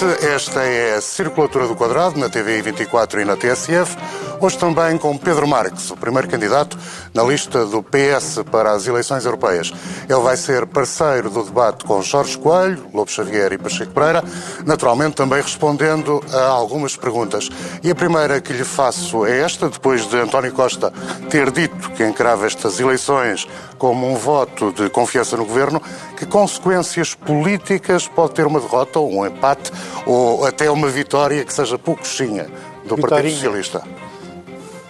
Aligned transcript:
noite, 0.00 0.24
esta 0.24 0.62
é 0.62 0.94
a 0.94 1.00
Circulatura 1.00 1.66
do 1.66 1.74
Quadrado 1.74 2.18
na 2.18 2.28
TV 2.28 2.62
24 2.62 3.20
e 3.20 3.24
na 3.24 3.36
TSF. 3.36 3.96
Hoje 4.40 4.56
também 4.56 4.96
com 4.96 5.16
Pedro 5.18 5.48
Marques, 5.48 5.90
o 5.90 5.96
primeiro 5.96 6.28
candidato 6.28 6.78
na 7.12 7.24
lista 7.24 7.66
do 7.66 7.82
PS 7.82 8.44
para 8.50 8.72
as 8.72 8.86
eleições 8.86 9.24
europeias. 9.24 9.72
Ele 10.08 10.20
vai 10.20 10.36
ser 10.36 10.66
parceiro 10.66 11.28
do 11.28 11.42
debate 11.42 11.84
com 11.84 12.00
Jorge 12.02 12.38
Coelho, 12.38 12.86
Lobo 12.94 13.10
Xavier 13.10 13.52
e 13.52 13.58
Pacheco 13.58 13.92
Pereira, 13.92 14.22
naturalmente 14.64 15.16
também 15.16 15.42
respondendo 15.42 16.22
a 16.32 16.44
algumas 16.44 16.94
perguntas. 16.94 17.48
E 17.82 17.90
a 17.90 17.94
primeira 17.94 18.40
que 18.40 18.52
lhe 18.52 18.64
faço 18.64 19.26
é 19.26 19.40
esta, 19.40 19.68
depois 19.68 20.08
de 20.08 20.16
António 20.16 20.52
Costa 20.52 20.92
ter 21.28 21.50
dito 21.50 21.90
que 21.90 22.04
encarava 22.04 22.46
estas 22.46 22.78
eleições 22.78 23.48
como 23.78 24.10
um 24.10 24.16
voto 24.16 24.72
de 24.72 24.90
confiança 24.90 25.36
no 25.36 25.44
governo, 25.44 25.80
que 26.16 26.26
consequências 26.26 27.14
políticas 27.14 28.06
pode 28.08 28.34
ter 28.34 28.46
uma 28.46 28.60
derrota, 28.60 28.98
ou 28.98 29.12
um 29.12 29.26
empate, 29.26 29.70
ou 30.04 30.44
até 30.44 30.70
uma 30.70 30.88
vitória 30.88 31.44
que 31.44 31.52
seja 31.52 31.78
poucoxinha 31.78 32.48
do 32.84 32.98
Partido 32.98 33.30
Socialista? 33.30 33.82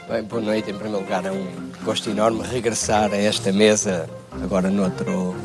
Bem, 0.09 0.23
boa 0.23 0.41
noite. 0.41 0.71
Em 0.71 0.75
primeiro 0.75 1.01
lugar, 1.01 1.27
é 1.27 1.31
um 1.31 1.47
gosto 1.85 2.09
enorme 2.09 2.43
regressar 2.43 3.13
a 3.13 3.17
esta 3.17 3.53
mesa, 3.53 4.09
agora 4.43 4.71
noutro, 4.71 5.37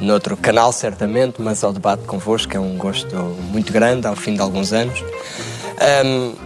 noutro 0.00 0.36
canal, 0.36 0.72
certamente, 0.72 1.42
mas 1.42 1.64
ao 1.64 1.72
debate 1.72 2.04
convosco, 2.04 2.56
é 2.56 2.60
um 2.60 2.76
gosto 2.76 3.16
muito 3.50 3.72
grande, 3.72 4.06
ao 4.06 4.14
fim 4.14 4.34
de 4.34 4.40
alguns 4.40 4.72
anos. 4.72 5.02
Um, 6.04 6.43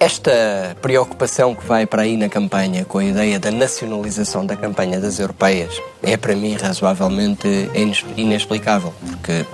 esta 0.00 0.76
preocupação 0.80 1.54
que 1.54 1.64
vai 1.66 1.86
para 1.86 2.02
aí 2.02 2.16
na 2.16 2.28
campanha 2.28 2.84
com 2.84 2.98
a 2.98 3.04
ideia 3.04 3.38
da 3.38 3.50
nacionalização 3.50 4.46
da 4.46 4.56
campanha 4.56 5.00
das 5.00 5.18
europeias 5.18 5.80
é 6.02 6.16
para 6.16 6.36
mim 6.36 6.54
razoavelmente 6.54 7.70
inexplicável, 8.16 8.94
porque 9.10 9.44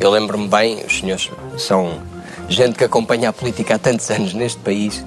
eu 0.00 0.10
lembro-me 0.10 0.48
bem, 0.48 0.84
os 0.84 0.98
senhores 0.98 1.30
são 1.58 2.00
gente 2.48 2.76
que 2.76 2.84
acompanha 2.84 3.28
a 3.28 3.32
política 3.32 3.74
há 3.74 3.78
tantos 3.78 4.10
anos 4.10 4.32
neste 4.32 4.58
país 4.60 5.04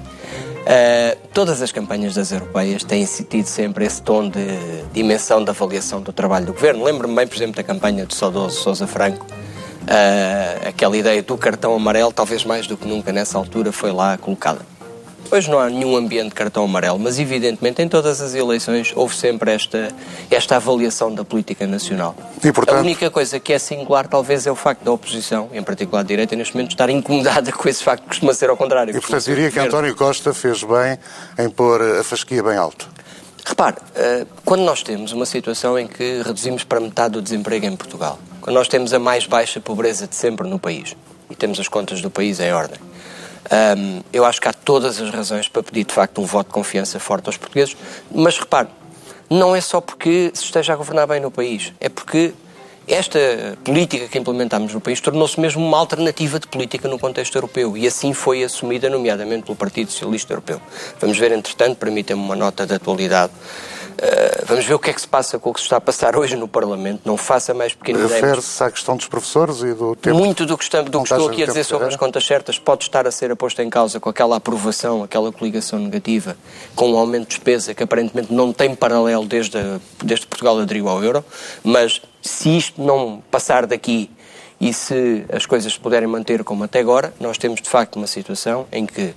Uh, 0.67 1.15
todas 1.33 1.61
as 1.61 1.71
campanhas 1.71 2.13
das 2.15 2.33
europeias 2.33 2.83
têm 2.83 3.05
tido 3.05 3.45
sempre 3.45 3.85
esse 3.85 4.01
tom 4.01 4.27
de 4.27 4.45
dimensão 4.91 5.41
da 5.41 5.53
avaliação 5.53 6.01
do 6.01 6.11
trabalho 6.11 6.47
do 6.47 6.51
governo. 6.51 6.83
Lembro-me 6.83 7.15
bem, 7.15 7.25
por 7.25 7.37
exemplo, 7.37 7.55
da 7.55 7.63
campanha 7.63 8.05
do 8.05 8.13
saudoso 8.13 8.59
Sousa 8.59 8.85
Franco. 8.85 9.25
Uh, 9.87 10.67
aquela 10.67 10.97
ideia 10.97 11.23
do 11.23 11.37
cartão 11.37 11.73
amarelo, 11.73 12.11
talvez 12.11 12.43
mais 12.43 12.67
do 12.67 12.75
que 12.75 12.85
nunca 12.85 13.13
nessa 13.13 13.37
altura, 13.37 13.71
foi 13.71 13.91
lá 13.91 14.17
colocada. 14.17 14.59
Hoje 15.29 15.49
não 15.49 15.59
há 15.59 15.69
nenhum 15.69 15.95
ambiente 15.95 16.29
de 16.29 16.35
cartão 16.35 16.63
amarelo, 16.63 16.97
mas 16.97 17.19
evidentemente 17.19 17.81
em 17.81 17.89
todas 17.89 18.21
as 18.21 18.33
eleições 18.33 18.93
houve 18.95 19.13
sempre 19.15 19.51
esta, 19.51 19.89
esta 20.31 20.55
avaliação 20.55 21.13
da 21.13 21.23
política 21.25 21.67
nacional. 21.67 22.15
E, 22.43 22.51
portanto... 22.51 22.77
A 22.77 22.79
única 22.79 23.09
coisa 23.09 23.37
que 23.39 23.51
é 23.51 23.59
singular 23.59 24.07
talvez 24.07 24.47
é 24.47 24.51
o 24.51 24.55
facto 24.55 24.83
da 24.83 24.91
oposição, 24.91 25.49
em 25.53 25.61
particular 25.61 26.01
a 26.01 26.03
direita, 26.03 26.35
neste 26.35 26.55
momento 26.55 26.71
estar 26.71 26.89
incomodada 26.89 27.51
com 27.53 27.67
esse 27.67 27.83
facto 27.83 28.03
que 28.03 28.09
costuma 28.09 28.33
ser 28.33 28.49
ao 28.49 28.55
contrário. 28.55 28.95
E 28.95 28.99
portanto 29.01 29.25
diria 29.25 29.51
que 29.51 29.59
António 29.59 29.95
Costa 29.95 30.33
fez 30.33 30.63
bem 30.63 30.97
em 31.37 31.49
pôr 31.49 31.81
a 31.81 32.03
fasquia 32.03 32.41
bem 32.41 32.55
alto. 32.55 32.89
Repare, 33.45 33.77
eh, 33.95 34.25
quando 34.45 34.61
nós 34.61 34.83
temos 34.83 35.13
uma 35.13 35.25
situação 35.25 35.77
em 35.79 35.87
que 35.87 36.21
reduzimos 36.21 36.63
para 36.63 36.79
metade 36.79 37.17
o 37.17 37.21
desemprego 37.21 37.65
em 37.65 37.75
Portugal, 37.75 38.19
nós 38.47 38.67
temos 38.67 38.93
a 38.93 38.99
mais 38.99 39.25
baixa 39.25 39.59
pobreza 39.59 40.07
de 40.07 40.15
sempre 40.15 40.47
no 40.47 40.57
país 40.57 40.95
e 41.29 41.35
temos 41.35 41.59
as 41.59 41.67
contas 41.67 42.01
do 42.01 42.09
país 42.09 42.39
em 42.39 42.51
ordem, 42.51 42.79
um, 43.47 44.01
eu 44.11 44.25
acho 44.25 44.41
que 44.41 44.47
há 44.47 44.53
todas 44.53 44.99
as 45.01 45.09
razões 45.09 45.47
para 45.47 45.63
pedir, 45.63 45.85
de 45.85 45.93
facto, 45.93 46.21
um 46.21 46.25
voto 46.25 46.47
de 46.47 46.53
confiança 46.53 46.99
forte 46.99 47.27
aos 47.27 47.37
portugueses. 47.37 47.77
Mas 48.11 48.37
repare, 48.37 48.67
não 49.29 49.55
é 49.55 49.61
só 49.61 49.79
porque 49.79 50.31
se 50.33 50.43
esteja 50.43 50.73
a 50.73 50.75
governar 50.75 51.07
bem 51.07 51.19
no 51.19 51.31
país, 51.31 51.73
é 51.79 51.87
porque 51.87 52.33
esta 52.87 53.19
política 53.63 54.07
que 54.07 54.17
implementámos 54.17 54.73
no 54.73 54.79
país 54.79 55.01
tornou-se 55.01 55.39
mesmo 55.39 55.65
uma 55.65 55.77
alternativa 55.77 56.39
de 56.39 56.47
política 56.47 56.87
no 56.87 56.97
contexto 56.97 57.35
europeu 57.35 57.75
e 57.75 57.85
assim 57.85 58.13
foi 58.13 58.43
assumida, 58.43 58.89
nomeadamente 58.89 59.43
pelo 59.43 59.57
Partido 59.57 59.91
Socialista 59.91 60.31
Europeu. 60.31 60.61
Vamos 60.99 61.17
ver, 61.17 61.33
entretanto, 61.33 61.77
permitam-me 61.77 62.23
uma 62.23 62.35
nota 62.35 62.65
de 62.65 62.73
atualidade. 62.73 63.33
Uh, 63.97 64.45
vamos 64.45 64.63
ver 64.63 64.75
o 64.75 64.79
que 64.79 64.91
é 64.91 64.93
que 64.93 65.01
se 65.01 65.07
passa 65.07 65.39
com 65.39 65.49
o 65.49 65.53
que 65.53 65.59
se 65.59 65.65
está 65.65 65.77
a 65.77 65.81
passar 65.81 66.15
hoje 66.15 66.35
no 66.35 66.47
Parlamento. 66.47 67.01
Não 67.03 67.17
faça 67.17 67.51
mais 67.51 67.73
pequeno 67.73 68.07
Refere-se 68.07 68.63
à 68.63 68.69
questão 68.69 68.95
dos 68.95 69.07
professores 69.07 69.63
e 69.63 69.73
do 69.73 69.95
tempo. 69.95 70.15
Muito 70.15 70.45
do 70.45 70.55
que, 70.55 70.63
estamos, 70.63 70.91
do 70.91 71.01
que 71.01 71.11
estou 71.11 71.27
aqui 71.27 71.41
a 71.41 71.47
dizer 71.47 71.63
sobre 71.63 71.87
as 71.87 71.95
contas 71.95 72.23
certas 72.23 72.59
pode 72.59 72.83
estar 72.83 73.07
a 73.07 73.11
ser 73.11 73.35
posto 73.35 73.59
em 73.59 73.69
causa 73.71 73.99
com 73.99 74.07
aquela 74.07 74.35
aprovação, 74.35 75.01
aquela 75.01 75.31
coligação 75.31 75.79
negativa, 75.79 76.37
com 76.75 76.91
um 76.91 76.97
aumento 76.97 77.23
de 77.23 77.29
despesa 77.29 77.73
que 77.73 77.81
aparentemente 77.81 78.31
não 78.31 78.53
tem 78.53 78.75
paralelo 78.75 79.25
desde, 79.25 79.57
a, 79.57 79.79
desde 80.03 80.27
Portugal 80.27 80.59
aderiu 80.59 80.87
ao 80.87 81.03
euro. 81.03 81.25
Mas 81.63 81.99
se 82.21 82.55
isto 82.55 82.79
não 82.79 83.23
passar 83.31 83.65
daqui 83.65 84.11
e 84.61 84.73
se 84.73 85.25
as 85.33 85.47
coisas 85.47 85.73
se 85.73 85.79
puderem 85.79 86.07
manter 86.07 86.43
como 86.43 86.63
até 86.63 86.79
agora, 86.79 87.11
nós 87.19 87.39
temos 87.39 87.59
de 87.61 87.69
facto 87.69 87.95
uma 87.95 88.07
situação 88.07 88.67
em 88.71 88.85
que 88.85 89.15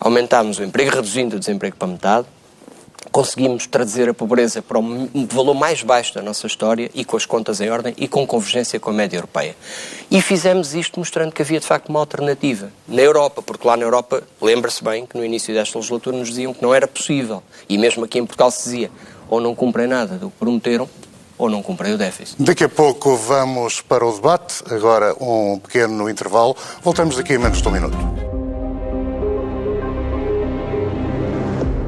aumentamos 0.00 0.58
o 0.58 0.64
emprego, 0.64 0.92
reduzindo 0.92 1.36
o 1.36 1.38
desemprego 1.38 1.76
para 1.76 1.88
metade 1.88 2.26
conseguimos 3.10 3.66
trazer 3.66 4.08
a 4.08 4.14
pobreza 4.14 4.60
para 4.60 4.78
o 4.78 5.08
valor 5.30 5.54
mais 5.54 5.82
baixo 5.82 6.14
da 6.14 6.22
nossa 6.22 6.46
história 6.46 6.90
e 6.94 7.04
com 7.04 7.16
as 7.16 7.24
contas 7.24 7.60
em 7.60 7.70
ordem 7.70 7.94
e 7.96 8.06
com 8.06 8.26
convergência 8.26 8.78
com 8.78 8.90
a 8.90 8.92
média 8.92 9.16
europeia. 9.16 9.56
E 10.10 10.20
fizemos 10.20 10.74
isto 10.74 10.98
mostrando 10.98 11.32
que 11.32 11.42
havia 11.42 11.60
de 11.60 11.66
facto 11.66 11.88
uma 11.88 12.00
alternativa 12.00 12.70
na 12.86 13.02
Europa, 13.02 13.42
porque 13.42 13.66
lá 13.66 13.76
na 13.76 13.84
Europa, 13.84 14.22
lembra-se 14.40 14.82
bem 14.82 15.06
que 15.06 15.16
no 15.16 15.24
início 15.24 15.54
desta 15.54 15.78
legislatura 15.78 16.16
nos 16.16 16.28
diziam 16.28 16.52
que 16.52 16.62
não 16.62 16.74
era 16.74 16.86
possível, 16.86 17.42
e 17.68 17.78
mesmo 17.78 18.04
aqui 18.04 18.18
em 18.18 18.26
Portugal 18.26 18.50
se 18.50 18.64
dizia 18.64 18.90
ou 19.28 19.40
não 19.40 19.54
cumprem 19.54 19.86
nada 19.86 20.14
do 20.16 20.30
que 20.30 20.36
prometeram, 20.38 20.88
ou 21.36 21.48
não 21.48 21.62
cumprem 21.62 21.94
o 21.94 21.98
déficit. 21.98 22.42
Daqui 22.42 22.64
a 22.64 22.68
pouco 22.68 23.14
vamos 23.14 23.80
para 23.80 24.04
o 24.04 24.12
debate, 24.12 24.64
agora 24.70 25.14
um 25.20 25.58
pequeno 25.58 26.10
intervalo. 26.10 26.56
Voltamos 26.82 27.16
daqui 27.16 27.34
a 27.34 27.38
menos 27.38 27.62
de 27.62 27.68
um 27.68 27.70
minuto. 27.70 28.27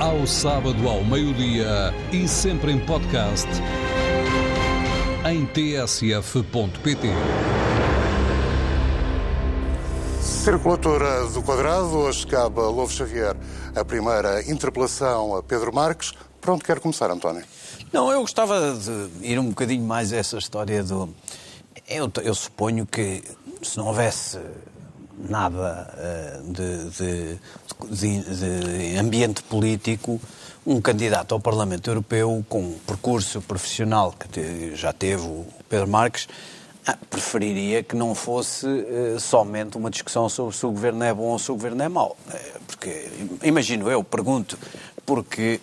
ao 0.00 0.26
sábado 0.26 0.88
ao 0.88 1.04
meio-dia 1.04 1.94
e 2.12 2.26
sempre 2.26 2.72
em 2.72 2.78
podcast 2.78 3.48
em 5.30 5.46
tsf.pt. 5.46 7.08
Circulatura 10.20 11.26
do 11.28 11.42
Quadrado, 11.42 11.96
hoje 11.96 12.26
cabe 12.26 12.60
a 12.60 12.64
Louvo 12.64 12.92
Xavier 12.92 13.36
a 13.74 13.84
primeira 13.84 14.42
interpelação 14.50 15.36
a 15.36 15.42
Pedro 15.42 15.74
Marques. 15.74 16.12
Pronto, 16.40 16.64
quer 16.64 16.80
começar, 16.80 17.10
António? 17.10 17.44
Não, 17.92 18.10
eu 18.10 18.20
gostava 18.20 18.74
de 18.74 19.26
ir 19.26 19.38
um 19.38 19.48
bocadinho 19.48 19.84
mais 19.84 20.12
a 20.12 20.16
essa 20.16 20.36
história 20.36 20.82
do. 20.82 21.08
Eu, 21.88 22.10
eu 22.22 22.34
suponho 22.34 22.84
que 22.84 23.22
se 23.62 23.78
não 23.78 23.86
houvesse 23.86 24.38
nada 25.18 25.88
uh, 25.94 26.52
de, 26.52 27.38
de, 27.90 28.18
de, 28.22 28.98
ambiente 28.98 29.42
político, 29.42 30.20
um 30.66 30.80
candidato 30.80 31.32
ao 31.32 31.40
Parlamento 31.40 31.88
Europeu 31.90 32.44
com 32.48 32.60
um 32.60 32.78
percurso 32.86 33.40
profissional 33.42 34.12
que 34.12 34.74
já 34.74 34.92
teve 34.92 35.22
o 35.22 35.46
Pedro 35.68 35.88
Marques, 35.88 36.26
Ah, 36.86 36.98
preferiria 37.08 37.82
que 37.82 37.96
não 37.96 38.14
fosse 38.14 38.66
uh, 38.66 39.18
somente 39.18 39.78
uma 39.78 39.90
discussão 39.90 40.28
sobre 40.28 40.54
se 40.54 40.66
o 40.66 40.70
governo 40.70 41.02
é 41.02 41.14
bom 41.14 41.32
ou 41.32 41.38
se 41.38 41.50
o 41.50 41.54
governo 41.54 41.82
é 41.82 41.88
mau. 41.88 42.14
Uh, 42.28 42.60
porque, 42.66 43.08
imagino 43.42 43.90
eu, 43.90 44.04
pergunto, 44.04 44.58
porque 45.06 45.62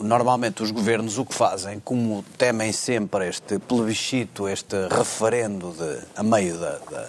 normalmente 0.00 0.62
os 0.62 0.70
governos 0.70 1.18
o 1.18 1.24
que 1.24 1.34
fazem, 1.34 1.80
como 1.80 2.24
temem 2.36 2.72
sempre 2.72 3.28
este 3.28 3.58
plebiscito, 3.58 4.48
este 4.48 4.76
referendo 4.88 5.72
de, 5.72 6.00
a 6.16 6.22
meio 6.22 6.58
da, 6.58 6.78
da 6.90 7.08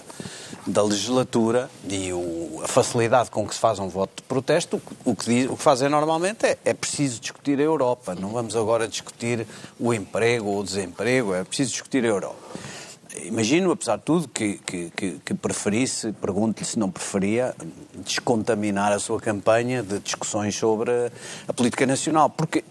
da 0.66 0.84
legislatura 0.84 1.70
e 1.90 2.14
o, 2.14 2.62
a 2.64 2.68
facilidade 2.68 3.32
com 3.32 3.48
que 3.48 3.54
se 3.54 3.60
faz 3.60 3.80
um 3.80 3.88
voto 3.88 4.18
de 4.18 4.24
protesto, 4.24 4.82
o, 5.06 5.12
o, 5.12 5.16
que, 5.16 5.26
diz, 5.26 5.50
o 5.50 5.58
que 5.58 5.64
fazem 5.64 5.90
normalmente 5.90 6.46
é, 6.46 6.58
é 6.64 6.74
preciso 6.74 7.20
discutir 7.20 7.60
a 7.60 7.64
Europa. 7.64 8.16
Não 8.16 8.30
vamos 8.30 8.56
agora 8.56 8.88
discutir 8.88 9.48
o 9.80 9.94
emprego 9.94 10.50
ou 10.50 10.60
o 10.60 10.64
desemprego, 10.64 11.34
é 11.34 11.44
preciso 11.44 11.72
discutir 11.72 12.04
a 12.06 12.08
Europa. 12.08 12.38
Imagino, 13.24 13.72
apesar 13.72 13.98
de 13.98 14.04
tudo, 14.04 14.28
que, 14.28 14.58
que, 14.66 15.20
que, 15.24 15.34
preferisse, 15.34 16.14
pergunto-lhe 16.14 16.66
se 16.66 16.80
não 16.80 16.90
preferia, 16.90 17.54
descontaminar 17.96 18.94
a 18.94 19.00
sua 19.00 19.20
campanha 19.20 19.84
de 19.84 20.00
discussões 20.00 20.56
sobre 20.56 20.92
a 21.48 21.54
política 21.54 21.86
nacional, 21.86 22.30
porque 22.30 22.64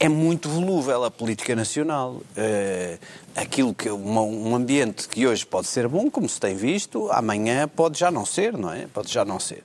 é 0.00 0.08
muito 0.08 0.48
volúvel 0.48 1.04
a 1.04 1.10
política 1.10 1.54
nacional. 1.54 2.22
Uh, 2.36 2.98
aquilo 3.34 3.74
que 3.74 3.90
uma, 3.90 4.22
um 4.22 4.54
ambiente 4.54 5.08
que 5.08 5.26
hoje 5.26 5.44
pode 5.44 5.66
ser 5.66 5.88
bom, 5.88 6.10
como 6.10 6.28
se 6.28 6.40
tem 6.40 6.54
visto, 6.54 7.10
amanhã 7.12 7.68
pode 7.68 7.98
já 7.98 8.10
não 8.10 8.24
ser, 8.24 8.56
não 8.56 8.72
é? 8.72 8.86
Pode 8.86 9.12
já 9.12 9.24
não 9.24 9.38
ser. 9.38 9.62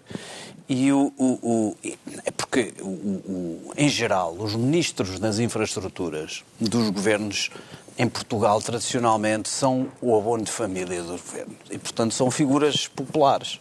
E 0.67 0.91
o, 0.91 1.11
o, 1.17 1.25
o 1.43 1.77
é 2.23 2.31
porque, 2.31 2.73
o, 2.81 3.73
em 3.75 3.89
geral, 3.89 4.35
os 4.39 4.55
ministros 4.55 5.19
das 5.19 5.37
infraestruturas 5.39 6.45
dos 6.59 6.89
governos 6.89 7.49
em 8.01 8.09
Portugal, 8.09 8.59
tradicionalmente, 8.59 9.47
são 9.47 9.87
o 10.01 10.17
abono 10.17 10.43
de 10.43 10.51
família 10.51 11.03
do 11.03 11.11
governo. 11.11 11.55
E, 11.69 11.77
portanto, 11.77 12.15
são 12.15 12.31
figuras 12.31 12.87
populares. 12.87 13.59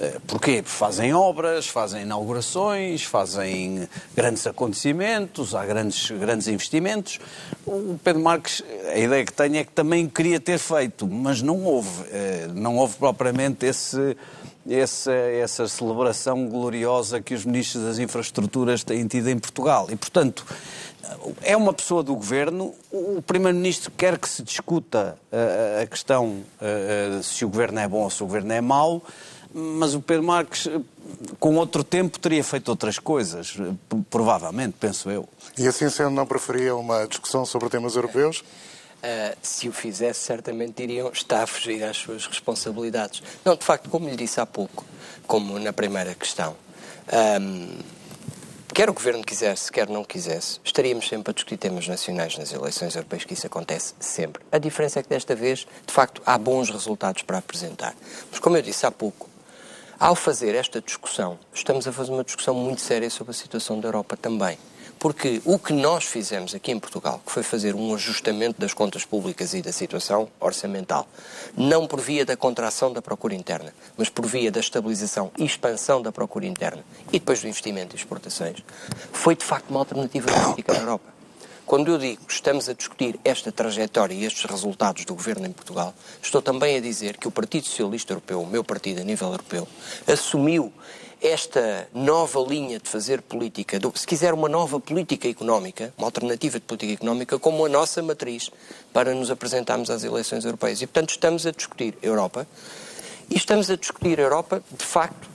Eh, 0.00 0.20
porquê? 0.24 0.62
Fazem 0.64 1.12
obras, 1.12 1.66
fazem 1.66 2.02
inaugurações, 2.02 3.02
fazem 3.02 3.88
grandes 4.14 4.46
acontecimentos, 4.46 5.52
há 5.52 5.66
grandes, 5.66 6.12
grandes 6.12 6.46
investimentos. 6.46 7.18
O 7.66 7.98
Pedro 8.04 8.22
Marques, 8.22 8.62
a 8.94 8.96
ideia 8.96 9.24
que 9.24 9.32
tenho 9.32 9.56
é 9.56 9.64
que 9.64 9.72
também 9.72 10.08
queria 10.08 10.38
ter 10.38 10.58
feito, 10.58 11.08
mas 11.08 11.42
não 11.42 11.64
houve. 11.64 12.04
Eh, 12.12 12.50
não 12.54 12.76
houve 12.76 12.94
propriamente 12.98 13.66
esse 13.66 14.16
essa, 14.68 15.12
essa 15.12 15.68
celebração 15.68 16.48
gloriosa 16.48 17.20
que 17.20 17.34
os 17.34 17.44
ministros 17.44 17.84
das 17.84 17.98
infraestruturas 17.98 18.84
têm 18.84 19.06
tido 19.06 19.28
em 19.28 19.38
Portugal. 19.38 19.88
E, 19.90 19.96
portanto, 19.96 20.46
é 21.42 21.56
uma 21.56 21.72
pessoa 21.72 22.02
do 22.02 22.14
governo. 22.14 22.74
O 22.90 23.22
primeiro-ministro 23.22 23.90
quer 23.96 24.18
que 24.18 24.28
se 24.28 24.42
discuta 24.42 25.18
uh, 25.32 25.82
a 25.82 25.86
questão 25.86 26.42
uh, 26.60 27.22
se 27.22 27.44
o 27.44 27.48
governo 27.48 27.80
é 27.80 27.88
bom 27.88 28.02
ou 28.02 28.10
se 28.10 28.22
o 28.22 28.26
governo 28.26 28.52
é 28.52 28.60
mau, 28.60 29.02
mas 29.54 29.94
o 29.94 30.00
Pedro 30.00 30.24
Marques, 30.24 30.68
com 31.38 31.56
outro 31.56 31.84
tempo, 31.84 32.18
teria 32.18 32.42
feito 32.42 32.68
outras 32.70 32.98
coisas, 32.98 33.54
provavelmente, 34.08 34.76
penso 34.80 35.10
eu. 35.10 35.28
E 35.58 35.66
assim 35.66 35.90
sendo, 35.90 36.10
não 36.10 36.26
preferia 36.26 36.74
uma 36.74 37.06
discussão 37.06 37.44
sobre 37.44 37.68
temas 37.68 37.94
europeus? 37.94 38.42
Uh, 39.02 39.36
se 39.42 39.68
o 39.68 39.72
fizesse, 39.72 40.20
certamente 40.20 40.74
diriam 40.76 41.10
está 41.12 41.42
a 41.42 41.46
fugir 41.46 41.82
às 41.82 41.96
suas 41.96 42.24
responsabilidades. 42.24 43.20
Não, 43.44 43.56
de 43.56 43.64
facto, 43.64 43.90
como 43.90 44.08
lhe 44.08 44.14
disse 44.14 44.40
há 44.40 44.46
pouco, 44.46 44.84
como 45.26 45.58
na 45.58 45.72
primeira 45.72 46.14
questão. 46.14 46.54
Um, 47.40 47.78
quer 48.72 48.88
o 48.88 48.94
Governo 48.94 49.24
quisesse, 49.24 49.72
quer 49.72 49.88
não 49.88 50.04
quisesse, 50.04 50.60
estaríamos 50.62 51.08
sempre 51.08 51.32
a 51.32 51.34
discutir 51.34 51.56
temas 51.56 51.88
nacionais 51.88 52.38
nas 52.38 52.52
eleições 52.52 52.94
europeias, 52.94 53.24
que 53.24 53.34
isso 53.34 53.46
acontece 53.46 53.92
sempre. 53.98 54.40
A 54.52 54.58
diferença 54.58 55.00
é 55.00 55.02
que 55.02 55.08
desta 55.08 55.34
vez, 55.34 55.66
de 55.84 55.92
facto, 55.92 56.22
há 56.24 56.38
bons 56.38 56.70
resultados 56.70 57.22
para 57.22 57.38
apresentar. 57.38 57.96
Mas, 58.30 58.38
como 58.38 58.56
eu 58.56 58.62
disse 58.62 58.86
há 58.86 58.90
pouco, 58.92 59.28
ao 59.98 60.14
fazer 60.14 60.54
esta 60.54 60.80
discussão, 60.80 61.38
estamos 61.52 61.86
a 61.86 61.92
fazer 61.92 62.12
uma 62.12 62.24
discussão 62.24 62.54
muito 62.54 62.80
séria 62.80 63.10
sobre 63.10 63.32
a 63.32 63.34
situação 63.34 63.78
da 63.80 63.88
Europa 63.88 64.16
também. 64.16 64.56
Porque 65.02 65.42
o 65.44 65.58
que 65.58 65.72
nós 65.72 66.04
fizemos 66.04 66.54
aqui 66.54 66.70
em 66.70 66.78
Portugal, 66.78 67.20
que 67.26 67.32
foi 67.32 67.42
fazer 67.42 67.74
um 67.74 67.92
ajustamento 67.92 68.60
das 68.60 68.72
contas 68.72 69.04
públicas 69.04 69.52
e 69.52 69.60
da 69.60 69.72
situação 69.72 70.28
orçamental, 70.38 71.08
não 71.56 71.88
por 71.88 72.00
via 72.00 72.24
da 72.24 72.36
contração 72.36 72.92
da 72.92 73.02
procura 73.02 73.34
interna, 73.34 73.74
mas 73.96 74.08
por 74.08 74.24
via 74.24 74.48
da 74.48 74.60
estabilização 74.60 75.32
e 75.36 75.44
expansão 75.44 76.00
da 76.00 76.12
procura 76.12 76.46
interna 76.46 76.84
e 77.08 77.18
depois 77.18 77.40
do 77.40 77.48
investimento 77.48 77.96
e 77.96 77.98
exportações, 77.98 78.62
foi 79.10 79.34
de 79.34 79.44
facto 79.44 79.70
uma 79.70 79.80
alternativa 79.80 80.30
política 80.30 80.72
na 80.72 80.78
Europa. 80.78 81.12
Quando 81.66 81.90
eu 81.90 81.98
digo 81.98 82.24
que 82.24 82.32
estamos 82.32 82.68
a 82.68 82.72
discutir 82.72 83.18
esta 83.24 83.50
trajetória 83.50 84.14
e 84.14 84.24
estes 84.24 84.44
resultados 84.44 85.04
do 85.04 85.16
governo 85.16 85.46
em 85.46 85.52
Portugal, 85.52 85.92
estou 86.22 86.40
também 86.40 86.76
a 86.76 86.80
dizer 86.80 87.16
que 87.16 87.26
o 87.26 87.30
Partido 87.32 87.66
Socialista 87.66 88.12
Europeu, 88.12 88.40
o 88.40 88.46
meu 88.46 88.62
partido 88.62 89.00
a 89.00 89.04
nível 89.04 89.32
europeu, 89.32 89.66
assumiu 90.06 90.72
esta 91.22 91.88
nova 91.94 92.40
linha 92.40 92.80
de 92.80 92.88
fazer 92.88 93.22
política, 93.22 93.78
se 93.94 94.06
quiser 94.06 94.34
uma 94.34 94.48
nova 94.48 94.80
política 94.80 95.28
económica, 95.28 95.94
uma 95.96 96.08
alternativa 96.08 96.58
de 96.58 96.66
política 96.66 96.94
económica, 96.94 97.38
como 97.38 97.64
a 97.64 97.68
nossa 97.68 98.02
matriz 98.02 98.50
para 98.92 99.14
nos 99.14 99.30
apresentarmos 99.30 99.88
às 99.88 100.02
eleições 100.02 100.44
europeias. 100.44 100.82
E, 100.82 100.86
portanto, 100.86 101.10
estamos 101.10 101.46
a 101.46 101.52
discutir 101.52 101.96
Europa 102.02 102.46
e 103.30 103.36
estamos 103.36 103.70
a 103.70 103.76
discutir 103.76 104.18
Europa, 104.18 104.64
de 104.76 104.84
facto, 104.84 105.30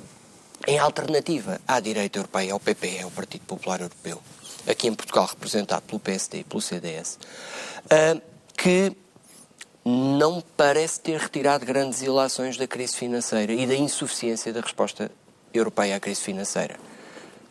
em 0.67 0.77
alternativa 0.77 1.61
à 1.65 1.79
direita 1.79 2.19
europeia, 2.19 2.51
ao 2.51 2.59
PPE, 2.59 3.03
ao 3.03 3.11
Partido 3.11 3.45
Popular 3.45 3.79
Europeu, 3.79 4.21
aqui 4.67 4.89
em 4.89 4.93
Portugal 4.93 5.25
representado 5.25 5.83
pelo 5.83 5.99
PSD 6.01 6.39
e 6.39 6.43
pelo 6.43 6.61
CDS, 6.61 7.17
ah, 7.89 8.19
que 8.57 8.91
não 9.85 10.43
parece 10.57 10.99
ter 10.99 11.17
retirado 11.17 11.65
grandes 11.65 12.01
ilações 12.01 12.57
da 12.57 12.67
crise 12.67 12.93
financeira 12.93 13.53
e 13.53 13.65
da 13.65 13.75
insuficiência 13.75 14.51
da 14.51 14.59
resposta 14.59 15.09
europeia 15.53 15.95
à 15.95 15.99
crise 15.99 16.21
financeira. 16.21 16.75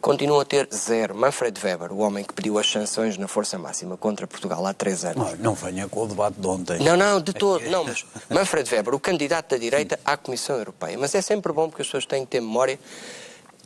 Continua 0.01 0.43
a 0.43 0.45
ter 0.45 0.69
zero. 0.73 1.17
Manfred 1.17 1.59
Weber, 1.61 1.93
o 1.93 1.99
homem 1.99 2.23
que 2.23 2.33
pediu 2.33 2.59
as 2.59 2.71
sanções 2.71 3.19
na 3.19 3.27
força 3.27 3.59
máxima 3.59 3.97
contra 3.97 4.25
Portugal 4.25 4.65
há 4.65 4.73
três 4.73 5.05
anos. 5.05 5.33
Não, 5.33 5.37
não 5.37 5.55
venha 5.55 5.89
com 5.89 6.05
o 6.05 6.07
debate 6.07 6.39
de 6.39 6.47
ontem. 6.47 6.79
Não, 6.79 6.97
não, 6.97 7.21
de 7.21 7.33
todo. 7.33 7.65
Não, 7.69 7.83
mas 7.83 8.05
Manfred 8.31 8.73
Weber, 8.73 8.95
o 8.95 9.01
candidato 9.01 9.51
da 9.51 9.57
direita 9.59 9.99
à 10.05 10.17
Comissão 10.17 10.57
Europeia. 10.59 10.97
Mas 10.97 11.15
é 11.15 11.21
sempre 11.21 11.53
bom 11.53 11.69
porque 11.69 11.83
as 11.83 11.89
pessoas 11.89 12.07
têm 12.07 12.25
que 12.25 12.31
ter 12.31 12.41
memória. 12.41 12.79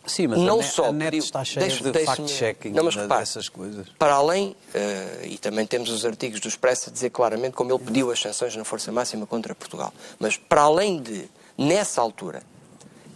Sim, 0.06 0.28
mas 0.28 0.38
não 0.38 0.60
a 0.60 0.62
só 0.62 0.86
a 0.86 0.92
net 0.92 1.18
está 1.18 1.44
cheia 1.44 1.68
de 1.68 2.04
fact-checking 2.04 2.70
não, 2.70 2.84
mas 2.84 2.96
repare, 2.96 3.20
dessas 3.20 3.50
coisas. 3.50 3.86
Para 3.98 4.14
além, 4.14 4.56
uh, 4.74 5.26
e 5.26 5.36
também 5.36 5.66
temos 5.66 5.90
os 5.90 6.06
artigos 6.06 6.40
do 6.40 6.48
Expresso 6.48 6.88
a 6.88 6.92
dizer 6.92 7.10
claramente 7.10 7.52
como 7.52 7.70
ele 7.70 7.84
pediu 7.84 8.10
as 8.10 8.18
sanções 8.18 8.56
na 8.56 8.64
força 8.64 8.90
máxima 8.90 9.26
contra 9.26 9.54
Portugal. 9.54 9.92
Mas 10.18 10.38
para 10.38 10.62
além 10.62 11.02
de, 11.02 11.28
nessa 11.56 12.00
altura, 12.00 12.42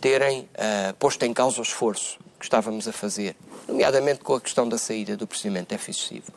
terem 0.05 0.41
uh, 0.41 0.93
posto 0.99 1.23
em 1.23 1.33
causa 1.33 1.61
o 1.61 1.63
esforço 1.63 2.19
que 2.39 2.45
estávamos 2.45 2.87
a 2.87 2.93
fazer, 2.93 3.35
nomeadamente 3.67 4.21
com 4.21 4.35
a 4.35 4.41
questão 4.41 4.69
da 4.69 4.77
saída 4.77 5.17
do 5.17 5.27
procedimento 5.27 5.75
excessivo, 5.75 6.31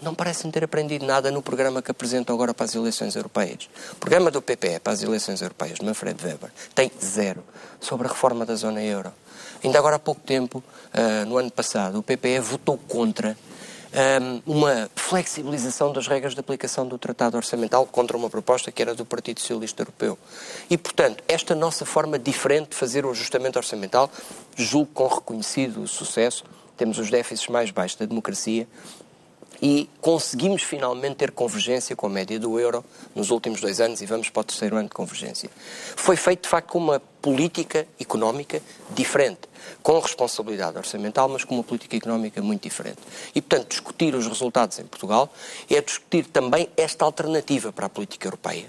não 0.00 0.14
parecem 0.14 0.50
ter 0.50 0.64
aprendido 0.64 1.04
nada 1.04 1.30
no 1.30 1.42
programa 1.42 1.82
que 1.82 1.90
apresentam 1.90 2.34
agora 2.34 2.54
para 2.54 2.64
as 2.64 2.74
eleições 2.74 3.14
europeias. 3.14 3.68
O 3.92 3.96
programa 3.96 4.30
do 4.30 4.40
PPE 4.40 4.80
para 4.80 4.94
as 4.94 5.02
eleições 5.02 5.42
europeias, 5.42 5.78
de 5.78 5.84
Manfred 5.84 6.16
Weber, 6.24 6.50
tem 6.74 6.90
zero 6.98 7.44
sobre 7.78 8.06
a 8.06 8.10
reforma 8.10 8.46
da 8.46 8.54
zona 8.54 8.82
euro. 8.82 9.12
Ainda 9.62 9.78
agora 9.78 9.96
há 9.96 9.98
pouco 9.98 10.22
tempo, 10.22 10.64
uh, 10.94 11.26
no 11.26 11.36
ano 11.36 11.50
passado, 11.50 11.98
o 11.98 12.02
PPE 12.02 12.40
votou 12.40 12.78
contra 12.78 13.36
uma 14.46 14.88
flexibilização 14.94 15.92
das 15.92 16.06
regras 16.06 16.34
de 16.34 16.40
aplicação 16.40 16.86
do 16.86 16.98
Tratado 16.98 17.36
Orçamental 17.36 17.86
contra 17.86 18.16
uma 18.16 18.30
proposta 18.30 18.70
que 18.70 18.80
era 18.80 18.94
do 18.94 19.04
Partido 19.04 19.40
Socialista 19.40 19.82
Europeu. 19.82 20.18
E, 20.68 20.78
portanto, 20.78 21.24
esta 21.26 21.54
nossa 21.54 21.84
forma 21.84 22.18
diferente 22.18 22.70
de 22.70 22.76
fazer 22.76 23.04
o 23.04 23.10
ajustamento 23.10 23.58
orçamental, 23.58 24.10
julgo 24.56 24.90
com 24.92 25.06
reconhecido 25.06 25.86
sucesso, 25.88 26.44
temos 26.76 26.98
os 26.98 27.10
déficits 27.10 27.48
mais 27.48 27.70
baixos 27.70 27.98
da 27.98 28.06
democracia, 28.06 28.66
e 29.60 29.88
conseguimos 30.00 30.62
finalmente 30.62 31.16
ter 31.16 31.30
convergência 31.30 31.94
com 31.94 32.06
a 32.06 32.10
média 32.10 32.38
do 32.38 32.58
euro 32.58 32.84
nos 33.14 33.30
últimos 33.30 33.60
dois 33.60 33.80
anos 33.80 34.00
e 34.00 34.06
vamos 34.06 34.30
para 34.30 34.40
o 34.40 34.44
terceiro 34.44 34.76
ano 34.76 34.88
de 34.88 34.94
convergência. 34.94 35.50
Foi 35.96 36.16
feito, 36.16 36.44
de 36.44 36.48
facto, 36.48 36.68
com 36.68 36.78
uma 36.78 37.00
política 37.20 37.86
económica 38.00 38.62
diferente, 38.90 39.40
com 39.82 39.98
responsabilidade 39.98 40.78
orçamental, 40.78 41.28
mas 41.28 41.44
com 41.44 41.54
uma 41.54 41.64
política 41.64 41.96
económica 41.96 42.40
muito 42.40 42.62
diferente. 42.62 42.98
E, 43.34 43.42
portanto, 43.42 43.68
discutir 43.68 44.14
os 44.14 44.26
resultados 44.26 44.78
em 44.78 44.84
Portugal 44.84 45.30
é 45.68 45.80
discutir 45.80 46.26
também 46.26 46.68
esta 46.76 47.04
alternativa 47.04 47.72
para 47.72 47.86
a 47.86 47.88
política 47.88 48.26
europeia. 48.26 48.66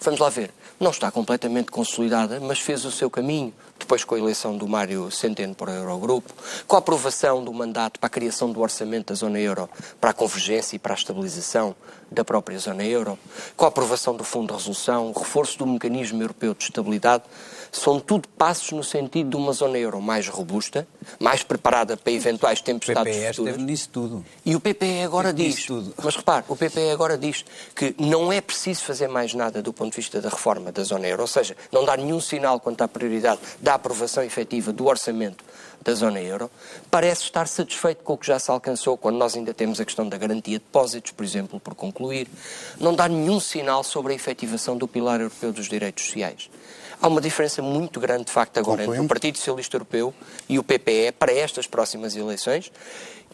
Vamos 0.00 0.20
lá 0.20 0.28
ver. 0.28 0.52
Não 0.78 0.92
está 0.92 1.10
completamente 1.10 1.72
consolidada, 1.72 2.38
mas 2.38 2.60
fez 2.60 2.84
o 2.84 2.92
seu 2.92 3.10
caminho 3.10 3.52
depois 3.88 4.04
com 4.04 4.16
a 4.16 4.18
eleição 4.18 4.54
do 4.54 4.68
Mário 4.68 5.10
Centeno 5.10 5.54
para 5.54 5.70
o 5.70 5.74
Eurogrupo, 5.74 6.34
com 6.66 6.76
a 6.76 6.78
aprovação 6.78 7.42
do 7.42 7.50
mandato 7.54 7.98
para 7.98 8.06
a 8.06 8.10
criação 8.10 8.52
do 8.52 8.60
orçamento 8.60 9.06
da 9.06 9.14
zona 9.14 9.40
euro 9.40 9.66
para 9.98 10.10
a 10.10 10.12
convergência 10.12 10.76
e 10.76 10.78
para 10.78 10.92
a 10.92 10.94
estabilização 10.94 11.74
da 12.12 12.22
própria 12.22 12.58
zona 12.58 12.84
euro, 12.84 13.18
com 13.56 13.64
a 13.64 13.68
aprovação 13.68 14.14
do 14.14 14.24
Fundo 14.24 14.48
de 14.48 14.52
Resolução, 14.52 15.08
o 15.08 15.18
reforço 15.18 15.58
do 15.58 15.66
mecanismo 15.66 16.22
europeu 16.22 16.52
de 16.52 16.64
estabilidade, 16.64 17.24
são 17.72 18.00
tudo 18.00 18.28
passos 18.28 18.70
no 18.72 18.82
sentido 18.82 19.30
de 19.30 19.36
uma 19.36 19.52
zona 19.52 19.78
euro 19.78 20.00
mais 20.00 20.28
robusta, 20.28 20.86
mais 21.18 21.42
preparada 21.42 21.96
para 21.96 22.12
eventuais 22.12 22.60
tempestades 22.60 23.14
PPE 23.16 23.26
futuras. 23.28 23.52
esteve 23.54 23.62
nisso 23.70 23.88
tudo. 23.92 24.24
E 24.44 24.54
o 24.56 24.60
PPE 24.60 25.02
agora 25.04 25.30
Esteve 25.30 25.48
diz, 25.50 25.64
tudo. 25.66 25.94
mas 26.02 26.16
repare, 26.16 26.44
o 26.48 26.56
PPE 26.56 26.90
agora 26.90 27.16
diz 27.18 27.44
que 27.74 27.94
não 27.98 28.32
é 28.32 28.40
preciso 28.40 28.82
fazer 28.84 29.08
mais 29.08 29.34
nada 29.34 29.62
do 29.62 29.72
ponto 29.72 29.90
de 29.90 29.96
vista 29.96 30.20
da 30.20 30.28
reforma 30.28 30.72
da 30.72 30.82
zona 30.82 31.06
euro, 31.06 31.22
ou 31.22 31.28
seja, 31.28 31.56
não 31.72 31.84
dá 31.84 31.96
nenhum 31.96 32.20
sinal 32.20 32.60
quanto 32.60 32.82
à 32.82 32.88
prioridade 32.88 33.40
da 33.60 33.74
aprovação 33.74 34.22
efetiva 34.22 34.72
do 34.72 34.86
orçamento 34.86 35.44
da 35.82 35.94
zona 35.94 36.20
euro, 36.20 36.50
parece 36.90 37.22
estar 37.22 37.46
satisfeito 37.46 38.02
com 38.02 38.14
o 38.14 38.18
que 38.18 38.26
já 38.26 38.38
se 38.38 38.50
alcançou, 38.50 38.96
quando 38.96 39.16
nós 39.16 39.36
ainda 39.36 39.54
temos 39.54 39.80
a 39.80 39.84
questão 39.84 40.08
da 40.08 40.18
garantia 40.18 40.58
de 40.58 40.64
depósitos, 40.64 41.12
por 41.12 41.24
exemplo, 41.24 41.60
por 41.60 41.74
concluir. 41.74 42.26
Não 42.80 42.94
dá 42.94 43.08
nenhum 43.08 43.38
sinal 43.38 43.84
sobre 43.84 44.12
a 44.12 44.16
efetivação 44.16 44.76
do 44.76 44.88
pilar 44.88 45.20
europeu 45.20 45.52
dos 45.52 45.68
direitos 45.68 46.04
sociais. 46.06 46.50
Há 47.00 47.06
uma 47.06 47.20
diferença 47.20 47.62
muito 47.62 48.00
grande, 48.00 48.24
de 48.24 48.32
facto, 48.32 48.58
agora 48.58 48.82
entre 48.82 48.84
o 48.84 48.86
Concluindo. 48.88 49.08
Partido 49.08 49.38
Socialista 49.38 49.76
Europeu 49.76 50.12
e 50.48 50.58
o 50.58 50.64
PPE 50.64 51.12
para 51.18 51.32
estas 51.32 51.66
próximas 51.66 52.16
eleições. 52.16 52.72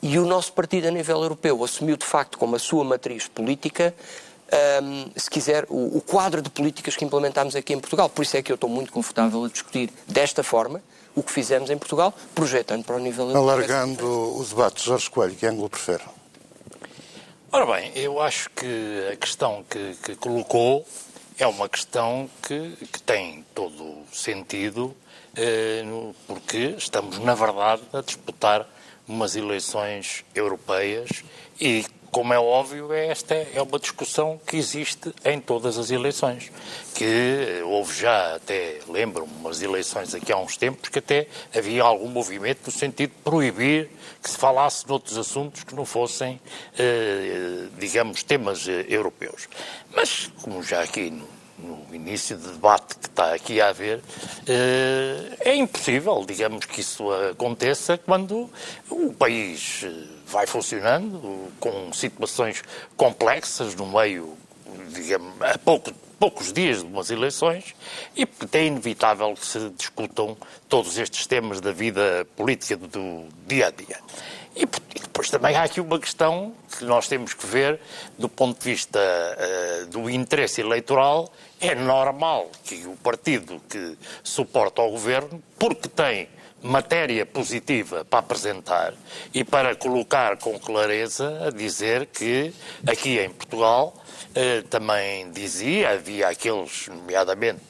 E 0.03 0.19
o 0.19 0.27
nosso 0.27 0.53
partido, 0.53 0.89
a 0.89 0.91
nível 0.91 1.23
europeu, 1.23 1.65
assumiu, 1.65 1.97
de 1.97 2.05
facto, 2.05 2.37
como 2.37 2.57
a 2.57 2.59
sua 2.59 2.85
matriz 2.85 3.27
política, 3.27 3.95
hum, 4.83 5.11
se 5.17 5.31
quiser, 5.31 5.65
o, 5.71 5.97
o 5.97 6.01
quadro 6.03 6.43
de 6.43 6.51
políticas 6.51 6.95
que 6.95 7.05
implementámos 7.05 7.57
aqui 7.57 7.73
em 7.73 7.81
Portugal. 7.81 8.11
Por 8.11 8.23
isso 8.23 8.37
é 8.37 8.43
que 8.43 8.53
eu 8.53 8.57
estou 8.57 8.69
muito 8.69 8.93
confortável 8.93 9.45
a 9.45 9.49
discutir 9.49 9.91
desta 10.07 10.43
forma 10.43 10.83
o 11.15 11.23
que 11.23 11.33
fizemos 11.33 11.71
em 11.71 11.79
Portugal, 11.79 12.13
projetando 12.35 12.85
para 12.85 12.97
o 12.97 12.99
nível 12.99 13.29
europeu. 13.29 13.43
Alargando 13.43 14.37
os 14.37 14.51
debates, 14.51 14.85
Jorge 14.85 15.09
Coelho, 15.09 15.35
que 15.35 15.47
ângulo 15.47 15.71
prefere? 15.71 16.03
Ora 17.53 17.67
bem, 17.67 17.93
eu 17.95 18.21
acho 18.21 18.51
que 18.51 19.09
a 19.13 19.17
questão 19.17 19.65
que, 19.71 19.95
que 20.03 20.17
colocou 20.17 20.85
é 21.39 21.47
uma 21.47 21.69
questão 21.69 22.29
que, 22.43 22.77
que 22.87 23.03
tem 23.03 23.45
todo 23.55 24.05
sentido, 24.13 24.95
eh, 25.37 25.83
porque 26.27 26.75
estamos, 26.79 27.19
na 27.19 27.35
verdade, 27.35 27.83
a 27.93 28.01
disputar 28.01 28.69
umas 29.07 29.37
eleições 29.37 30.25
europeias 30.35 31.25
e, 31.61 31.85
como 32.15 32.33
é 32.33 32.39
óbvio, 32.39 32.93
esta 32.93 33.35
é 33.35 33.61
uma 33.61 33.77
discussão 33.77 34.41
que 34.47 34.57
existe 34.57 35.13
em 35.25 35.41
todas 35.41 35.77
as 35.77 35.91
eleições. 35.91 36.49
Que 36.95 37.61
houve 37.65 37.93
já, 37.93 38.37
até 38.37 38.79
lembro-me, 38.89 39.33
umas 39.41 39.61
eleições 39.61 40.15
aqui 40.15 40.33
há 40.33 40.37
uns 40.37 40.57
tempos, 40.57 40.89
que 40.91 41.01
até 41.01 41.27
havia 41.53 41.83
algum 41.83 42.09
movimento 42.09 42.61
no 42.67 42.71
sentido 42.71 43.11
de 43.11 43.23
proibir 43.25 43.91
que 44.23 44.31
se 44.31 44.39
falasse 44.39 44.87
de 44.87 44.93
outros 44.93 45.19
assuntos 45.19 45.65
que 45.65 45.75
não 45.75 45.85
fossem, 45.85 46.41
eh, 46.79 47.67
digamos, 47.81 48.23
temas 48.23 48.69
eh, 48.69 48.87
europeus. 48.89 49.49
Mas, 49.93 50.31
como 50.41 50.63
já 50.63 50.83
aqui 50.83 51.21
no 51.59 51.95
início 51.95 52.37
do 52.37 52.53
debate 52.53 52.97
que 52.97 53.07
está 53.07 53.35
aqui 53.35 53.61
a 53.61 53.69
haver, 53.69 54.01
eh, 54.47 55.37
é 55.41 55.55
impossível, 55.55 56.25
digamos, 56.27 56.65
que 56.67 56.81
isso 56.81 57.11
aconteça 57.31 57.97
quando 57.99 58.51
o 58.91 59.13
país 59.13 59.83
eh, 59.85 59.93
vai 60.27 60.47
funcionando 60.47 61.53
com 61.61 61.93
situações 61.93 62.63
complexas 62.97 63.75
no 63.75 63.87
meio, 63.87 64.37
digamos, 64.89 65.41
a 65.43 65.59
pouco, 65.59 65.93
poucos 66.19 66.53
dias 66.53 66.79
de 66.79 66.85
umas 66.85 67.11
eleições 67.11 67.75
e 68.17 68.27
porque 68.27 68.59
é 68.59 68.67
inevitável 68.67 69.35
que 69.35 69.47
se 69.47 69.71
discutam 69.71 70.37
todos 70.69 70.99
estes 70.99 71.27
temas 71.27 71.61
da 71.61 71.73
vida 71.73 72.27
política 72.37 72.77
do 72.77 73.29
dia 73.47 73.69
a 73.69 73.71
dia. 73.71 73.99
E 74.57 74.67
depois 75.15 75.31
também 75.31 75.57
há 75.57 75.63
aqui 75.63 75.81
uma 75.81 75.99
questão 75.99 76.53
que 76.77 76.85
nós 76.85 77.09
temos 77.09 77.35
que 77.35 77.47
ver 77.47 77.81
do 78.19 78.29
ponto 78.29 78.59
de 78.59 78.71
vista 78.71 78.99
eh, 79.01 79.87
do 79.91 80.09
interesse 80.09 80.61
eleitoral. 80.61 81.33
É 81.61 81.75
normal 81.75 82.51
que 82.65 82.87
o 82.87 82.97
partido 82.97 83.61
que 83.69 83.97
suporta 84.23 84.83
o 84.83 84.91
governo, 84.91 85.43
porque 85.59 85.89
tem 85.89 86.29
matéria 86.63 87.27
positiva 87.27 88.05
para 88.05 88.21
apresentar 88.21 88.95
e 89.33 89.45
para 89.45 89.75
colocar 89.77 90.39
com 90.39 90.59
clareza 90.59 91.47
a 91.47 91.51
dizer 91.51 92.07
que 92.07 92.55
aqui 92.87 93.19
em 93.19 93.29
Portugal 93.29 93.95
eh, 94.35 94.63
também 94.71 95.31
dizia, 95.31 95.91
havia 95.91 96.29
aqueles, 96.29 96.89
nomeadamente 96.89 97.61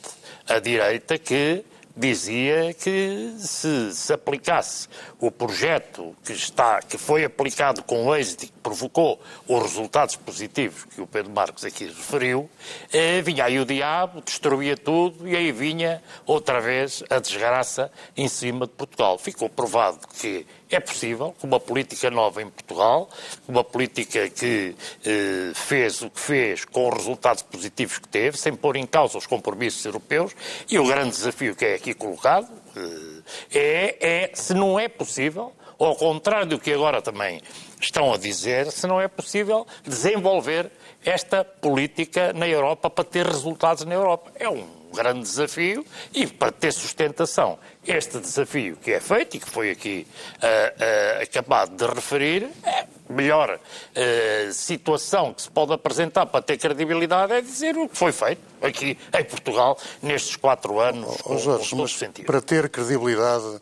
a 0.48 0.58
direita, 0.58 1.18
que 1.18 1.64
dizia 1.96 2.74
que 2.74 3.34
se, 3.38 3.94
se 3.94 4.12
aplicasse 4.12 4.88
o 5.20 5.30
projeto 5.30 6.14
que, 6.24 6.32
está, 6.32 6.80
que 6.82 6.98
foi 6.98 7.24
aplicado 7.24 7.82
com 7.84 8.14
êxito 8.14 8.44
e 8.44 8.48
que 8.48 8.52
provocou 8.62 9.20
os 9.46 9.62
resultados 9.62 10.16
positivos 10.16 10.84
que 10.84 11.00
o 11.00 11.06
Pedro 11.06 11.30
Marcos 11.32 11.64
aqui 11.64 11.84
referiu, 11.86 12.50
eh, 12.92 13.22
vinha 13.22 13.44
aí 13.44 13.58
o 13.60 13.64
diabo, 13.64 14.20
destruía 14.22 14.76
tudo 14.76 15.28
e 15.28 15.36
aí 15.36 15.52
vinha 15.52 16.02
outra 16.26 16.60
vez 16.60 17.04
a 17.08 17.18
desgraça 17.18 17.90
em 18.16 18.26
cima 18.26 18.66
de 18.66 18.72
Portugal. 18.72 19.16
Ficou 19.18 19.48
provado 19.48 20.00
que 20.18 20.46
é 20.70 20.80
possível, 20.80 21.34
com 21.40 21.46
uma 21.46 21.60
política 21.60 22.10
nova 22.10 22.42
em 22.42 22.48
Portugal, 22.48 23.08
uma 23.46 23.62
política 23.62 24.28
que 24.28 24.74
eh, 25.04 25.52
fez 25.54 26.02
o 26.02 26.10
que 26.10 26.20
fez 26.20 26.64
com 26.64 26.88
os 26.88 26.94
resultados 26.94 27.42
positivos 27.42 27.98
que 27.98 28.08
teve, 28.08 28.36
sem 28.38 28.54
pôr 28.54 28.76
em 28.76 28.86
causa 28.86 29.18
os 29.18 29.26
compromissos 29.26 29.84
europeus, 29.84 30.32
e 30.68 30.78
o 30.78 30.86
grande 30.86 31.10
desafio 31.10 31.54
que 31.54 31.64
é 31.64 31.74
aqui 31.74 31.94
colocado 31.94 32.48
eh, 32.76 33.22
é, 33.52 34.24
é 34.24 34.30
se 34.34 34.54
não 34.54 34.78
é 34.78 34.88
possível, 34.88 35.52
ao 35.78 35.96
contrário 35.96 36.46
do 36.46 36.58
que 36.58 36.72
agora 36.72 37.02
também 37.02 37.40
estão 37.80 38.12
a 38.12 38.16
dizer, 38.16 38.70
se 38.70 38.86
não 38.86 39.00
é 39.00 39.08
possível 39.08 39.66
desenvolver 39.82 40.70
esta 41.04 41.44
política 41.44 42.32
na 42.32 42.48
Europa 42.48 42.88
para 42.88 43.04
ter 43.04 43.26
resultados 43.26 43.84
na 43.84 43.94
Europa. 43.94 44.32
É 44.36 44.48
um 44.48 44.83
grande 44.94 45.20
desafio 45.20 45.84
e 46.12 46.26
para 46.26 46.50
ter 46.50 46.72
sustentação 46.72 47.58
este 47.86 48.18
desafio 48.18 48.76
que 48.76 48.92
é 48.92 49.00
feito 49.00 49.36
e 49.36 49.40
que 49.40 49.50
foi 49.50 49.70
aqui 49.70 50.06
ah, 50.40 50.46
ah, 50.48 51.22
acabado 51.22 51.76
de 51.76 51.86
referir, 51.92 52.50
é 52.62 52.80
a 52.80 53.12
melhor 53.12 53.58
ah, 53.58 54.52
situação 54.52 55.34
que 55.34 55.42
se 55.42 55.50
pode 55.50 55.72
apresentar 55.72 56.26
para 56.26 56.40
ter 56.40 56.56
credibilidade 56.58 57.32
é 57.32 57.40
dizer 57.40 57.76
o 57.76 57.88
que 57.88 57.96
foi 57.96 58.12
feito 58.12 58.40
aqui 58.62 58.96
em 59.18 59.24
Portugal 59.24 59.78
nestes 60.02 60.36
quatro 60.36 60.80
anos 60.80 61.16
Jorge, 61.42 61.70
todo 61.70 61.82
mas 61.82 61.92
sentido. 61.92 62.26
para 62.26 62.40
ter 62.40 62.68
credibilidade, 62.70 63.60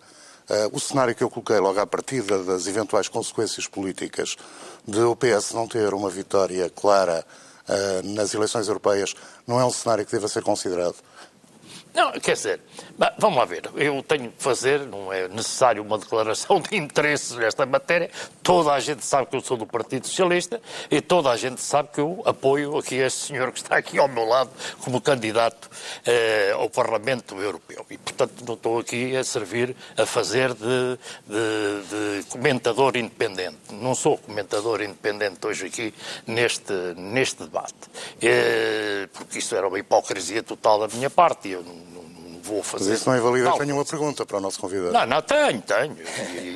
o 0.73 0.79
cenário 0.79 1.15
que 1.15 1.25
eu 1.25 1.31
coloquei 1.31 1.59
logo 1.59 1.81
à 1.81 1.87
partida 1.87 2.43
das 2.45 2.67
eventuais 2.67 3.09
consequências 3.09 3.67
políticas 3.67 4.37
de 4.87 5.01
o 5.01 5.17
PS 5.17 5.53
não 5.53 5.67
ter 5.67 5.95
uma 5.95 6.11
vitória 6.11 6.69
clara 6.69 7.25
nas 8.05 8.35
eleições 8.35 8.69
europeias 8.69 9.15
não 9.47 9.61
é 9.61 9.65
um 9.65 9.71
cenário 9.71 10.05
que 10.05 10.13
deva 10.13 10.29
ser 10.29 10.43
considerado. 10.43 10.97
Não, 11.95 12.13
quer 12.13 12.33
dizer, 12.33 12.61
vamos 13.19 13.39
lá 13.39 13.45
ver, 13.45 13.69
eu 13.77 14.03
tenho 14.03 14.31
que 14.31 14.43
fazer, 14.43 14.81
não 14.87 15.13
é 15.13 15.29
necessário 15.29 15.83
uma 15.83 15.99
declaração 15.99 16.59
de 16.61 16.75
interesses 16.75 17.37
nesta 17.37 17.67
matéria, 17.67 18.11
toda 18.43 18.73
a 18.73 18.81
gente 18.81 19.05
sabe 19.05 19.27
que 19.27 19.37
eu 19.37 19.43
sou 19.43 19.59
do 19.59 19.67
Partido 19.67 20.07
Socialista 20.07 20.61
e 20.91 21.03
toda 21.03 21.31
a 21.31 21.37
gente 21.37 21.61
sabe 21.61 21.91
que 21.93 22.01
eu 22.01 22.23
apoio 22.25 22.79
aqui 22.79 22.95
este 22.95 23.27
senhor 23.27 23.53
que 23.53 23.59
está 23.59 23.77
aqui 23.77 23.99
ao 23.99 24.09
meu 24.09 24.25
lado 24.25 24.51
como 24.83 25.03
candidato 25.03 25.69
eh, 26.07 26.53
ao 26.55 26.71
Parlamento 26.71 27.37
Europeu. 27.39 27.85
E, 27.91 27.99
portanto, 27.99 28.43
não 28.47 28.55
estou 28.55 28.79
aqui 28.79 29.15
a 29.15 29.23
servir 29.23 29.77
a 29.97 30.07
fazer 30.07 30.55
de, 30.55 30.99
de- 31.27 32.21
de 32.23 32.25
comentador 32.31 32.97
independente. 32.97 33.59
Não 33.71 33.95
sou 33.95 34.17
comentador 34.17 34.81
independente 34.81 35.47
hoje 35.47 35.67
aqui 35.67 35.93
neste, 36.27 36.73
neste 36.97 37.43
debate, 37.43 37.75
Eh, 38.21 39.09
porque 39.13 39.39
isso 39.41 39.55
era 39.55 39.69
uma 39.69 39.79
hipocrisia 39.79 40.43
total 40.43 40.87
da 40.87 40.89
minha 40.97 41.11
parte 41.11 41.49
e 41.49 41.53
eu 41.53 41.63
não, 41.63 41.82
vou 42.53 42.59
Mas 42.61 42.67
fazer. 42.71 42.95
isso 42.95 43.09
não 43.11 43.17
invalida 43.19 43.51
que 43.53 43.59
tenha 43.59 43.75
uma 43.75 43.85
pergunta 43.85 44.25
para 44.27 44.37
o 44.39 44.41
nosso 44.41 44.59
convidado. 44.61 44.93
não, 44.93 45.07
não, 45.07 45.23
tenho, 45.23 45.61
tenho. 45.63 45.97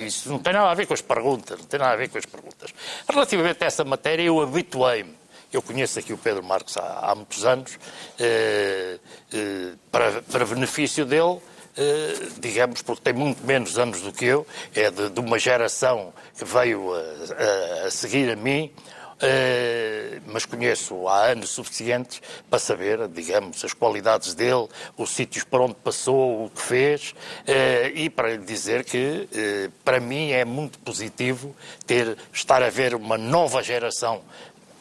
Isso 0.07 0.29
não 0.29 0.39
tem 0.39 0.53
nada 0.53 0.71
a 0.71 0.75
ver 0.75 0.87
com 0.87 0.95
as 0.95 1.03
perguntas, 1.03 1.59
não 1.59 1.67
tem 1.67 1.79
nada 1.81 1.93
a 1.93 1.97
ver 1.97 2.09
com 2.09 2.19
as 2.19 2.27
perguntas. 2.27 2.71
Relativamente 3.09 3.63
a 3.65 3.67
essa 3.67 3.85
matéria, 3.85 4.23
eu 4.23 4.41
habituei-me. 4.41 5.15
Eu 5.53 5.63
conheço 5.63 5.99
aqui 5.99 6.13
o 6.13 6.19
Pedro 6.19 6.43
Marcos 6.43 6.77
há, 6.77 7.11
há 7.11 7.15
muitos 7.15 7.45
anos, 7.45 7.79
eh, 8.19 8.99
eh, 9.33 9.73
para, 9.91 10.21
para 10.23 10.45
benefício 10.45 11.07
dele, 11.07 11.39
eh, 11.77 12.15
digamos, 12.39 12.83
porque 12.83 13.01
tem 13.03 13.13
muito 13.15 13.45
menos 13.47 13.79
anos 13.79 14.01
do 14.01 14.13
que 14.13 14.25
eu, 14.25 14.47
é 14.75 14.91
de, 14.91 15.09
de 15.09 15.21
uma 15.21 15.39
geração 15.39 16.13
que 16.37 16.45
veio 16.45 16.93
a, 16.95 16.99
a- 16.99 17.87
a 17.87 17.91
seguir 17.91 18.31
a 18.31 18.37
mim, 18.37 18.73
eh, 19.21 20.21
mas 20.27 20.45
conheço 20.45 21.09
há 21.09 21.27
anos 21.27 21.51
suficientes 21.51 22.21
para 22.51 22.59
saber, 22.59 23.09
digamos, 23.09 23.65
as 23.65 23.73
qualidades 23.73 24.35
dele, 24.35 24.69
os 24.97 25.11
sítios 25.11 25.45
por 25.45 25.61
onde 25.61 25.75
passou, 25.75 26.45
o 26.45 26.51
que 26.51 26.61
fez, 26.61 27.15
eh, 27.47 27.93
e 27.95 28.11
para 28.11 28.37
lhe 28.37 28.45
dizer 28.45 28.85
que, 28.85 29.29
eh, 29.33 29.71
para 29.85 30.01
mim, 30.01 30.33
é 30.33 30.45
muito 30.45 30.79
positivo 30.81 31.57
ter, 31.87 32.17
estar 32.33 32.63
a 32.63 32.69
ver 32.69 32.95
uma 32.95 33.17
nova 33.17 33.63
geração 33.63 34.21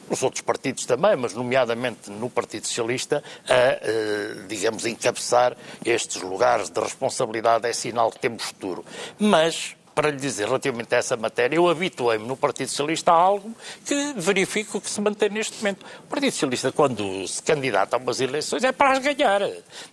nos 0.10 0.22
outros 0.22 0.42
partidos 0.42 0.86
também, 0.86 1.16
mas 1.16 1.34
nomeadamente 1.34 2.12
no 2.12 2.30
Partido 2.30 2.68
Socialista, 2.68 3.24
a, 3.50 4.46
digamos, 4.48 4.86
encabeçar 4.86 5.58
estes 5.84 6.22
lugares 6.22 6.70
de 6.70 6.80
responsabilidade 6.80 7.68
é 7.68 7.74
sinal 7.74 8.12
que 8.12 8.20
temos 8.20 8.44
futuro. 8.44 8.86
Mas 9.18 9.76
para 9.96 10.12
lhe 10.12 10.18
dizer 10.18 10.46
relativamente 10.46 10.94
a 10.94 10.98
essa 10.98 11.16
matéria, 11.16 11.56
eu 11.56 11.70
habituei-me 11.70 12.28
no 12.28 12.36
Partido 12.36 12.68
Socialista 12.68 13.14
a 13.14 13.16
algo 13.16 13.56
que 13.86 14.14
verifico 14.18 14.82
que 14.82 14.90
se 14.90 15.00
mantém 15.00 15.30
neste 15.30 15.56
momento. 15.58 15.86
O 16.04 16.08
Partido 16.08 16.34
Socialista, 16.34 16.72
quando 16.74 17.26
se 17.26 17.42
candidata 17.42 17.96
a 17.96 18.00
umas 18.00 18.20
eleições, 18.20 18.66
é 18.66 18.74
para 18.74 18.92
as 18.92 19.00
ganhar. 19.00 19.42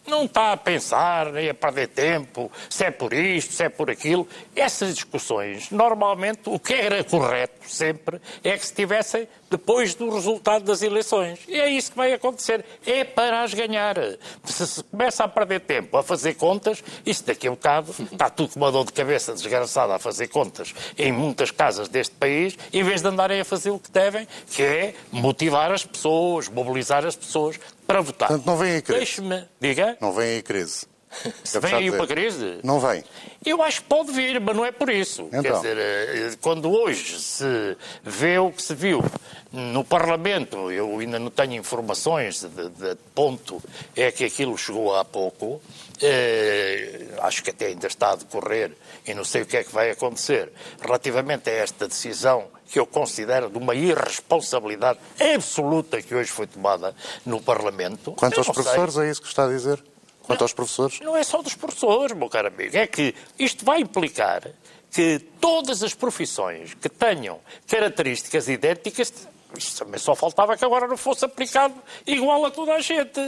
Não 0.05 0.25
está 0.25 0.53
a 0.53 0.57
pensar, 0.57 1.31
nem 1.33 1.49
a 1.49 1.55
perder 1.55 1.87
tempo, 1.89 2.51
se 2.69 2.85
é 2.85 2.91
por 2.91 3.13
isto, 3.13 3.55
se 3.55 3.63
é 3.63 3.69
por 3.69 3.89
aquilo. 3.89 4.27
Essas 4.57 4.95
discussões, 4.97 5.71
normalmente, 5.71 6.43
o 6.47 6.59
que 6.59 6.75
era 6.75 7.05
correto 7.05 7.71
sempre 7.71 8.21
é 8.43 8.59
que 8.59 8.67
se 8.67 8.75
tivessem 8.75 9.29
depois 9.49 9.95
do 9.95 10.11
resultado 10.11 10.65
das 10.65 10.83
eleições. 10.83 11.39
E 11.47 11.61
é 11.61 11.69
isso 11.69 11.93
que 11.93 11.97
vai 11.97 12.13
acontecer. 12.13 12.65
É 12.85 13.05
para 13.05 13.43
as 13.43 13.55
ganhar. 13.55 13.95
Se 14.45 14.67
se 14.67 14.83
começa 14.83 15.23
a 15.23 15.29
perder 15.29 15.61
tempo 15.61 15.97
a 15.97 16.03
fazer 16.03 16.35
contas, 16.35 16.83
isso 17.05 17.25
daqui 17.25 17.47
a 17.47 17.51
um 17.51 17.55
bocado 17.55 17.95
está 18.11 18.31
tudo 18.31 18.55
com 18.55 18.61
uma 18.61 18.73
dor 18.73 18.87
de 18.87 18.93
cabeça 18.93 19.33
desgraçada 19.35 19.92
a 19.95 19.99
fazer 19.99 20.29
contas 20.29 20.75
em 20.99 21.13
muitas 21.13 21.51
casas 21.51 21.89
deste 21.89 22.15
país, 22.15 22.57
em 22.73 22.83
vez 22.83 23.03
de 23.03 23.09
andarem 23.09 23.41
a 23.41 23.45
fazer 23.45 23.71
o 23.71 23.79
que 23.79 23.91
devem, 23.91 24.27
que 24.51 24.63
é 24.63 24.95
motivar 25.11 25.71
as 25.73 25.85
pessoas, 25.85 26.49
mobilizar 26.49 27.05
as 27.07 27.17
pessoas 27.17 27.59
para 27.87 28.01
votar. 28.01 28.29
Portanto, 28.29 28.47
não 28.47 28.57
vem 28.57 28.73
aí 28.73 28.83
crise. 28.83 28.99
Deixe-me, 28.99 29.45
diga. 29.61 29.97
Não 30.01 30.13
vem 30.13 30.37
aí 30.37 30.43
crise. 30.43 30.87
Se 31.45 31.61
vem 31.61 31.75
aí 31.75 31.91
uma 31.91 32.07
crise? 32.07 32.59
Não 32.65 32.81
vem. 32.81 33.05
Eu 33.45 33.63
acho 33.63 33.83
que 33.83 33.87
pode 33.89 34.13
vir, 34.13 34.41
mas 34.41 34.57
não 34.57 34.65
é 34.65 34.73
por 34.73 34.89
isso. 34.89 35.25
Quer 35.27 35.41
Então. 35.41 35.57
dizer, 35.57 35.77
eh, 35.77 36.31
quando 36.41 36.71
hoje 36.71 37.21
se 37.21 37.77
vê 38.03 38.39
o 38.39 38.51
que 38.51 38.63
se 38.63 38.75
viu 38.75 39.05
no 39.53 39.85
Parlamento, 39.85 40.71
eu 40.73 40.99
ainda 40.99 41.19
não 41.19 41.29
tenho 41.31 41.53
informações 41.53 42.41
de, 42.41 42.69
de 42.71 42.97
ponto 43.15 43.63
é 43.95 44.11
que 44.11 44.25
aquilo 44.25 44.57
chegou 44.57 44.97
há 44.97 45.05
pouco, 45.05 45.61
eh, 46.01 47.09
acho 47.21 47.43
que 47.43 47.51
até 47.51 47.67
ainda 47.67 47.87
está 47.87 48.13
a 48.13 48.17
decorrer 48.17 48.73
e 49.07 49.15
não 49.15 49.25
sei 49.25 49.43
o 49.43 49.47
que 49.47 49.57
é 49.57 49.65
que 49.65 49.73
vai 49.73 49.91
acontecer 49.91 50.53
relativamente 50.81 51.51
a 51.51 51.53
esta 51.53 51.89
decisão 51.89 52.49
que 52.69 52.79
eu 52.79 52.87
considero 52.87 53.51
de 53.51 53.59
uma 53.59 53.75
irresponsabilidade 53.75 54.99
absoluta 55.35 56.01
que 56.01 56.15
hoje 56.15 56.31
foi 56.31 56.47
tomada 56.47 56.95
no 57.27 57.41
Parlamento. 57.41 58.13
Quanto 58.13 58.39
aos 58.39 58.47
não 58.47 58.55
sei. 58.55 58.63
professores, 58.63 58.99
é 58.99 59.11
isso 59.11 59.21
que 59.21 59.29
está 59.29 59.45
a 59.45 59.49
dizer? 59.49 59.83
Quanto 60.23 60.43
aos 60.43 60.53
professores? 60.53 61.01
Não 61.01 61.17
é 61.17 61.23
só 61.23 61.43
dos 61.43 61.55
professores, 61.55 62.17
meu 62.17 62.29
caro 62.29 62.49
amigo. 62.49 62.77
É 62.77 62.87
que 62.87 63.15
isto 63.39 63.65
vai 63.65 63.81
implicar 63.81 64.43
que 64.91 65.19
todas 65.41 65.83
as 65.83 65.95
profissões 65.95 66.75
que 66.75 66.89
tenham 66.89 67.41
características 67.67 68.49
idênticas, 68.49 69.13
isto 69.57 69.85
também 69.85 69.99
só 69.99 70.15
faltava 70.15 70.57
que 70.57 70.65
agora 70.65 70.87
não 70.87 70.97
fosse 70.97 71.25
aplicado 71.25 71.75
igual 72.07 72.45
a 72.45 72.51
toda 72.51 72.75
a 72.75 72.81
gente. 72.81 73.21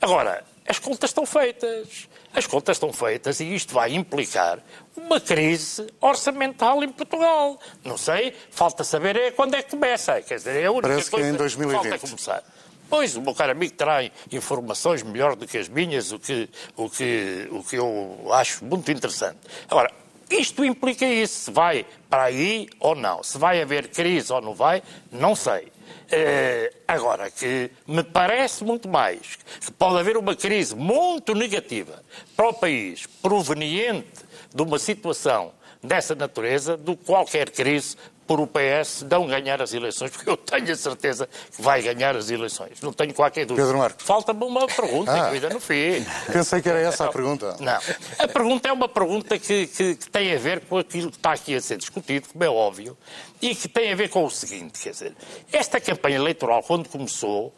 Agora, 0.00 0.44
as 0.66 0.78
contas 0.78 1.10
estão 1.10 1.24
feitas. 1.24 2.08
As 2.34 2.46
contas 2.46 2.76
estão 2.76 2.92
feitas 2.92 3.40
e 3.40 3.54
isto 3.54 3.72
vai 3.72 3.94
implicar 3.94 4.58
uma 4.96 5.20
crise 5.20 5.86
orçamental 6.00 6.82
em 6.82 6.88
Portugal. 6.88 7.58
Não 7.84 7.96
sei, 7.96 8.34
falta 8.50 8.84
saber 8.84 9.16
é 9.16 9.30
quando 9.30 9.54
é 9.54 9.62
que 9.62 9.70
começa. 9.70 10.20
Quer 10.20 10.36
dizer, 10.36 10.62
é 10.62 10.66
a 10.66 10.70
única 10.70 10.88
Parece 10.88 11.10
que 11.10 11.16
é 11.16 11.28
em 11.28 11.34
2020. 11.34 11.88
falta 11.90 11.98
começar. 11.98 12.44
Pois, 12.88 13.16
o 13.16 13.22
meu 13.22 13.34
caro 13.34 13.52
amigo 13.52 13.74
terá 13.74 13.98
informações 14.30 15.02
melhor 15.02 15.34
do 15.34 15.46
que 15.46 15.58
as 15.58 15.68
minhas, 15.68 16.12
o 16.12 16.18
que, 16.18 16.48
o 16.76 16.88
que, 16.88 17.48
o 17.50 17.62
que 17.64 17.76
eu 17.76 18.28
acho 18.32 18.64
muito 18.64 18.90
interessante. 18.92 19.38
Agora, 19.68 19.90
isto 20.30 20.64
implica 20.64 21.04
isso, 21.04 21.46
se 21.46 21.50
vai 21.50 21.86
para 22.08 22.24
aí 22.24 22.68
ou 22.78 22.94
não, 22.94 23.22
se 23.22 23.38
vai 23.38 23.60
haver 23.60 23.88
crise 23.88 24.32
ou 24.32 24.40
não 24.40 24.54
vai, 24.54 24.82
não 25.10 25.34
sei. 25.34 25.72
Eh, 26.10 26.72
agora, 26.86 27.30
que 27.30 27.70
me 27.86 28.02
parece 28.02 28.62
muito 28.64 28.88
mais 28.88 29.36
que 29.60 29.72
pode 29.72 29.98
haver 29.98 30.16
uma 30.16 30.36
crise 30.36 30.74
muito 30.74 31.34
negativa 31.34 32.02
para 32.36 32.48
o 32.48 32.54
país, 32.54 33.06
proveniente 33.20 34.24
de 34.54 34.62
uma 34.62 34.78
situação 34.78 35.52
dessa 35.82 36.14
natureza, 36.14 36.76
do 36.76 36.96
que 36.96 37.04
qualquer 37.04 37.50
crise 37.50 37.96
por 38.26 38.40
o 38.40 38.46
PS 38.46 39.04
não 39.10 39.26
ganhar 39.26 39.62
as 39.62 39.72
eleições, 39.72 40.10
porque 40.10 40.28
eu 40.28 40.36
tenho 40.36 40.72
a 40.72 40.76
certeza 40.76 41.28
que 41.54 41.62
vai 41.62 41.80
ganhar 41.82 42.16
as 42.16 42.28
eleições. 42.30 42.80
Não 42.82 42.92
tenho 42.92 43.14
qualquer 43.14 43.46
dúvida. 43.46 43.64
Pedro 43.66 43.78
Marcos. 43.78 44.04
Falta-me 44.04 44.44
uma 44.44 44.66
pergunta 44.66 45.12
Ah. 45.12 45.28
que 45.30 45.34
ainda 45.36 45.50
não 45.50 45.60
fiz. 45.60 46.04
Pensei 46.32 46.60
que 46.60 46.68
era 46.68 46.80
essa 46.80 47.06
a 47.06 47.12
pergunta. 47.12 47.56
Não. 47.60 47.78
A 48.18 48.28
pergunta 48.28 48.68
é 48.68 48.72
uma 48.72 48.88
pergunta 48.88 49.38
que, 49.38 49.66
que- 49.68 49.94
que 49.96 50.10
tem 50.10 50.34
a 50.34 50.38
ver 50.38 50.60
com 50.62 50.78
aquilo 50.78 51.10
que 51.10 51.16
está 51.16 51.32
aqui 51.32 51.54
a 51.54 51.60
ser 51.60 51.76
discutido, 51.78 52.28
como 52.32 52.42
é 52.44 52.48
óbvio, 52.48 52.96
e 53.40 53.54
que 53.54 53.68
tem 53.68 53.92
a 53.92 53.96
ver 53.96 54.08
com 54.08 54.24
o 54.24 54.30
seguinte, 54.30 54.80
quer 54.80 54.90
dizer, 54.90 55.14
esta 55.52 55.80
campanha 55.80 56.16
eleitoral, 56.16 56.62
quando 56.62 56.88
começou, 56.88 57.54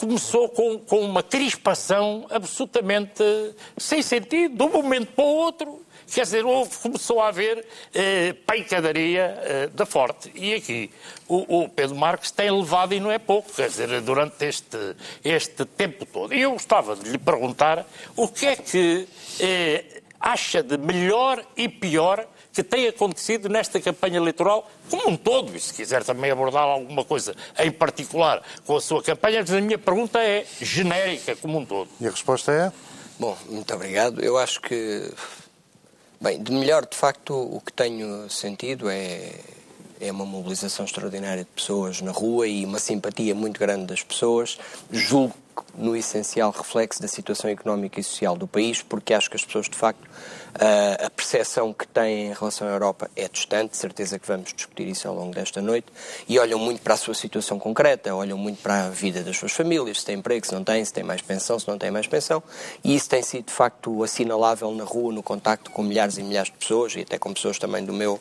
começou 0.00 0.48
com, 0.48 0.78
com 0.78 1.00
uma 1.00 1.22
crispação 1.22 2.26
absolutamente 2.30 3.22
sem 3.76 4.02
sentido, 4.02 4.56
de 4.56 4.62
um 4.62 4.70
momento 4.82 5.12
para 5.12 5.24
o 5.24 5.28
outro. 5.28 5.82
Quer 6.12 6.22
dizer, 6.22 6.44
houve, 6.44 6.76
começou 6.78 7.20
a 7.20 7.28
haver 7.28 7.64
eh, 7.94 8.34
pancadaria 8.46 9.38
eh, 9.42 9.66
da 9.68 9.84
forte. 9.84 10.30
E 10.34 10.54
aqui 10.54 10.90
o, 11.28 11.64
o 11.64 11.68
Pedro 11.68 11.96
Marques 11.96 12.30
tem 12.30 12.50
levado, 12.50 12.94
e 12.94 13.00
não 13.00 13.10
é 13.10 13.18
pouco, 13.18 13.52
quer 13.52 13.68
dizer, 13.68 14.00
durante 14.00 14.44
este, 14.44 14.96
este 15.22 15.64
tempo 15.64 16.06
todo. 16.06 16.34
E 16.34 16.40
eu 16.40 16.52
gostava 16.52 16.96
de 16.96 17.10
lhe 17.10 17.18
perguntar 17.18 17.86
o 18.16 18.26
que 18.28 18.46
é 18.46 18.56
que 18.56 19.06
eh, 19.40 20.02
acha 20.20 20.62
de 20.62 20.76
melhor 20.78 21.44
e 21.56 21.68
pior 21.68 22.26
que 22.52 22.62
tem 22.62 22.88
acontecido 22.88 23.48
nesta 23.48 23.80
campanha 23.80 24.16
eleitoral 24.16 24.68
como 24.90 25.10
um 25.10 25.16
todo, 25.16 25.54
e 25.54 25.60
se 25.60 25.72
quiser 25.72 26.02
também 26.02 26.30
abordar 26.30 26.64
alguma 26.64 27.04
coisa 27.04 27.36
em 27.58 27.70
particular 27.70 28.42
com 28.66 28.76
a 28.76 28.80
sua 28.80 29.02
campanha, 29.02 29.40
mas 29.40 29.52
a 29.52 29.60
minha 29.60 29.78
pergunta 29.78 30.18
é 30.18 30.44
genérica 30.60 31.36
como 31.36 31.58
um 31.58 31.64
todo. 31.64 31.88
E 32.00 32.06
a 32.06 32.10
resposta 32.10 32.50
é? 32.50 32.72
Bom, 33.18 33.36
muito 33.48 33.72
obrigado. 33.74 34.20
Eu 34.24 34.38
acho 34.38 34.60
que, 34.60 35.08
bem, 36.20 36.42
de 36.42 36.52
melhor, 36.52 36.86
de 36.86 36.96
facto, 36.96 37.34
o 37.34 37.60
que 37.60 37.72
tenho 37.72 38.28
sentido 38.30 38.88
é, 38.88 39.32
é 40.00 40.12
uma 40.12 40.24
mobilização 40.24 40.84
extraordinária 40.84 41.44
de 41.44 41.50
pessoas 41.50 42.00
na 42.00 42.12
rua 42.12 42.46
e 42.46 42.64
uma 42.64 42.78
simpatia 42.78 43.34
muito 43.34 43.58
grande 43.58 43.86
das 43.86 44.02
pessoas. 44.02 44.58
Julgo 44.90 45.34
no 45.76 45.96
essencial, 45.96 46.50
reflexo 46.50 47.00
da 47.00 47.08
situação 47.08 47.50
económica 47.50 48.00
e 48.00 48.04
social 48.04 48.36
do 48.36 48.46
país, 48.46 48.82
porque 48.82 49.14
acho 49.14 49.28
que 49.30 49.36
as 49.36 49.44
pessoas, 49.44 49.68
de 49.68 49.76
facto, 49.76 50.08
a, 50.54 51.06
a 51.06 51.10
percepção 51.10 51.72
que 51.72 51.86
têm 51.86 52.28
em 52.28 52.32
relação 52.32 52.66
à 52.66 52.70
Europa 52.70 53.10
é 53.14 53.28
distante, 53.28 53.76
certeza 53.76 54.18
que 54.18 54.26
vamos 54.26 54.52
discutir 54.52 54.88
isso 54.88 55.06
ao 55.06 55.14
longo 55.14 55.34
desta 55.34 55.60
noite, 55.60 55.86
e 56.28 56.38
olham 56.38 56.58
muito 56.58 56.82
para 56.82 56.94
a 56.94 56.96
sua 56.96 57.14
situação 57.14 57.58
concreta, 57.58 58.14
olham 58.14 58.36
muito 58.36 58.62
para 58.62 58.86
a 58.86 58.88
vida 58.88 59.22
das 59.22 59.36
suas 59.36 59.52
famílias, 59.52 60.00
se 60.00 60.06
têm 60.06 60.16
emprego, 60.16 60.46
se 60.46 60.52
não 60.52 60.64
têm, 60.64 60.84
se 60.84 60.92
têm 60.92 61.04
mais 61.04 61.22
pensão, 61.22 61.58
se 61.58 61.68
não 61.68 61.78
têm 61.78 61.90
mais 61.90 62.06
pensão, 62.06 62.42
e 62.82 62.94
isso 62.94 63.08
tem 63.08 63.22
sido, 63.22 63.46
de 63.46 63.52
facto, 63.52 64.02
assinalável 64.02 64.72
na 64.72 64.84
rua, 64.84 65.12
no 65.12 65.22
contacto 65.22 65.70
com 65.70 65.82
milhares 65.82 66.18
e 66.18 66.22
milhares 66.22 66.50
de 66.50 66.58
pessoas, 66.58 66.94
e 66.96 67.00
até 67.00 67.18
com 67.18 67.32
pessoas 67.32 67.58
também 67.58 67.84
do 67.84 67.92
meu, 67.92 68.18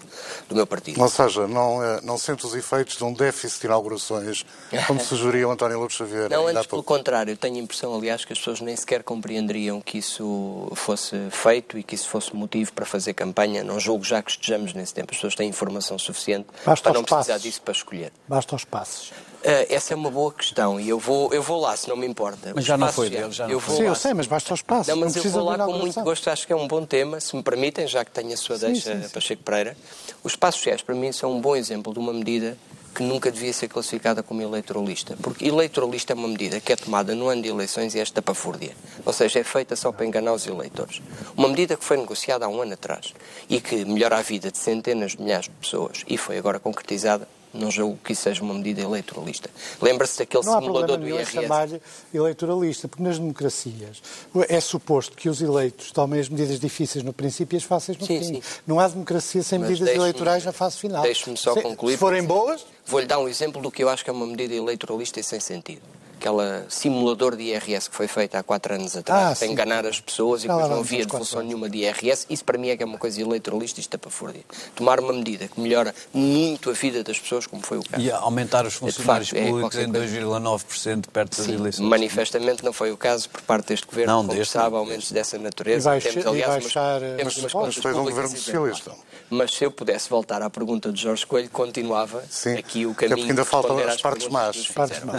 do 0.48 0.56
meu 0.56 0.68
partido. 0.68 1.02
Ou 1.02 1.10
seja, 1.10 1.48
não, 1.48 1.84
eh, 1.84 2.02
não 2.04 2.18
sente 2.18 2.46
os 2.46 2.54
efeitos 2.54 2.98
de 2.98 3.04
um 3.04 3.14
déficit 3.14 3.62
de 3.62 3.68
inaugurações, 3.68 4.46
como 4.86 5.00
sugeriu 5.02 5.52
António 5.52 5.80
Lopes 5.80 5.98
Xavier. 5.98 6.30
Não, 6.30 6.48
antes 6.48 6.68
pelo 6.68 6.84
pouco. 6.84 6.94
Contrário, 7.28 7.32
eu 7.34 7.38
tenho 7.38 7.56
a 7.56 7.60
impressão, 7.60 7.94
aliás, 7.96 8.24
que 8.26 8.34
as 8.34 8.40
pessoas 8.40 8.62
nem 8.62 8.76
sequer 8.76 9.04
compreenderiam 9.04 9.82
que 9.82 9.98
isso 9.98 10.72
fosse 10.76 11.16
feito 11.32 11.78
e 11.78 11.84
que 11.84 11.96
isso 11.96 12.08
fosse 12.10 12.36
motivo 12.36 12.72
para 12.74 12.86
fazer 12.86 13.14
campanha. 13.14 13.64
Não 13.64 13.80
julgo 13.80 14.04
já 14.04 14.22
que 14.22 14.32
estejamos 14.32 14.74
nesse 14.74 14.94
tempo. 14.94 15.12
As 15.12 15.18
pessoas 15.18 15.36
têm 15.36 15.50
informação 15.50 15.98
suficiente 16.00 16.48
Basta 16.66 16.84
para 16.90 16.98
não 16.98 17.04
precisar 17.04 17.34
passos. 17.34 17.42
disso 17.44 17.62
para 17.62 17.72
escolher. 17.74 18.12
Basta 18.28 18.56
aos 18.56 18.64
passos. 18.66 19.12
Ah, 19.46 19.66
essa 19.70 19.94
é 19.94 19.96
uma 19.96 20.10
boa 20.10 20.34
questão 20.34 20.80
e 20.80 20.90
eu 20.90 21.00
vou, 21.00 21.34
eu 21.34 21.42
vou 21.44 21.60
lá, 21.62 21.76
se 21.78 21.88
não 21.88 21.96
me 21.96 22.08
importa. 22.08 22.52
Mas 22.56 22.64
Os 22.64 22.66
já 22.68 22.76
não 22.78 22.92
foi 22.92 23.08
é- 23.08 23.10
dele, 23.12 23.32
já 23.32 23.46
não 23.46 23.52
eu 23.54 23.60
foi. 23.60 23.68
vou 23.70 23.78
Sim, 23.78 23.84
lá. 23.84 23.90
eu 23.92 23.96
sei, 23.96 24.14
mas 24.14 24.28
basta 24.28 24.54
aos 24.54 24.62
passos. 24.62 24.88
Não, 24.88 24.96
mas 24.98 25.16
eu 25.16 25.22
precisa 25.22 25.40
vou 25.40 25.50
lá 25.50 25.58
com 25.66 25.74
muito 25.74 26.02
gosto, 26.02 26.30
acho 26.30 26.46
que 26.48 26.54
é 26.54 26.56
um 26.56 26.68
bom 26.68 26.86
tema, 26.86 27.20
se 27.20 27.36
me 27.36 27.44
permitem, 27.44 27.88
já 27.88 28.04
que 28.04 28.12
tenho 28.12 28.34
a 28.34 28.38
sua 28.38 28.58
Sim, 28.58 28.66
deixa, 28.68 28.96
sim, 28.96 29.04
sim. 29.04 29.10
Pacheco 29.10 29.44
Pereira. 29.44 29.78
Os 30.24 30.36
passos 30.36 30.60
sociais, 30.60 30.82
para 30.82 30.96
mim, 30.96 31.12
são 31.12 31.32
um 31.34 31.40
bom 31.40 31.56
exemplo 31.56 31.94
de 31.94 32.00
uma 32.00 32.12
medida 32.12 32.58
que 32.98 33.04
nunca 33.04 33.32
devia 33.32 33.54
ser 33.54 33.68
classificada 33.68 34.24
como 34.24 34.42
eleitoralista. 34.42 35.16
Porque 35.22 35.46
eleitoralista 35.46 36.14
é 36.14 36.16
uma 36.16 36.28
medida 36.28 36.60
que 36.60 36.74
é 36.74 36.76
tomada 36.76 37.14
no 37.14 37.30
ano 37.30 37.44
de 37.44 37.50
eleições 37.50 37.94
e 37.94 38.00
é 38.00 38.02
estapafúrdia. 38.02 38.72
Ou 39.06 39.14
seja, 39.14 39.38
é 39.38 39.44
feita 39.44 39.76
só 39.76 39.92
para 39.92 40.04
enganar 40.04 40.34
os 40.34 40.48
eleitores. 40.48 41.00
Uma 41.36 41.48
medida 41.48 41.78
que 41.78 41.86
foi 41.86 41.96
negociada 41.98 42.48
há 42.48 42.50
um 42.50 42.60
ano 42.60 42.74
atrás 42.74 43.14
e 43.48 43.62
que 43.62 43.86
melhora 43.86 44.18
a 44.18 44.24
vida 44.24 44.52
de 44.52 44.58
centenas 44.58 45.12
de 45.12 45.22
milhares 45.22 45.46
de 45.46 45.52
pessoas 45.52 46.04
e 46.08 46.18
foi 46.18 46.40
agora 46.40 46.60
concretizada, 46.60 47.28
não 47.54 47.72
julgo 47.72 47.98
que 48.04 48.14
isso 48.14 48.24
seja 48.24 48.44
uma 48.44 48.54
medida 48.54 48.82
eleitoralista. 48.82 49.50
Lembra-se 49.82 50.20
daquele 50.20 50.46
Não 50.46 50.60
simulador 50.60 50.98
do 50.98 51.08
IRS? 51.08 51.32
chamar-lhe 51.32 51.82
eleitoralista, 52.14 52.88
porque 52.88 53.04
nas 53.04 53.18
democracias 53.18 54.02
é 54.48 54.60
suposto 54.60 55.16
que 55.16 55.30
os 55.30 55.42
eleitos 55.42 55.92
tomem 55.92 56.20
as 56.20 56.30
medidas 56.30 56.60
difíceis 56.60 57.04
no 57.04 57.14
princípio 57.14 57.56
e 57.56 57.58
as 57.58 57.64
fáceis 57.64 57.98
no 57.98 58.06
Sim, 58.06 58.20
fim. 58.20 58.26
sim. 58.36 58.42
Não 58.66 58.80
há 58.80 58.88
democracia 58.88 59.42
sem 59.44 59.60
Mas 59.60 59.70
medidas 59.70 59.96
eleitorais 59.96 60.46
na 60.46 60.52
fase 60.52 60.78
final. 60.78 61.02
deixe-me 61.02 61.38
só 61.38 61.54
se, 61.54 61.62
concluir, 61.62 61.94
Se 61.94 61.98
forem 62.00 62.24
boas, 62.24 62.66
Vou-lhe 62.86 63.06
dar 63.06 63.20
um 63.20 63.28
exemplo 63.28 63.62
do 63.62 63.70
que 63.70 63.84
eu 63.84 63.90
acho 63.90 64.04
que 64.04 64.10
é 64.10 64.14
uma 64.14 64.26
medida 64.26 64.54
eleitoralista 64.54 65.20
e 65.20 65.24
sem 65.24 65.40
sentido. 65.40 65.82
Aquela 66.20 66.66
simulador 66.70 67.36
de 67.36 67.44
IRS 67.44 67.90
que 67.90 67.96
foi 67.96 68.08
feito 68.08 68.36
há 68.36 68.44
quatro 68.44 68.74
anos 68.74 68.96
atrás, 68.98 69.22
Ah, 69.24 69.36
para 69.36 69.36
sim. 69.48 69.52
enganar 69.54 69.86
as 69.86 70.00
pessoas 70.02 70.44
e 70.44 70.48
depois 70.48 70.70
não 70.70 70.80
havia 70.80 71.06
devolução 71.06 71.42
nenhuma 71.42 71.70
de 71.70 71.80
IRS. 71.80 72.26
Isso 72.30 72.44
para 72.44 72.58
mim 72.58 72.70
é 72.70 72.78
que 72.78 72.84
é 72.84 72.86
uma 72.86 72.98
coisa 72.98 73.22
eleitoralista 73.22 73.80
e 73.80 73.82
estapafúrdia. 73.82 74.42
Tomar 74.76 75.00
uma 75.00 75.14
medida 75.14 75.48
que 75.48 75.60
melhora 75.60 75.94
muito 76.14 76.70
a 76.70 76.74
vida 76.74 77.04
das 77.04 77.20
pessoas, 77.20 77.46
como 77.48 77.62
foi 77.62 77.78
o 77.78 77.84
caso. 77.84 78.04
E 78.04 78.12
aumentar 78.12 78.66
os 78.66 78.76
É, 78.76 78.78
funcionários 78.80 79.30
facto, 79.30 79.42
é 79.42 79.46
públicos 79.48 79.76
qualquer 79.76 79.88
em 79.90 79.92
coisa. 79.92 80.20
2,9% 80.22 81.08
perto 81.14 81.38
das 81.38 81.46
Sim, 81.46 81.54
eleições. 81.56 81.88
manifestamente 81.88 82.64
não 82.66 82.74
foi 82.74 82.92
o 82.92 82.98
caso 82.98 83.30
por 83.30 83.42
parte 83.42 83.68
deste 83.68 83.86
governo, 83.88 84.14
Não, 84.14 84.26
como 84.26 84.38
deste 84.38 84.54
sabe, 84.54 84.76
aumentos 84.76 85.12
dessa 85.12 85.38
natureza. 85.38 85.98
E 85.98 86.02
temos, 86.02 86.26
aliás, 86.26 86.64
baixar, 86.64 87.04
eh, 87.04 87.16
temos 87.16 87.38
umas 87.38 87.52
contas 87.54 87.76
Foi 87.76 87.94
de 87.94 88.00
um 88.00 88.04
governo 88.04 88.30
socialista. 88.30 88.92
Mas 89.30 89.54
se 89.54 89.64
eu 89.66 89.72
pudesse 89.72 90.10
voltar 90.10 90.42
à 90.42 90.50
pergunta 90.50 90.92
de 90.92 91.02
Jorge 91.02 91.26
Coelho, 91.26 91.50
continuava 91.50 92.24
Sim, 92.30 92.56
aqui 92.58 92.86
o 92.86 92.92
até 92.92 93.08
caminho 93.08 93.18
porque 93.18 93.32
ainda 93.32 93.46
faltam 93.46 93.78
as 93.80 94.02
partes 94.02 94.28
más. 94.30 94.56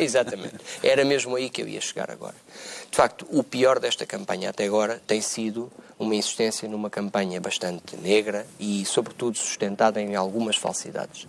Exatamente. 0.01 0.55
Era 0.89 1.05
mesmo 1.05 1.37
aí 1.37 1.51
que 1.51 1.61
eu 1.61 1.69
ia 1.69 1.83
chegar 1.83 2.11
agora. 2.11 2.35
De 2.91 2.97
facto, 2.97 3.27
o 3.31 3.45
pior 3.45 3.79
desta 3.79 4.07
campanha 4.07 4.49
até 4.49 4.65
agora 4.65 5.03
tem 5.07 5.21
sido 5.21 5.71
uma 5.99 6.15
insistência 6.15 6.67
numa 6.67 6.89
campanha 6.89 7.39
bastante 7.39 7.95
negra 7.99 8.47
e, 8.59 8.87
sobretudo, 8.87 9.37
sustentada 9.37 10.01
em 10.01 10.17
algumas 10.17 10.57
falsidades. 10.57 11.27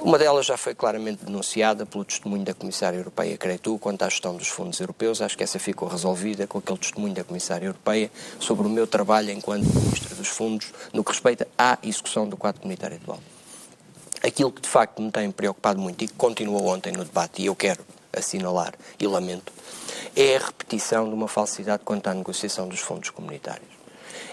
Uma 0.00 0.16
delas 0.16 0.46
já 0.46 0.56
foi 0.56 0.72
claramente 0.72 1.24
denunciada 1.24 1.84
pelo 1.84 2.04
testemunho 2.04 2.44
da 2.44 2.54
Comissária 2.54 2.96
Europeia 2.96 3.36
Cretu 3.36 3.76
quanto 3.76 4.04
à 4.04 4.08
gestão 4.08 4.36
dos 4.36 4.46
fundos 4.46 4.78
europeus. 4.78 5.20
Acho 5.20 5.36
que 5.36 5.42
essa 5.42 5.58
ficou 5.58 5.88
resolvida 5.88 6.46
com 6.46 6.58
aquele 6.58 6.78
testemunho 6.78 7.12
da 7.12 7.24
Comissária 7.24 7.66
Europeia 7.66 8.08
sobre 8.38 8.68
o 8.68 8.70
meu 8.70 8.86
trabalho 8.86 9.32
enquanto 9.32 9.64
Ministra 9.64 10.14
dos 10.14 10.28
Fundos 10.28 10.72
no 10.92 11.02
que 11.02 11.10
respeita 11.10 11.48
à 11.58 11.76
execução 11.82 12.28
do 12.28 12.36
quadro 12.36 12.60
comunitário 12.60 12.98
atual. 12.98 13.18
Aquilo 14.22 14.52
que 14.52 14.60
de 14.60 14.68
facto 14.68 15.02
me 15.02 15.10
tem 15.10 15.28
preocupado 15.32 15.80
muito 15.80 16.04
e 16.04 16.06
que 16.06 16.14
continuou 16.14 16.68
ontem 16.68 16.92
no 16.92 17.04
debate, 17.04 17.42
e 17.42 17.46
eu 17.46 17.56
quero 17.56 17.84
assinalar 18.16 18.74
e 18.98 19.06
lamento, 19.06 19.52
é 20.14 20.36
a 20.36 20.46
repetição 20.46 21.08
de 21.08 21.14
uma 21.14 21.28
falsidade 21.28 21.82
quanto 21.84 22.08
à 22.08 22.14
negociação 22.14 22.68
dos 22.68 22.80
fundos 22.80 23.10
comunitários. 23.10 23.68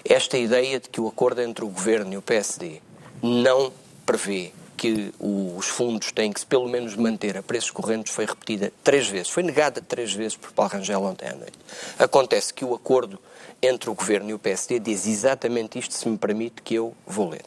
Esta 0.04 0.38
ideia 0.38 0.80
de 0.80 0.90
que 0.90 1.02
o 1.02 1.08
acordo 1.08 1.42
entre 1.42 1.64
o 1.64 1.70
Governo 1.70 2.14
e 2.14 2.18
o 2.18 2.22
PSD 2.22 2.82
não 3.22 3.72
prevê 4.06 4.52
que 4.78 5.14
os 5.20 5.68
fundos 5.68 6.12
têm 6.12 6.32
que 6.32 6.46
pelo 6.46 6.70
menos 6.70 6.96
manter 6.96 7.38
a 7.38 7.44
preços 7.44 7.70
correntes 7.70 8.14
foi 8.14 8.26
repetida 8.26 8.72
três 8.82 9.08
vezes, 9.10 9.30
foi 9.30 9.44
negada 9.44 9.82
três 9.82 10.14
vezes 10.14 10.38
por 10.38 10.54
Paulo 10.54 10.72
Rangel 10.72 11.04
ontem 11.04 11.28
à 11.28 11.36
noite. 11.36 11.60
Acontece 11.98 12.54
que 12.54 12.64
o 12.64 12.74
acordo 12.74 13.20
entre 13.62 13.90
o 13.90 13.94
Governo 13.94 14.30
e 14.30 14.34
o 14.34 14.40
PSD 14.40 14.80
diz 14.80 15.06
exatamente 15.06 15.78
isto, 15.78 15.94
se 15.94 16.08
me 16.08 16.18
permite 16.18 16.62
que 16.62 16.76
eu 16.76 16.96
vou 17.06 17.30
ler 17.30 17.44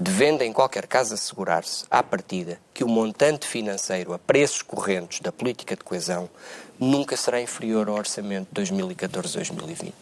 devendo 0.00 0.40
em 0.40 0.50
qualquer 0.50 0.86
caso 0.86 1.12
assegurar-se, 1.12 1.84
à 1.90 2.02
partida, 2.02 2.58
que 2.72 2.82
o 2.82 2.88
montante 2.88 3.46
financeiro 3.46 4.14
a 4.14 4.18
preços 4.18 4.62
correntes 4.62 5.20
da 5.20 5.30
política 5.30 5.76
de 5.76 5.84
coesão 5.84 6.26
nunca 6.78 7.18
será 7.18 7.38
inferior 7.38 7.86
ao 7.86 7.96
orçamento 7.96 8.48
de 8.50 8.62
2014-2020. 8.62 9.92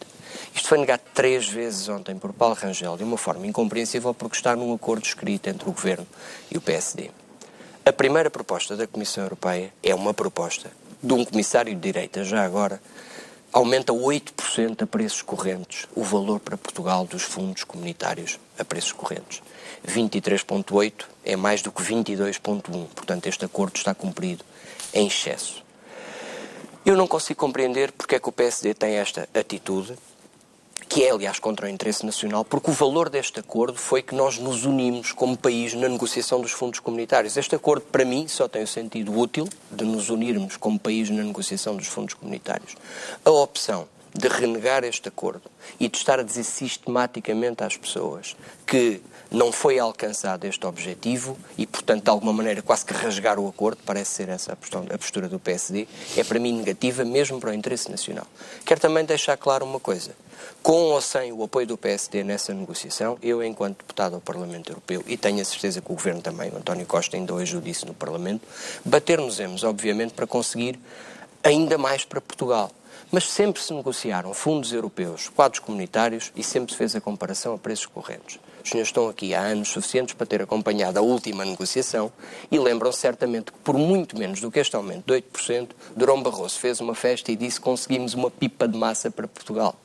Isto 0.55 0.69
foi 0.69 0.77
negado 0.77 1.01
três 1.13 1.49
vezes 1.49 1.89
ontem 1.89 2.17
por 2.17 2.31
Paulo 2.31 2.55
Rangel 2.55 2.95
de 2.95 3.03
uma 3.03 3.17
forma 3.17 3.45
incompreensível 3.45 4.13
porque 4.13 4.37
está 4.37 4.55
num 4.55 4.73
acordo 4.73 5.03
escrito 5.03 5.49
entre 5.49 5.67
o 5.67 5.73
Governo 5.73 6.07
e 6.49 6.57
o 6.57 6.61
PSD. 6.61 7.11
A 7.85 7.91
primeira 7.91 8.29
proposta 8.29 8.77
da 8.77 8.87
Comissão 8.87 9.25
Europeia 9.25 9.73
é 9.83 9.93
uma 9.93 10.13
proposta 10.13 10.71
de 11.03 11.13
um 11.13 11.25
comissário 11.25 11.75
de 11.75 11.81
direita, 11.81 12.23
já 12.23 12.45
agora, 12.45 12.81
aumenta 13.51 13.91
8% 13.91 14.83
a 14.83 14.87
preços 14.87 15.21
correntes 15.21 15.87
o 15.95 16.03
valor 16.03 16.39
para 16.39 16.57
Portugal 16.57 17.05
dos 17.05 17.23
fundos 17.23 17.63
comunitários 17.63 18.39
a 18.57 18.63
preços 18.63 18.91
correntes. 18.91 19.41
23,8 19.87 21.05
é 21.25 21.35
mais 21.35 21.61
do 21.61 21.71
que 21.71 21.81
22,1. 21.81 22.87
Portanto, 22.95 23.27
este 23.27 23.45
acordo 23.45 23.75
está 23.75 23.93
cumprido 23.93 24.43
em 24.93 25.07
excesso. 25.07 25.63
Eu 26.85 26.95
não 26.95 27.07
consigo 27.07 27.39
compreender 27.39 27.91
porque 27.91 28.15
é 28.15 28.19
que 28.19 28.29
o 28.29 28.31
PSD 28.31 28.73
tem 28.73 28.95
esta 28.95 29.27
atitude, 29.33 29.95
que 30.89 31.03
é, 31.03 31.11
aliás, 31.11 31.37
contra 31.37 31.67
o 31.67 31.69
interesse 31.69 32.03
nacional, 32.03 32.43
porque 32.43 32.71
o 32.71 32.73
valor 32.73 33.09
deste 33.09 33.39
acordo 33.39 33.77
foi 33.77 34.01
que 34.01 34.15
nós 34.15 34.39
nos 34.39 34.65
unimos 34.65 35.11
como 35.11 35.37
país 35.37 35.75
na 35.75 35.87
negociação 35.87 36.41
dos 36.41 36.51
fundos 36.51 36.79
comunitários. 36.79 37.37
Este 37.37 37.55
acordo, 37.55 37.83
para 37.83 38.03
mim, 38.03 38.27
só 38.27 38.47
tem 38.47 38.63
o 38.63 38.67
sentido 38.67 39.15
útil 39.15 39.47
de 39.71 39.85
nos 39.85 40.09
unirmos 40.09 40.57
como 40.57 40.79
país 40.79 41.11
na 41.11 41.23
negociação 41.23 41.75
dos 41.75 41.85
fundos 41.85 42.15
comunitários. 42.15 42.75
A 43.23 43.29
opção 43.29 43.87
de 44.15 44.27
renegar 44.27 44.83
este 44.83 45.07
acordo 45.07 45.43
e 45.79 45.87
de 45.87 45.95
estar 45.95 46.19
a 46.19 46.23
dizer 46.23 46.43
sistematicamente 46.43 47.63
às 47.63 47.77
pessoas 47.77 48.35
que 48.65 48.99
não 49.31 49.51
foi 49.51 49.77
alcançado 49.77 50.45
este 50.45 50.65
objetivo 50.65 51.37
e, 51.57 51.67
portanto, 51.67 52.03
de 52.03 52.09
alguma 52.09 52.33
maneira 52.33 52.61
quase 52.61 52.83
que 52.83 52.93
rasgar 52.93 53.39
o 53.39 53.47
acordo, 53.47 53.79
parece 53.85 54.11
ser 54.11 54.29
essa 54.29 54.53
a 54.53 54.97
postura- 54.97 55.29
do 55.29 55.39
PSD, 55.39 55.87
é 56.17 56.23
para 56.23 56.39
mim 56.39 56.53
negativa 56.53 57.05
mesmo 57.05 57.39
para 57.39 57.51
o 57.51 57.53
interesse 57.53 57.91
nacional. 57.91 58.25
Quero 58.65 58.81
também 58.81 59.05
deixar 59.05 59.37
claro 59.37 59.65
uma 59.65 59.79
coisa. 59.79 60.11
Com 60.63 60.91
ou 60.91 61.01
sem 61.01 61.31
o 61.31 61.43
apoio 61.43 61.67
do 61.67 61.77
PSD 61.77 62.23
nessa 62.23 62.53
negociação, 62.53 63.17
eu, 63.21 63.43
enquanto 63.43 63.79
deputado 63.79 64.15
ao 64.15 64.21
Parlamento 64.21 64.71
Europeu, 64.71 65.03
e 65.05 65.15
tenho 65.15 65.41
a 65.41 65.45
certeza 65.45 65.81
que 65.81 65.91
o 65.91 65.95
Governo 65.95 66.21
também, 66.21 66.49
o 66.49 66.57
António 66.57 66.85
Costa 66.85 67.15
ainda 67.15 67.33
hoje 67.33 67.55
o 67.55 67.61
disse 67.61 67.85
no 67.85 67.93
Parlamento, 67.93 68.47
bater-nos-emos, 68.83 69.63
obviamente, 69.63 70.13
para 70.13 70.25
conseguir 70.25 70.79
ainda 71.43 71.77
mais 71.77 72.03
para 72.03 72.19
Portugal. 72.19 72.71
Mas 73.11 73.29
sempre 73.29 73.61
se 73.61 73.73
negociaram 73.73 74.33
fundos 74.33 74.71
europeus, 74.71 75.29
quadros 75.29 75.59
comunitários 75.59 76.31
e 76.35 76.43
sempre 76.43 76.71
se 76.71 76.77
fez 76.77 76.95
a 76.95 77.01
comparação 77.01 77.53
a 77.53 77.57
preços 77.57 77.87
correntes. 77.87 78.39
Os 78.63 78.69
senhores 78.69 78.89
estão 78.89 79.07
aqui 79.07 79.33
há 79.33 79.41
anos 79.41 79.69
suficientes 79.69 80.13
para 80.13 80.27
ter 80.27 80.41
acompanhado 80.41 80.99
a 80.99 81.01
última 81.01 81.45
negociação 81.45 82.11
e 82.51 82.59
lembram 82.59 82.91
certamente 82.91 83.51
que, 83.51 83.59
por 83.59 83.77
muito 83.77 84.17
menos 84.17 84.41
do 84.41 84.51
que 84.51 84.59
este 84.59 84.75
aumento 84.75 85.05
de 85.05 85.21
8%, 85.21 85.69
Durão 85.95 86.21
Barroso 86.21 86.59
fez 86.59 86.79
uma 86.79 86.93
festa 86.93 87.31
e 87.31 87.35
disse 87.35 87.59
conseguimos 87.59 88.13
uma 88.13 88.29
pipa 88.29 88.67
de 88.67 88.77
massa 88.77 89.09
para 89.09 89.27
Portugal. 89.27 89.75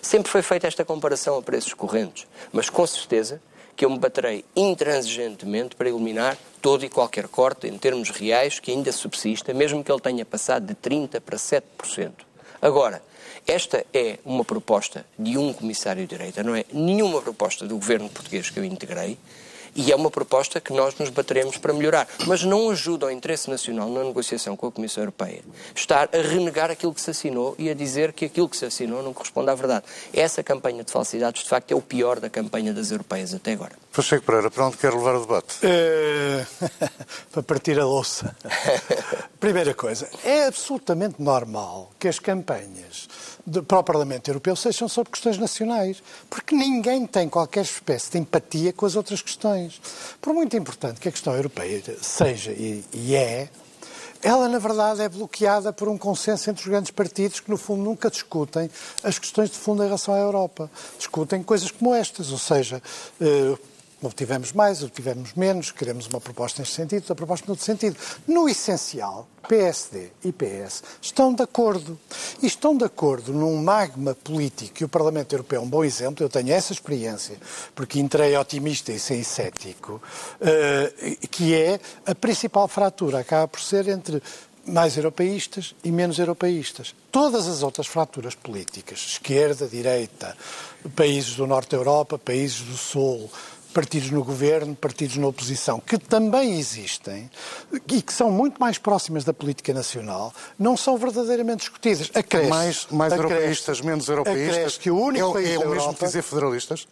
Sempre 0.00 0.30
foi 0.30 0.42
feita 0.42 0.66
esta 0.66 0.84
comparação 0.84 1.36
a 1.36 1.42
preços 1.42 1.74
correntes, 1.74 2.26
mas 2.52 2.70
com 2.70 2.86
certeza 2.86 3.40
que 3.76 3.84
eu 3.84 3.90
me 3.90 3.98
baterei 3.98 4.44
intransigentemente 4.54 5.76
para 5.76 5.88
eliminar 5.88 6.38
todo 6.62 6.84
e 6.84 6.88
qualquer 6.88 7.28
corte 7.28 7.66
em 7.66 7.76
termos 7.76 8.08
reais 8.10 8.58
que 8.58 8.70
ainda 8.70 8.90
subsista, 8.90 9.52
mesmo 9.52 9.84
que 9.84 9.92
ele 9.92 10.00
tenha 10.00 10.24
passado 10.24 10.66
de 10.66 10.74
30% 10.74 11.20
para 11.20 11.36
7%. 11.36 12.12
Agora, 12.62 13.02
esta 13.46 13.84
é 13.92 14.18
uma 14.24 14.44
proposta 14.44 15.04
de 15.18 15.36
um 15.36 15.52
comissário 15.52 16.06
de 16.06 16.16
direita, 16.16 16.42
não 16.42 16.54
é 16.54 16.64
nenhuma 16.72 17.20
proposta 17.20 17.66
do 17.66 17.74
governo 17.74 18.08
português 18.08 18.50
que 18.50 18.58
eu 18.58 18.64
integrei, 18.64 19.18
e 19.76 19.92
é 19.92 19.96
uma 19.96 20.10
proposta 20.10 20.58
que 20.58 20.72
nós 20.72 20.96
nos 20.98 21.10
bateremos 21.10 21.58
para 21.58 21.72
melhorar. 21.72 22.08
Mas 22.26 22.42
não 22.42 22.70
ajuda 22.70 23.06
ao 23.06 23.12
interesse 23.12 23.50
nacional 23.50 23.90
na 23.90 24.02
negociação 24.02 24.56
com 24.56 24.66
a 24.66 24.72
Comissão 24.72 25.02
Europeia 25.02 25.42
estar 25.74 26.08
a 26.12 26.22
renegar 26.22 26.70
aquilo 26.70 26.94
que 26.94 27.00
se 27.00 27.10
assinou 27.10 27.54
e 27.58 27.68
a 27.68 27.74
dizer 27.74 28.12
que 28.14 28.24
aquilo 28.24 28.48
que 28.48 28.56
se 28.56 28.64
assinou 28.64 29.02
não 29.02 29.12
corresponde 29.12 29.50
à 29.50 29.54
verdade. 29.54 29.84
Essa 30.14 30.42
campanha 30.42 30.82
de 30.82 30.90
falsidades, 30.90 31.42
de 31.42 31.48
facto, 31.48 31.72
é 31.72 31.74
o 31.74 31.82
pior 31.82 32.18
da 32.18 32.30
campanha 32.30 32.72
das 32.72 32.90
europeias 32.90 33.34
até 33.34 33.52
agora. 33.52 33.85
Pacheco 33.96 34.26
Pereira, 34.26 34.50
para 34.50 34.66
onde 34.66 34.76
quer 34.76 34.92
levar 34.92 35.14
o 35.14 35.20
debate? 35.22 35.56
Eh, 35.62 36.44
para 37.32 37.42
partir 37.42 37.80
a 37.80 37.86
louça. 37.86 38.36
Primeira 39.40 39.72
coisa, 39.72 40.06
é 40.22 40.44
absolutamente 40.46 41.14
normal 41.22 41.90
que 41.98 42.06
as 42.06 42.18
campanhas 42.18 43.08
de- 43.46 43.62
para 43.62 43.78
o 43.78 43.82
Parlamento 43.82 44.28
Europeu 44.28 44.54
sejam 44.54 44.86
sobre 44.86 45.12
questões 45.12 45.38
nacionais, 45.38 46.02
porque 46.28 46.54
ninguém 46.54 47.06
tem 47.06 47.26
qualquer 47.26 47.62
espécie 47.62 48.10
de 48.10 48.18
empatia 48.18 48.70
com 48.70 48.84
as 48.84 48.96
outras 48.96 49.22
questões. 49.22 49.80
Por 50.20 50.34
muito 50.34 50.54
importante 50.58 51.00
que 51.00 51.08
a 51.08 51.12
questão 51.12 51.34
europeia 51.34 51.82
seja 52.02 52.50
e, 52.52 52.84
e 52.92 53.14
é, 53.14 53.48
ela, 54.22 54.46
na 54.46 54.58
verdade, 54.58 55.00
é 55.00 55.08
bloqueada 55.08 55.72
por 55.72 55.88
um 55.88 55.96
consenso 55.96 56.50
entre 56.50 56.62
os 56.62 56.68
grandes 56.68 56.90
partidos 56.90 57.40
que, 57.40 57.50
no 57.50 57.56
fundo, 57.56 57.82
nunca 57.82 58.10
discutem 58.10 58.68
as 59.02 59.18
questões 59.18 59.48
de 59.48 59.56
fundo 59.56 59.82
em 59.82 59.86
relação 59.86 60.12
à 60.12 60.18
Europa. 60.18 60.70
Discutem 60.98 61.42
coisas 61.42 61.70
como 61.70 61.94
estas, 61.94 62.30
ou 62.30 62.38
seja, 62.38 62.82
eh, 63.20 63.56
obtivemos 64.02 64.52
mais, 64.52 64.82
obtivemos 64.82 65.34
menos, 65.34 65.70
queremos 65.70 66.06
uma 66.06 66.20
proposta 66.20 66.60
neste 66.60 66.74
sentido, 66.74 67.02
outra 67.02 67.14
proposta 67.14 67.46
noutro 67.46 67.64
sentido. 67.64 67.96
No 68.26 68.48
essencial, 68.48 69.26
PSD 69.48 70.10
e 70.24 70.32
PS 70.32 70.82
estão 71.00 71.32
de 71.32 71.42
acordo. 71.42 71.98
E 72.42 72.46
estão 72.46 72.76
de 72.76 72.84
acordo 72.84 73.32
num 73.32 73.62
magma 73.62 74.14
político, 74.14 74.82
e 74.82 74.84
o 74.84 74.88
Parlamento 74.88 75.32
Europeu 75.32 75.60
é 75.60 75.64
um 75.64 75.68
bom 75.68 75.84
exemplo, 75.84 76.24
eu 76.24 76.28
tenho 76.28 76.52
essa 76.52 76.72
experiência, 76.72 77.36
porque 77.74 77.98
entrei 77.98 78.36
otimista 78.36 78.92
e 78.92 78.98
saí 78.98 79.24
cético, 79.24 80.02
eh, 80.40 81.16
que 81.30 81.54
é 81.54 81.80
a 82.04 82.14
principal 82.14 82.68
fratura, 82.68 83.20
acaba 83.20 83.48
por 83.48 83.60
ser 83.60 83.88
entre 83.88 84.22
mais 84.66 84.96
europeístas 84.96 85.74
e 85.84 85.92
menos 85.92 86.18
europeístas. 86.18 86.94
Todas 87.10 87.46
as 87.46 87.62
outras 87.62 87.86
fraturas 87.86 88.34
políticas, 88.34 88.98
esquerda, 88.98 89.66
direita, 89.66 90.36
países 90.94 91.36
do 91.36 91.46
norte 91.46 91.70
da 91.70 91.76
Europa, 91.76 92.18
países 92.18 92.60
do 92.60 92.76
sul, 92.76 93.30
partidos 93.76 94.10
no 94.10 94.24
governo, 94.24 94.74
partidos 94.74 95.18
na 95.18 95.26
oposição, 95.26 95.78
que 95.78 95.98
também 95.98 96.58
existem 96.58 97.30
e 97.90 98.00
que 98.00 98.10
são 98.10 98.30
muito 98.30 98.58
mais 98.58 98.78
próximas 98.78 99.22
da 99.22 99.34
política 99.34 99.74
nacional, 99.74 100.32
não 100.58 100.78
são 100.78 100.96
verdadeiramente 100.96 101.58
discutidas. 101.58 102.10
Acresce, 102.14 102.48
mais 102.48 102.86
mais 102.90 103.12
acresce- 103.12 103.34
europeístas, 103.34 103.80
menos 103.82 104.08
europeístas. 104.08 104.56
acresce 104.56 104.80
que 104.80 104.90
o 104.90 104.98
único 104.98 105.28
é, 105.28 105.32
país 105.34 105.50
é 105.50 105.56
o 105.58 105.60
mesmo 105.60 105.74
Europa... 105.74 106.06
dizer 106.06 106.22
federalistas? 106.22 106.88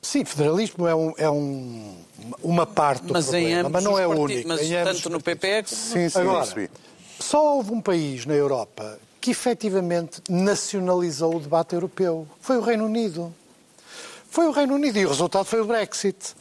Sim, 0.00 0.24
federalismo 0.24 0.86
é, 0.86 0.94
um, 0.94 1.12
é 1.18 1.28
um- 1.28 1.96
uma 2.40 2.64
parte 2.64 3.04
do 3.06 3.12
Mas 3.14 3.26
em 3.34 3.40
problema, 3.42 3.68
mas 3.70 3.82
não 3.84 3.98
é 3.98 4.06
o 4.06 4.10
único. 4.10 4.46
Mas 4.46 4.60
tanto 4.60 5.10
no 5.10 5.20
partidos. 5.20 5.22
PP 5.24 5.46
é 5.48 5.62
que 5.64 5.70
Sim, 5.74 6.08
sim, 6.08 6.20
Agora, 6.20 6.70
só 7.18 7.56
houve 7.56 7.72
um 7.72 7.80
país 7.80 8.24
na 8.26 8.34
Europa 8.34 8.96
que 9.20 9.32
efetivamente 9.32 10.22
nacionalizou 10.30 11.34
o 11.34 11.40
debate 11.40 11.74
europeu. 11.74 12.28
Foi 12.40 12.58
o 12.58 12.60
Reino 12.60 12.84
Unido. 12.84 13.34
Foi 14.30 14.46
o 14.46 14.50
Reino 14.50 14.74
Unido 14.74 14.98
e 14.98 15.06
o 15.06 15.08
resultado 15.08 15.46
foi 15.46 15.60
o 15.60 15.64
Brexit. 15.64 16.34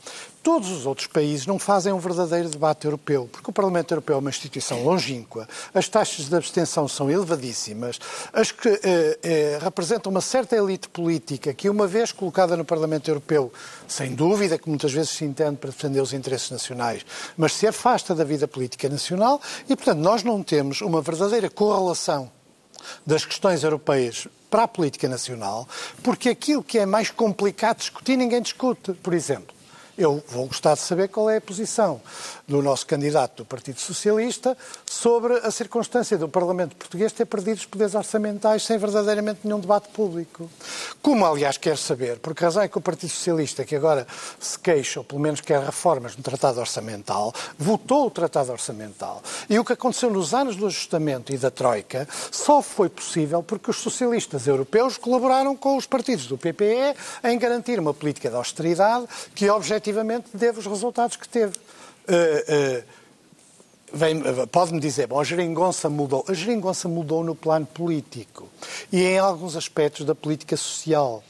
Todos 0.43 0.69
os 0.69 0.85
outros 0.85 1.07
países 1.07 1.45
não 1.45 1.59
fazem 1.59 1.91
um 1.91 1.99
verdadeiro 1.99 2.49
debate 2.49 2.85
europeu, 2.85 3.27
porque 3.31 3.49
o 3.49 3.53
Parlamento 3.53 3.91
Europeu 3.91 4.15
é 4.15 4.19
uma 4.19 4.29
instituição 4.29 4.83
longínqua, 4.83 5.47
as 5.73 5.89
taxas 5.89 6.29
de 6.29 6.35
abstenção 6.35 6.87
são 6.87 7.11
elevadíssimas, 7.11 7.99
as 8.31 8.51
que 8.51 8.69
eh, 8.69 9.19
eh, 9.23 9.59
representam 9.61 10.09
uma 10.09 10.21
certa 10.21 10.55
elite 10.55 10.87
política 10.87 11.53
que, 11.53 11.69
uma 11.69 11.85
vez 11.85 12.13
colocada 12.13 12.55
no 12.55 12.63
Parlamento 12.63 13.09
Europeu, 13.09 13.51
sem 13.87 14.15
dúvida 14.15 14.57
que 14.57 14.69
muitas 14.69 14.93
vezes 14.93 15.09
se 15.09 15.25
entende 15.25 15.57
para 15.57 15.69
defender 15.69 15.99
os 15.99 16.13
interesses 16.13 16.49
nacionais, 16.49 17.05
mas 17.35 17.53
se 17.53 17.67
afasta 17.67 18.15
da 18.15 18.23
vida 18.23 18.47
política 18.47 18.87
nacional 18.87 19.41
e, 19.67 19.75
portanto, 19.75 19.99
nós 19.99 20.23
não 20.23 20.41
temos 20.43 20.79
uma 20.79 21.01
verdadeira 21.01 21.49
correlação 21.49 22.31
das 23.05 23.25
questões 23.25 23.63
europeias 23.63 24.27
para 24.49 24.63
a 24.63 24.67
política 24.67 25.07
nacional, 25.07 25.67
porque 26.03 26.29
aquilo 26.29 26.63
que 26.63 26.79
é 26.79 26.85
mais 26.85 27.09
complicado 27.09 27.77
discutir 27.77 28.17
ninguém 28.17 28.41
discute. 28.41 28.93
Por 28.93 29.13
exemplo, 29.13 29.55
eu 29.97 30.23
vou 30.27 30.45
gostar 30.47 30.75
de 30.75 30.81
saber 30.81 31.09
qual 31.09 31.29
é 31.29 31.37
a 31.37 31.41
posição 31.41 31.99
do 32.47 32.61
nosso 32.61 32.87
candidato 32.87 33.37
do 33.37 33.45
Partido 33.45 33.79
Socialista 33.79 34.57
sobre 34.85 35.33
a 35.39 35.51
circunstância 35.51 36.17
do 36.17 36.29
Parlamento 36.29 36.77
Português 36.77 37.11
ter 37.11 37.25
perdido 37.25 37.57
os 37.57 37.65
poderes 37.65 37.93
orçamentais 37.93 38.63
sem 38.63 38.77
verdadeiramente 38.77 39.41
nenhum 39.43 39.59
debate 39.59 39.89
público. 39.89 40.49
Como, 41.01 41.25
aliás, 41.25 41.57
quer 41.57 41.77
saber, 41.77 42.19
porque 42.19 42.43
a 42.43 42.47
razão 42.47 42.63
é 42.63 42.69
que 42.69 42.77
o 42.77 42.81
Partido 42.81 43.09
Socialista, 43.09 43.65
que 43.65 43.75
agora 43.75 44.07
se 44.39 44.57
queixa, 44.57 45.01
ou 45.01 45.03
pelo 45.03 45.19
menos 45.19 45.41
quer 45.41 45.61
reformas 45.61 46.15
no 46.15 46.23
Tratado 46.23 46.61
Orçamental, 46.61 47.33
votou 47.59 48.07
o 48.07 48.11
Tratado 48.11 48.53
Orçamental. 48.53 49.21
E 49.49 49.59
o 49.59 49.65
que 49.65 49.73
aconteceu 49.73 50.09
nos 50.09 50.33
anos 50.33 50.55
do 50.55 50.67
ajustamento 50.67 51.33
e 51.33 51.37
da 51.37 51.51
Troika 51.51 52.07
só 52.31 52.61
foi 52.61 52.87
possível 52.87 53.43
porque 53.43 53.71
os 53.71 53.77
socialistas 53.77 54.47
europeus 54.47 54.97
colaboraram 54.97 55.55
com 55.55 55.75
os 55.75 55.85
partidos 55.85 56.27
do 56.27 56.37
PPE 56.37 56.95
em 57.25 57.37
garantir 57.37 57.77
uma 57.77 57.93
política 57.93 58.29
de 58.29 58.35
austeridade 58.37 59.05
que, 59.35 59.49
objetivamente, 59.49 60.29
teve 60.37 60.59
os 60.59 60.65
resultados 60.65 61.17
que 61.17 61.27
teve. 61.27 61.66
Uh, 62.07 62.97
Pode-me 64.51 64.81
dizer, 64.81 65.07
bom, 65.07 65.19
a 65.19 65.23
geringonça 65.23 65.89
mudou. 65.89 66.25
A 66.27 66.33
geringonça 66.33 66.89
mudou 66.89 67.23
no 67.23 67.33
plano 67.33 67.65
político 67.65 68.49
e 68.91 69.01
em 69.01 69.17
alguns 69.17 69.55
aspectos 69.55 70.05
da 70.05 70.13
política 70.13 70.57
social. 70.57 71.23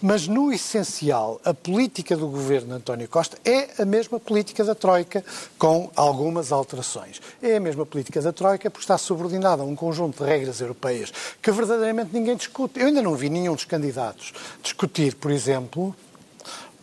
Mas, 0.00 0.28
no 0.28 0.52
essencial, 0.52 1.40
a 1.44 1.52
política 1.52 2.16
do 2.16 2.28
governo 2.28 2.74
António 2.74 3.08
Costa 3.08 3.36
é 3.44 3.82
a 3.82 3.84
mesma 3.84 4.20
política 4.20 4.64
da 4.64 4.74
Troika, 4.74 5.24
com 5.58 5.90
algumas 5.96 6.52
alterações. 6.52 7.20
É 7.42 7.56
a 7.56 7.60
mesma 7.60 7.84
política 7.84 8.20
da 8.22 8.32
Troika 8.32 8.70
porque 8.70 8.84
está 8.84 8.96
subordinada 8.96 9.62
a 9.62 9.66
um 9.66 9.74
conjunto 9.74 10.22
de 10.22 10.30
regras 10.30 10.60
europeias 10.60 11.12
que 11.42 11.50
verdadeiramente 11.50 12.10
ninguém 12.12 12.36
discute. 12.36 12.78
Eu 12.78 12.86
ainda 12.86 13.02
não 13.02 13.16
vi 13.16 13.28
nenhum 13.28 13.54
dos 13.54 13.64
candidatos 13.64 14.32
discutir, 14.62 15.16
por 15.16 15.32
exemplo, 15.32 15.94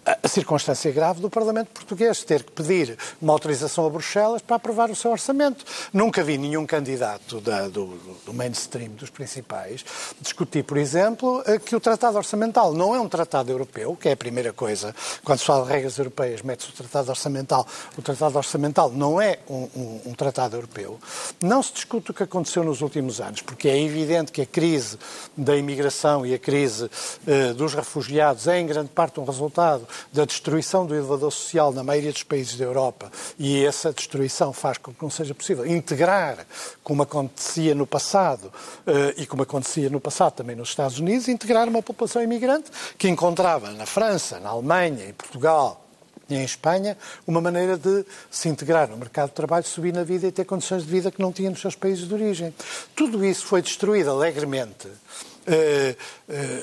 a 0.06 0.28
circunstância 0.28 0.92
grave 0.92 1.22
do 1.22 1.30
Parlamento 1.30 1.70
Português, 1.70 2.24
ter 2.24 2.44
que 2.44 2.52
pedir 2.52 2.98
uma 3.22 3.34
autorização 3.34 3.86
a 3.86 3.90
Bruxelas 3.90 4.42
para 4.42 4.56
aprovar 4.56 4.90
o 4.90 4.96
seu 4.96 5.12
orçamento. 5.12 5.64
Nunca 5.94 6.24
vi 6.24 6.38
nenhum 6.38 6.66
candidato 6.66 7.40
da, 7.40 7.68
do, 7.68 7.86
do, 8.26 8.34
mainstream, 8.34 8.90
dos 8.90 9.12
principais, 9.12 9.86
discutir, 10.20 10.64
por 10.64 10.78
exemplo, 10.78 11.44
eh, 11.46 11.60
que 11.60 11.76
o 11.76 11.80
Tratado 11.80 12.18
Orçamental 12.18 12.74
não 12.74 12.96
é 12.96 13.00
um 13.00 13.08
tratado 13.08 13.52
europeu, 13.52 13.96
que 13.96 14.10
é 14.10 14.14
a 14.14 14.18
primeira 14.18 14.52
coisa. 14.52 14.96
Quando 15.24 15.40
se 15.40 15.46
fala 15.46 15.66
de 15.66 15.72
regras 15.72 15.98
europeias, 15.98 16.42
mete-se 16.42 16.70
o 16.70 16.74
Tratado 16.74 17.10
Orçamental. 17.10 17.68
O 17.96 18.02
Tratado 18.02 18.38
Orçamental 18.38 18.90
não 18.92 19.22
é 19.22 19.38
um, 19.48 19.68
um, 19.76 20.02
um 20.08 20.14
tratado 20.14 20.56
europeu. 20.56 21.00
Não 21.42 21.62
se 21.62 21.74
discute 21.74 22.10
o 22.10 22.14
que 22.14 22.24
aconteceu 22.24 22.64
nos 22.64 22.82
últimos 22.82 23.22
anos, 23.22 23.42
porque 23.42 23.68
é 23.70 23.80
evidente 23.80 24.32
que 24.32 24.42
a 24.42 24.46
crise 24.48 24.98
da 25.38 25.56
imigração 25.56 26.26
e 26.26 26.34
a 26.34 26.40
crise 26.40 26.86
uh, 26.86 27.54
dos 27.54 27.76
refugiados 27.76 28.48
é, 28.48 28.60
em 28.60 28.66
grande 28.66 28.90
parte, 28.90 29.20
um 29.20 29.26
resultado 29.26 29.88
da 30.12 30.25
destruição 30.25 30.86
do 30.86 30.95
elevador 30.95 31.32
social 31.32 31.71
na 31.71 31.84
maioria 31.84 32.12
dos 32.12 32.23
países 32.23 32.58
da 32.58 32.65
Europa 32.65 33.12
e 33.38 33.65
essa 33.65 33.91
destruição 33.91 34.54
faz 34.54 34.77
com 34.77 34.93
que 34.93 35.01
não 35.01 35.10
seja 35.10 35.34
possível 35.34 35.65
integrar, 35.65 36.45
como 36.84 37.04
acontecia 37.04 37.75
no 37.75 37.86
passado 37.86 38.51
eh, 38.86 39.15
e 39.17 39.25
como 39.25 39.43
acontecia 39.43 39.89
no 39.89 39.99
passado 39.99 40.34
também 40.34 40.56
nos 40.56 40.69
Estados 40.69 40.99
Unidos, 40.99 41.27
integrar 41.27 41.67
uma 41.67 41.82
população 41.82 42.21
imigrante 42.21 42.69
que 42.97 43.08
encontrava 43.08 43.71
na 43.71 43.86
França, 43.86 44.39
na 44.39 44.49
Alemanha, 44.49 45.10
em 45.10 45.13
Portugal, 45.13 45.82
em 46.30 46.43
Espanha, 46.43 46.97
uma 47.27 47.41
maneira 47.41 47.77
de 47.77 48.06
se 48.30 48.47
integrar 48.47 48.88
no 48.89 48.97
mercado 48.97 49.30
de 49.30 49.36
trabalho, 49.36 49.65
subir 49.65 49.93
na 49.93 50.04
vida 50.04 50.27
e 50.27 50.32
ter 50.32 50.45
condições 50.45 50.84
de 50.84 50.89
vida 50.89 51.12
que 51.12 51.21
não 51.21 51.32
tinha 51.32 51.49
nos 51.49 51.60
seus 51.60 51.75
países 51.75 52.08
de 52.08 52.13
origem. 52.13 52.54
Tudo 52.95 53.23
isso 53.25 53.45
foi 53.45 53.62
destruído 53.62 54.12
alegremente 54.12 54.88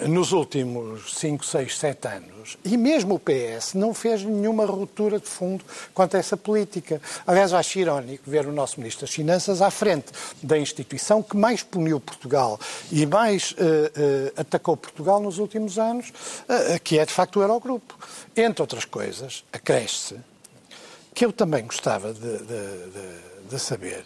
nos 0.09 0.33
últimos 0.33 1.15
5, 1.15 1.45
6, 1.45 1.79
7 1.79 2.09
anos. 2.09 2.59
E 2.65 2.77
mesmo 2.77 3.15
o 3.15 3.21
PS 3.21 3.75
não 3.75 3.93
fez 3.93 4.23
nenhuma 4.23 4.65
ruptura 4.65 5.19
de 5.19 5.27
fundo 5.27 5.65
quanto 5.95 6.17
a 6.17 6.21
essa 6.21 6.37
política. 6.37 7.01
Aliás, 7.27 7.53
acho 7.53 7.79
irónico 7.79 8.31
ver 8.31 8.47
o 8.47 8.53
nosso 8.53 8.81
Ministro 8.81 9.07
das 9.07 9.15
Finanças 9.15 9.61
à 9.61 9.71
frente 9.71 10.07
da 10.43 10.59
instituição 10.59 11.23
que 11.23 11.37
mais 11.37 11.63
puniu 11.63 12.01
Portugal 12.01 12.59
e 12.91 13.05
mais 13.07 13.53
uh, 13.53 13.57
atacou 14.37 14.77
Portugal 14.77 15.21
nos 15.21 15.39
últimos 15.39 15.79
anos, 15.79 16.13
que 16.85 16.99
é 16.99 17.05
de 17.05 17.13
facto 17.13 17.37
o 17.37 17.43
Eurogrupo. 17.43 17.99
Entre 18.37 18.63
outras 18.63 18.85
coisas, 18.85 19.45
acresce 19.53 20.17
que 21.15 21.25
eu 21.25 21.33
também 21.33 21.65
gostava 21.65 22.13
de, 22.15 22.21
de, 22.21 22.39
de, 22.39 23.51
de 23.51 23.59
saber 23.59 24.05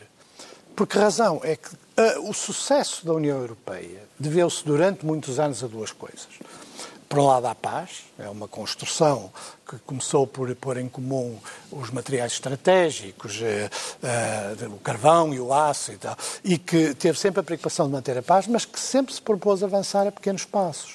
por 0.75 0.87
que 0.87 0.99
razão 0.99 1.41
é 1.45 1.57
que 1.57 1.69
uh, 1.69 1.77
o 2.25 2.33
sucesso 2.33 3.05
da 3.05 3.13
União 3.13 3.39
Europeia 3.39 4.03
deveu-se 4.19 4.65
durante 4.65 5.05
muitos 5.05 5.39
anos 5.39 5.63
a 5.63 5.67
duas 5.67 5.93
coisas. 5.93 6.29
Por 7.13 7.19
um 7.19 7.27
lado, 7.27 7.47
à 7.47 7.55
paz, 7.55 8.05
é 8.19 8.27
uma 8.27 8.49
construção 8.49 9.31
que 9.69 9.77
começou 9.81 10.27
por 10.27 10.55
pôr 10.55 10.79
em 10.79 10.89
comum 10.89 11.39
os 11.71 11.91
materiais 11.91 12.33
estratégicos, 12.33 13.39
uh, 13.39 14.65
uh, 14.67 14.75
o 14.75 14.79
carvão 14.79 15.35
e 15.35 15.39
o 15.39 15.53
aço 15.53 15.93
e 15.93 15.99
tal, 15.99 16.17
e 16.43 16.57
que 16.57 16.95
teve 16.95 17.19
sempre 17.19 17.41
a 17.41 17.43
preocupação 17.43 17.85
de 17.85 17.93
manter 17.93 18.17
a 18.17 18.23
paz, 18.23 18.47
mas 18.47 18.65
que 18.65 18.81
sempre 18.81 19.13
se 19.13 19.21
propôs 19.21 19.63
avançar 19.63 20.07
a 20.07 20.11
pequenos 20.11 20.47
passos. 20.47 20.95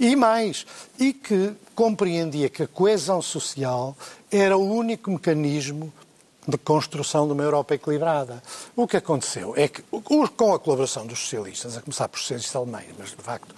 E 0.00 0.16
mais, 0.16 0.64
e 0.98 1.12
que 1.12 1.52
compreendia 1.74 2.48
que 2.48 2.62
a 2.62 2.66
coesão 2.66 3.20
social 3.20 3.94
era 4.30 4.56
o 4.56 4.74
único 4.74 5.10
mecanismo 5.10 5.92
de 6.46 6.58
construção 6.58 7.26
de 7.26 7.32
uma 7.32 7.42
Europa 7.42 7.74
equilibrada. 7.74 8.42
O 8.74 8.86
que 8.86 8.96
aconteceu 8.96 9.54
é 9.56 9.68
que, 9.68 9.82
com 9.82 10.54
a 10.54 10.58
colaboração 10.58 11.06
dos 11.06 11.20
socialistas, 11.20 11.76
a 11.76 11.80
começar 11.80 12.08
por 12.08 12.18
socialistas 12.18 12.56
alemães, 12.56 12.88
mas 12.98 13.10
de 13.10 13.16
facto, 13.16 13.54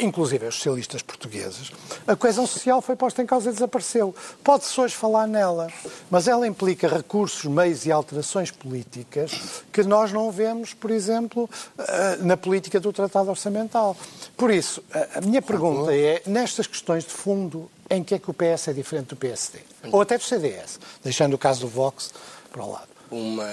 inclusive 0.00 0.46
os 0.46 0.54
socialistas 0.54 1.02
portugueses, 1.02 1.70
a 2.06 2.16
coesão 2.16 2.46
social 2.46 2.80
foi 2.80 2.96
posta 2.96 3.22
em 3.22 3.26
causa 3.26 3.50
e 3.50 3.52
desapareceu. 3.52 4.14
Pode-se 4.42 4.80
hoje 4.80 4.94
falar 4.94 5.26
nela, 5.26 5.68
mas 6.10 6.26
ela 6.26 6.46
implica 6.46 6.88
recursos, 6.88 7.44
meios 7.44 7.84
e 7.84 7.92
alterações 7.92 8.50
políticas 8.50 9.62
que 9.70 9.82
nós 9.82 10.10
não 10.10 10.30
vemos, 10.30 10.72
por 10.72 10.90
exemplo, 10.90 11.48
eh, 11.76 12.16
na 12.20 12.36
política 12.36 12.80
do 12.80 12.92
Tratado 12.92 13.28
Orçamental. 13.28 13.94
Por 14.36 14.50
isso, 14.50 14.82
a 15.14 15.20
minha 15.20 15.42
pergunta 15.42 15.94
é, 15.94 16.22
nestas 16.26 16.66
questões 16.66 17.04
de 17.04 17.10
fundo, 17.10 17.70
em 17.90 18.02
que 18.02 18.14
é 18.14 18.18
que 18.18 18.30
o 18.30 18.34
PS 18.34 18.68
é 18.68 18.72
diferente 18.72 19.08
do 19.08 19.16
PSD? 19.16 19.60
Ou 19.92 20.00
até 20.00 20.16
do 20.16 20.24
CDS, 20.24 20.78
deixando 21.02 21.34
o 21.34 21.38
caso 21.38 21.60
do 21.60 21.68
Vox 21.68 22.12
para 22.50 22.62
o 22.62 22.72
lado. 22.72 22.88
Uma... 23.10 23.48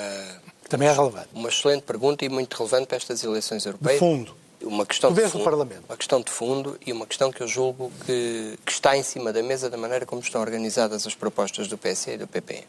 Também 0.70 0.88
é 0.88 0.94
relevante. 0.94 1.28
Uma 1.34 1.50
excelente 1.50 1.84
pergunta 1.84 2.24
e 2.24 2.30
muito 2.30 2.56
relevante 2.56 2.88
para 2.88 2.98
estas 2.98 3.24
eleições 3.24 3.65
europeias. 3.65 4.00
De 4.00 4.00
fundo. 4.00 4.36
Uma 4.62 4.86
questão 4.86 5.10
Poder 5.10 5.26
de 5.26 5.32
fundo, 5.32 5.41
do 5.41 5.44
Parlamento. 5.44 5.84
Uma 5.89 5.98
questão 5.98 6.22
de 6.22 6.32
fundo 6.32 6.78
e 6.86 6.94
uma 6.94 7.06
questão 7.06 7.32
que 7.32 7.41
eu 7.41 7.48
julgo 7.48 7.91
que, 8.06 8.58
que 8.65 8.72
está 8.72 8.96
em 8.96 9.04
cima 9.04 9.34
da 9.34 9.41
mesa 9.41 9.70
da 9.70 9.78
maneira 9.78 10.06
como 10.06 10.22
estão 10.22 10.39
organizadas 10.39 11.06
as 11.06 11.15
propostas 11.15 11.67
do 11.67 11.78
PS 11.78 12.08
e 12.08 12.17
do 12.17 12.28
PP. 12.28 12.63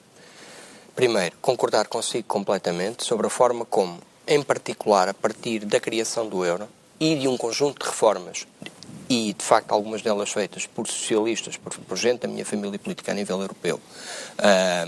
Primeiro, 0.97 1.37
concordar 1.41 1.87
consigo 1.89 2.27
completamente 2.27 3.05
sobre 3.05 3.27
a 3.27 3.31
forma 3.31 3.65
como, 3.65 3.99
em 4.27 4.43
particular 4.43 5.09
a 5.09 5.15
partir 5.15 5.65
da 5.65 5.79
criação 5.79 6.29
do 6.29 6.45
euro 6.45 6.69
e 6.99 7.15
de 7.17 7.29
um 7.29 7.37
conjunto 7.37 7.83
de 7.83 7.91
reformas 7.91 8.47
e, 9.13 9.35
de 9.35 9.45
facto, 9.45 9.73
algumas 9.73 10.01
delas 10.01 10.31
feitas 10.31 10.67
por 10.67 10.87
socialistas, 10.87 11.59
por, 11.59 11.77
por 11.77 11.99
gente 11.99 12.21
da 12.21 12.29
minha 12.29 12.47
família 12.47 12.79
política 12.79 13.13
a 13.13 13.15
nível 13.15 13.43
europeu, 13.43 13.79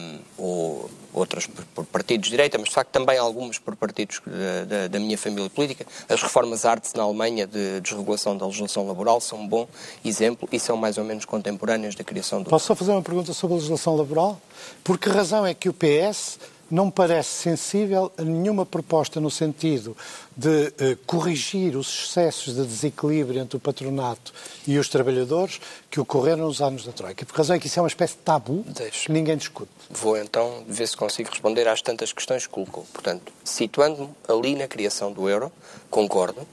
um, 0.00 0.18
ou 0.38 0.90
outras 1.12 1.46
por, 1.46 1.62
por, 1.66 1.84
partidos 1.84 2.24
de 2.24 2.30
direita, 2.30 2.56
mas, 2.56 2.70
de 2.70 2.74
facto, 2.74 2.88
também 2.90 3.18
algumas 3.18 3.58
por 3.58 3.76
partidos 3.76 4.22
da, 4.26 4.64
da, 4.64 4.88
da 4.88 4.98
minha 4.98 5.18
família 5.18 5.50
política. 5.50 5.84
As 6.08 6.22
reformas 6.22 6.64
Artes 6.64 6.94
na 6.94 7.02
Alemanha 7.02 7.46
de 7.46 7.82
desregulação 7.82 8.34
da 8.34 8.46
legislação 8.46 8.87
laboral 8.87 9.20
são 9.20 9.40
um 9.40 9.46
bom 9.46 9.68
exemplo 10.02 10.48
e 10.50 10.58
são 10.58 10.74
mais 10.74 10.96
ou 10.96 11.04
menos 11.04 11.26
contemporâneas 11.26 11.94
da 11.94 12.02
criação 12.02 12.42
do... 12.42 12.48
Posso 12.48 12.66
só 12.66 12.74
fazer 12.74 12.92
uma 12.92 13.02
pergunta 13.02 13.34
sobre 13.34 13.54
a 13.54 13.56
legislação 13.56 13.94
laboral? 13.94 14.40
Por 14.82 14.98
que 14.98 15.10
razão 15.10 15.44
é 15.44 15.52
que 15.52 15.68
o 15.68 15.74
PS 15.74 16.38
não 16.74 16.90
parece 16.90 17.30
sensível 17.30 18.10
a 18.18 18.22
nenhuma 18.22 18.66
proposta 18.66 19.20
no 19.20 19.30
sentido 19.30 19.96
de 20.37 20.72
eh, 20.76 20.98
corrigir 21.06 21.76
os 21.76 22.08
excessos 22.08 22.56
de 22.56 22.66
desequilíbrio 22.66 23.40
entre 23.40 23.56
o 23.56 23.60
patronato 23.60 24.34
e 24.66 24.76
os 24.76 24.88
trabalhadores 24.88 25.60
que 25.88 26.00
ocorreram 26.00 26.46
nos 26.46 26.60
anos 26.60 26.84
da 26.84 26.90
Troika. 26.90 27.24
Por 27.24 27.37
razão 27.37 27.54
é 27.54 27.60
que 27.60 27.68
isso 27.68 27.78
é 27.78 27.82
uma 27.82 27.88
espécie 27.88 28.14
de 28.14 28.22
tabu 28.22 28.64
que 28.90 29.12
ninguém 29.12 29.37
discute. 29.37 29.70
Vou 29.88 30.18
então 30.18 30.64
ver 30.66 30.88
se 30.88 30.96
consigo 30.96 31.30
responder 31.30 31.68
às 31.68 31.80
tantas 31.80 32.12
questões 32.12 32.44
que 32.44 32.52
colocou. 32.52 32.84
Portanto, 32.92 33.32
situando-me 33.44 34.10
ali 34.26 34.56
na 34.56 34.66
criação 34.66 35.12
do 35.12 35.28
euro, 35.28 35.52
concordo 35.88 36.44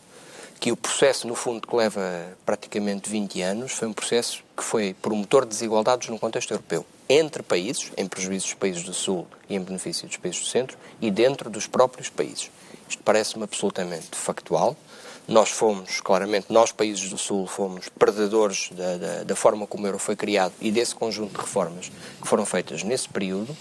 que 0.60 0.72
o 0.72 0.78
processo, 0.78 1.28
no 1.28 1.34
fundo, 1.34 1.68
que 1.68 1.76
leva 1.76 2.02
praticamente 2.46 3.10
20 3.10 3.42
anos, 3.42 3.72
foi 3.72 3.88
um 3.88 3.94
processo 3.94 4.44
que 4.56 4.64
foi 4.64 4.94
promotor 4.94 5.46
de 5.46 5.50
desigualdades 5.50 6.10
no 6.10 6.20
contexto 6.20 6.52
europeu. 6.52 6.86
Entre 7.14 7.44
países, 7.44 7.92
em 7.98 8.08
prejuízo 8.08 8.46
dos 8.46 8.54
países 8.54 8.84
do 8.84 8.94
Sul 8.94 9.28
e 9.50 9.56
em 9.56 9.60
benefício 9.60 10.08
dos 10.08 10.16
países 10.16 10.40
do 10.44 10.48
Centro, 10.48 10.78
e 11.02 11.12
dentro 11.12 11.50
dos 11.50 11.68
próprios 11.68 12.08
países. 12.08 12.50
Isto 12.88 13.04
parece-me 13.04 13.44
absolutamente 13.44 14.16
factual. 14.16 14.78
Nós 15.28 15.50
fomos, 15.50 16.00
claramente, 16.00 16.48
nós 16.50 16.72
países 16.72 17.10
do 17.10 17.18
Sul, 17.18 17.46
fomos 17.48 17.90
perdedores 17.90 18.70
da, 18.72 18.96
da, 18.96 19.24
da 19.24 19.36
forma 19.36 19.68
como 19.68 19.84
o 19.84 19.88
euro 19.88 20.00
foi 20.00 20.16
criado 20.16 20.54
e 20.62 20.72
desse 20.72 20.96
conjunto 20.96 21.34
de 21.34 21.42
reformas 21.42 21.92
que 22.22 22.28
foram 22.30 22.46
feitas 22.46 22.82
nesse 22.82 23.10
período. 23.10 23.58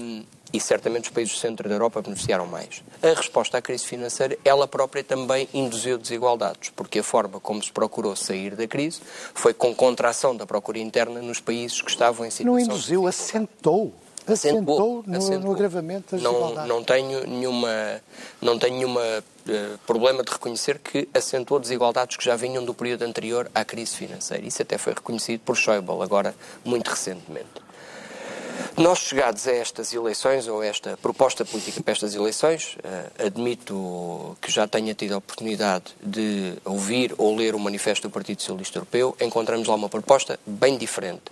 Um, 0.00 0.24
e 0.52 0.60
certamente 0.60 1.04
os 1.04 1.10
países 1.10 1.34
do 1.34 1.40
centro 1.40 1.68
da 1.68 1.74
Europa 1.74 2.00
beneficiaram 2.00 2.46
mais. 2.46 2.82
A 3.02 3.08
resposta 3.08 3.58
à 3.58 3.62
crise 3.62 3.84
financeira, 3.84 4.38
ela 4.44 4.68
própria 4.68 5.02
também 5.02 5.48
induziu 5.52 5.98
desigualdades, 5.98 6.70
porque 6.74 7.00
a 7.00 7.02
forma 7.02 7.40
como 7.40 7.62
se 7.62 7.72
procurou 7.72 8.14
sair 8.14 8.54
da 8.54 8.66
crise 8.66 9.00
foi 9.34 9.52
com 9.52 9.74
contração 9.74 10.36
da 10.36 10.46
procura 10.46 10.78
interna 10.78 11.20
nos 11.20 11.40
países 11.40 11.80
que 11.80 11.90
estavam 11.90 12.26
em 12.26 12.30
situação... 12.30 12.52
Não 12.52 12.58
induziu, 12.58 13.06
assentou. 13.06 13.92
Assentou, 14.26 15.04
no, 15.06 15.16
acentuou. 15.16 15.40
no, 15.40 15.52
agravamento 15.52 16.16
das 16.16 16.22
não, 16.22 16.32
desigualdades. 16.32 16.68
Não 16.68 16.82
tenho 16.82 17.26
nenhuma, 17.28 18.02
não 18.42 18.58
tenho 18.58 18.74
nenhuma 18.74 19.00
uh, 19.00 19.78
problema 19.86 20.24
de 20.24 20.32
reconhecer 20.32 20.80
que 20.80 21.08
acentuou 21.14 21.60
desigualdades 21.60 22.16
que 22.16 22.24
já 22.24 22.34
vinham 22.34 22.64
do 22.64 22.74
período 22.74 23.02
anterior 23.02 23.48
à 23.54 23.64
crise 23.64 23.94
financeira. 23.96 24.44
Isso 24.44 24.60
até 24.62 24.78
foi 24.78 24.94
reconhecido 24.94 25.42
por 25.42 25.56
Schäuble, 25.56 26.02
agora 26.02 26.34
muito 26.64 26.88
recentemente. 26.88 27.66
Nós, 28.76 28.98
chegados 28.98 29.46
a 29.48 29.52
estas 29.52 29.92
eleições, 29.92 30.46
ou 30.48 30.60
a 30.60 30.66
esta 30.66 30.96
proposta 30.98 31.44
política 31.44 31.82
para 31.82 31.92
estas 31.92 32.14
eleições, 32.14 32.76
uh, 32.76 33.26
admito 33.26 34.36
que 34.40 34.50
já 34.50 34.66
tenha 34.68 34.94
tido 34.94 35.14
a 35.14 35.18
oportunidade 35.18 35.94
de 36.02 36.54
ouvir 36.64 37.14
ou 37.16 37.34
ler 37.34 37.54
o 37.54 37.58
manifesto 37.58 38.08
do 38.08 38.12
Partido 38.12 38.40
Socialista 38.40 38.78
Europeu, 38.78 39.16
encontramos 39.20 39.66
lá 39.66 39.74
uma 39.74 39.88
proposta 39.88 40.38
bem 40.46 40.76
diferente 40.76 41.22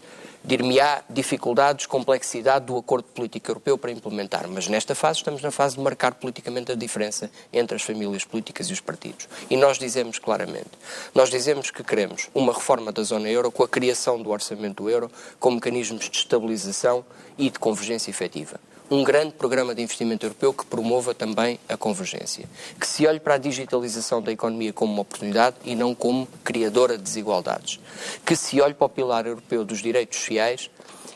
dir-me-á 0.45 1.03
dificuldades, 1.09 1.87
complexidade 1.87 2.67
do 2.67 2.77
acordo 2.77 3.05
político 3.05 3.51
europeu 3.51 3.79
para 3.79 3.91
implementar. 3.91 4.47
Mas 4.49 4.69
nesta 4.69 4.95
fase 4.95 5.19
estamos 5.19 5.41
na 5.41 5.51
fase 5.51 5.77
de 5.77 5.81
marcar 5.81 6.15
politicamente 6.15 6.71
a 6.71 6.75
diferença 6.75 7.31
entre 7.53 7.77
as 7.77 7.83
famílias 7.83 8.25
políticas 8.25 8.69
e 8.69 8.73
os 8.73 8.81
partidos. 8.81 9.29
E 9.49 9.57
nós 9.57 9.79
dizemos 9.79 10.19
claramente, 10.19 10.71
nós 11.15 11.31
dizemos 11.31 11.71
que 11.71 11.83
queremos 11.83 12.29
uma 12.35 12.53
reforma 12.53 12.93
da 12.93 13.03
zona 13.03 13.29
euro 13.29 13.51
com 13.51 13.63
a 13.63 13.69
criação 13.69 14.21
do 14.21 14.31
orçamento 14.31 14.83
do 14.83 14.91
euro 14.91 15.11
com 15.41 15.53
mecanismos 15.53 16.11
de 16.11 16.19
estabilização 16.19 17.05
e 17.39 17.49
de 17.49 17.59
convergência 17.59 18.11
efetiva 18.11 18.61
um 18.91 19.03
grande 19.03 19.33
programa 19.33 19.75
de 19.75 19.83
investimento 19.83 20.27
europeu 20.27 20.53
que 20.53 20.65
promova 20.67 21.15
também 21.15 21.59
a 21.69 21.77
convergência, 21.77 22.49
que 22.79 22.87
se 22.87 23.07
olhe 23.07 23.19
para 23.19 23.35
a 23.35 23.39
digitalização 23.39 24.21
da 24.21 24.31
economia 24.31 24.73
como 24.73 24.93
uma 24.93 25.03
oportunidade 25.03 25.57
e 25.65 25.75
não 25.75 25.95
como 25.95 26.27
criadora 26.43 26.97
de 26.97 27.03
desigualdades, 27.03 27.81
que 28.25 28.37
se 28.37 28.61
olhe 28.61 28.75
para 28.75 28.87
o 28.87 28.91
pilar 28.91 29.27
europeu 29.27 29.65
dos 29.65 29.81
direitos 29.81 30.19
sociais 30.19 30.71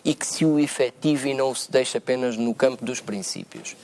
e 0.05 0.15
que 0.15 0.27
se 0.27 0.45
o 0.45 0.59
efetive 0.59 1.31
e 1.31 1.35
não 1.35 1.55
se 1.55 1.71
deixe 1.71 1.99
apenas 1.99 2.37
no 2.37 2.55
campo 2.55 2.85
dos 2.85 3.01
princípios. 3.01 3.77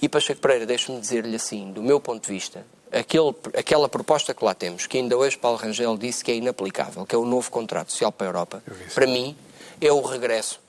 E 0.00 0.08
Pacheco 0.08 0.40
Pereira, 0.40 0.66
deixe-me 0.66 1.00
dizer-lhe 1.00 1.36
assim, 1.36 1.72
do 1.72 1.82
meu 1.82 2.00
ponto 2.00 2.26
de 2.26 2.32
vista, 2.32 2.66
aquele, 2.90 3.34
aquela 3.54 3.88
proposta 3.88 4.32
que 4.32 4.44
lá 4.44 4.54
temos, 4.54 4.86
que 4.86 4.98
ainda 4.98 5.16
hoje 5.16 5.36
Paulo 5.36 5.58
Rangel 5.58 5.96
disse 5.96 6.24
que 6.24 6.30
é 6.30 6.36
inaplicável, 6.36 7.04
que 7.04 7.14
é 7.14 7.18
o 7.18 7.24
novo 7.24 7.50
contrato 7.50 7.92
social 7.92 8.12
para 8.12 8.26
a 8.26 8.28
Europa, 8.28 8.62
para 8.94 9.06
mim 9.06 9.36
é 9.80 9.92
o 9.92 10.00
regresso 10.00 10.65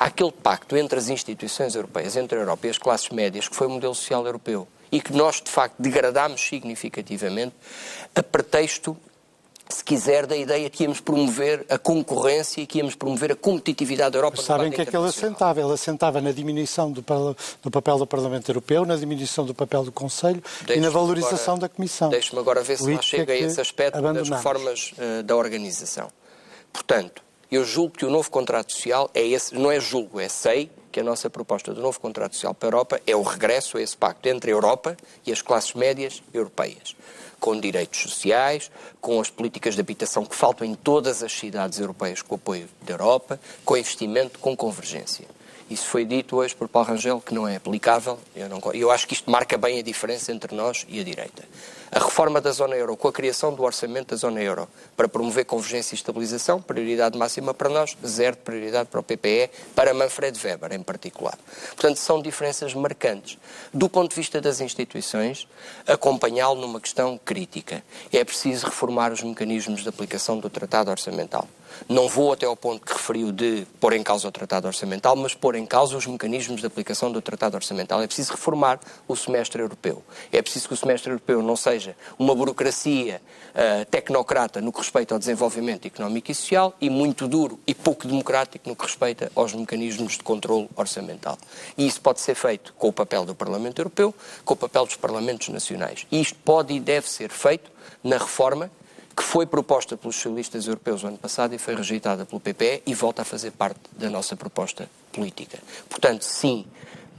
àquele 0.00 0.32
pacto 0.32 0.74
entre 0.78 0.98
as 0.98 1.10
instituições 1.10 1.74
europeias, 1.74 2.16
entre 2.16 2.38
a 2.38 2.40
Europa 2.40 2.66
e 2.66 2.70
as 2.70 2.78
classes 2.78 3.10
médias, 3.10 3.46
que 3.46 3.54
foi 3.54 3.66
o 3.66 3.70
modelo 3.70 3.94
social 3.94 4.24
europeu, 4.24 4.66
e 4.90 4.98
que 4.98 5.12
nós, 5.12 5.42
de 5.42 5.50
facto, 5.50 5.74
degradámos 5.78 6.40
significativamente 6.40 7.54
a 8.14 8.22
pretexto 8.22 8.96
se 9.72 9.84
quiser, 9.84 10.26
da 10.26 10.36
ideia 10.36 10.68
que 10.68 10.82
íamos 10.82 11.00
promover 11.00 11.64
a 11.68 11.78
concorrência 11.78 12.60
e 12.60 12.66
que 12.66 12.78
íamos 12.78 12.96
promover 12.96 13.30
a 13.30 13.36
competitividade 13.36 14.10
da 14.10 14.18
Europa. 14.18 14.38
Mas 14.38 14.46
sabem 14.46 14.70
que 14.70 14.80
é 14.80 14.84
que 14.84 14.96
ele 14.96 15.06
assentava? 15.06 15.60
Ele 15.60 15.72
assentava 15.72 16.20
na 16.20 16.32
diminuição 16.32 16.90
do, 16.90 17.04
do, 17.62 17.70
papel 17.70 17.98
do 17.98 18.06
Parlamento 18.06 18.50
Europeu, 18.50 18.84
na 18.84 18.96
diminuição 18.96 19.44
do 19.44 19.54
papel 19.54 19.84
do 19.84 19.92
Conselho 19.92 20.42
e 20.68 20.80
na 20.80 20.90
valorização 20.90 21.54
agora, 21.54 21.68
da 21.68 21.74
Comissão. 21.74 22.10
Deixe-me 22.10 22.40
agora 22.40 22.62
ver 22.62 22.78
se 22.78 22.92
lá 22.92 23.00
chega 23.00 23.32
a 23.32 23.36
esse 23.36 23.60
aspecto 23.60 24.00
das 24.00 24.28
reformas 24.28 24.92
uh, 24.92 25.22
da 25.22 25.36
organização. 25.36 26.08
Portanto, 26.72 27.22
eu 27.50 27.64
julgo 27.64 27.96
que 27.96 28.04
o 28.04 28.10
novo 28.10 28.30
contrato 28.30 28.72
social 28.72 29.10
é 29.12 29.26
esse, 29.26 29.54
não 29.54 29.72
é 29.72 29.80
julgo, 29.80 30.20
é 30.20 30.28
sei 30.28 30.70
que 30.92 31.00
a 31.00 31.04
nossa 31.04 31.28
proposta 31.28 31.72
do 31.74 31.80
novo 31.80 31.98
contrato 31.98 32.34
social 32.34 32.54
para 32.54 32.68
a 32.68 32.70
Europa 32.70 33.00
é 33.06 33.14
o 33.14 33.22
regresso 33.22 33.76
a 33.76 33.82
esse 33.82 33.96
pacto 33.96 34.28
entre 34.28 34.50
a 34.50 34.54
Europa 34.54 34.96
e 35.26 35.32
as 35.32 35.42
classes 35.42 35.74
médias 35.74 36.22
europeias, 36.32 36.94
com 37.38 37.58
direitos 37.58 38.00
sociais, 38.00 38.70
com 39.00 39.20
as 39.20 39.30
políticas 39.30 39.74
de 39.74 39.80
habitação 39.80 40.24
que 40.24 40.34
faltam 40.34 40.66
em 40.66 40.74
todas 40.74 41.22
as 41.22 41.32
cidades 41.32 41.78
europeias 41.80 42.22
com 42.22 42.34
o 42.34 42.36
apoio 42.36 42.68
da 42.82 42.94
Europa, 42.94 43.40
com 43.64 43.76
investimento, 43.76 44.38
com 44.38 44.56
convergência. 44.56 45.26
Isso 45.68 45.86
foi 45.86 46.04
dito 46.04 46.36
hoje 46.36 46.54
por 46.54 46.68
Paulo 46.68 46.88
Rangel 46.88 47.20
que 47.20 47.32
não 47.32 47.46
é 47.46 47.56
aplicável. 47.56 48.18
Eu, 48.34 48.48
não, 48.48 48.60
eu 48.74 48.90
acho 48.90 49.06
que 49.06 49.14
isto 49.14 49.30
marca 49.30 49.56
bem 49.56 49.78
a 49.78 49.82
diferença 49.82 50.32
entre 50.32 50.54
nós 50.54 50.84
e 50.88 50.98
a 50.98 51.04
direita. 51.04 51.44
A 51.92 51.98
reforma 51.98 52.40
da 52.40 52.52
zona 52.52 52.76
euro, 52.76 52.96
com 52.96 53.08
a 53.08 53.12
criação 53.12 53.52
do 53.52 53.64
orçamento 53.64 54.10
da 54.10 54.16
zona 54.16 54.40
euro, 54.40 54.68
para 54.96 55.08
promover 55.08 55.44
convergência 55.44 55.94
e 55.94 55.96
estabilização, 55.96 56.62
prioridade 56.62 57.18
máxima 57.18 57.52
para 57.52 57.68
nós, 57.68 57.96
zero 58.06 58.36
de 58.36 58.42
prioridade 58.42 58.88
para 58.88 59.00
o 59.00 59.02
PPE, 59.02 59.50
para 59.74 59.92
Manfred 59.92 60.38
Weber 60.44 60.72
em 60.72 60.82
particular. 60.82 61.36
Portanto, 61.70 61.96
são 61.96 62.22
diferenças 62.22 62.74
marcantes. 62.74 63.38
Do 63.74 63.88
ponto 63.88 64.10
de 64.10 64.16
vista 64.16 64.40
das 64.40 64.60
instituições, 64.60 65.48
acompanhá-lo 65.84 66.60
numa 66.60 66.80
questão 66.80 67.18
crítica. 67.18 67.82
É 68.12 68.24
preciso 68.24 68.66
reformar 68.66 69.12
os 69.12 69.22
mecanismos 69.22 69.82
de 69.82 69.88
aplicação 69.88 70.38
do 70.38 70.48
Tratado 70.48 70.92
Orçamental. 70.92 71.48
Não 71.88 72.08
vou 72.08 72.32
até 72.32 72.46
ao 72.46 72.56
ponto 72.56 72.84
que 72.84 72.92
referiu 72.92 73.32
de 73.32 73.66
pôr 73.78 73.92
em 73.92 74.02
causa 74.02 74.28
o 74.28 74.32
Tratado 74.32 74.66
Orçamental, 74.66 75.16
mas 75.16 75.34
pôr 75.34 75.54
em 75.54 75.66
causa 75.66 75.96
os 75.96 76.06
mecanismos 76.06 76.60
de 76.60 76.66
aplicação 76.66 77.10
do 77.10 77.20
Tratado 77.20 77.56
Orçamental. 77.56 78.02
É 78.02 78.06
preciso 78.06 78.32
reformar 78.32 78.80
o 79.06 79.16
semestre 79.16 79.62
europeu. 79.62 80.02
É 80.32 80.40
preciso 80.42 80.68
que 80.68 80.74
o 80.74 80.76
semestre 80.76 81.10
europeu 81.10 81.42
não 81.42 81.56
seja 81.56 81.96
uma 82.18 82.34
burocracia 82.34 83.20
uh, 83.50 83.84
tecnocrata 83.86 84.60
no 84.60 84.72
que 84.72 84.78
respeita 84.78 85.14
ao 85.14 85.18
desenvolvimento 85.18 85.86
económico 85.86 86.30
e 86.30 86.34
social 86.34 86.74
e 86.80 86.88
muito 86.88 87.26
duro 87.26 87.58
e 87.66 87.74
pouco 87.74 88.06
democrático 88.06 88.68
no 88.68 88.76
que 88.76 88.84
respeita 88.84 89.30
aos 89.34 89.52
mecanismos 89.54 90.14
de 90.14 90.22
controle 90.22 90.68
orçamental. 90.76 91.38
E 91.76 91.86
isso 91.86 92.00
pode 92.00 92.20
ser 92.20 92.34
feito 92.34 92.72
com 92.74 92.88
o 92.88 92.92
papel 92.92 93.24
do 93.24 93.34
Parlamento 93.34 93.80
Europeu, 93.80 94.14
com 94.44 94.54
o 94.54 94.56
papel 94.56 94.86
dos 94.86 94.96
Parlamentos 94.96 95.48
Nacionais. 95.48 96.06
E 96.10 96.20
isto 96.20 96.38
pode 96.44 96.74
e 96.74 96.80
deve 96.80 97.08
ser 97.08 97.30
feito 97.30 97.70
na 98.02 98.16
reforma 98.16 98.70
que 99.20 99.24
foi 99.24 99.44
proposta 99.44 99.98
pelos 99.98 100.16
socialistas 100.16 100.66
europeus 100.66 101.02
no 101.02 101.10
ano 101.10 101.18
passado 101.18 101.54
e 101.54 101.58
foi 101.58 101.74
rejeitada 101.74 102.24
pelo 102.24 102.40
PPE 102.40 102.84
e 102.86 102.94
volta 102.94 103.20
a 103.20 103.24
fazer 103.24 103.50
parte 103.50 103.78
da 103.92 104.08
nossa 104.08 104.34
proposta 104.34 104.88
política. 105.12 105.58
Portanto, 105.90 106.22
sim, 106.22 106.64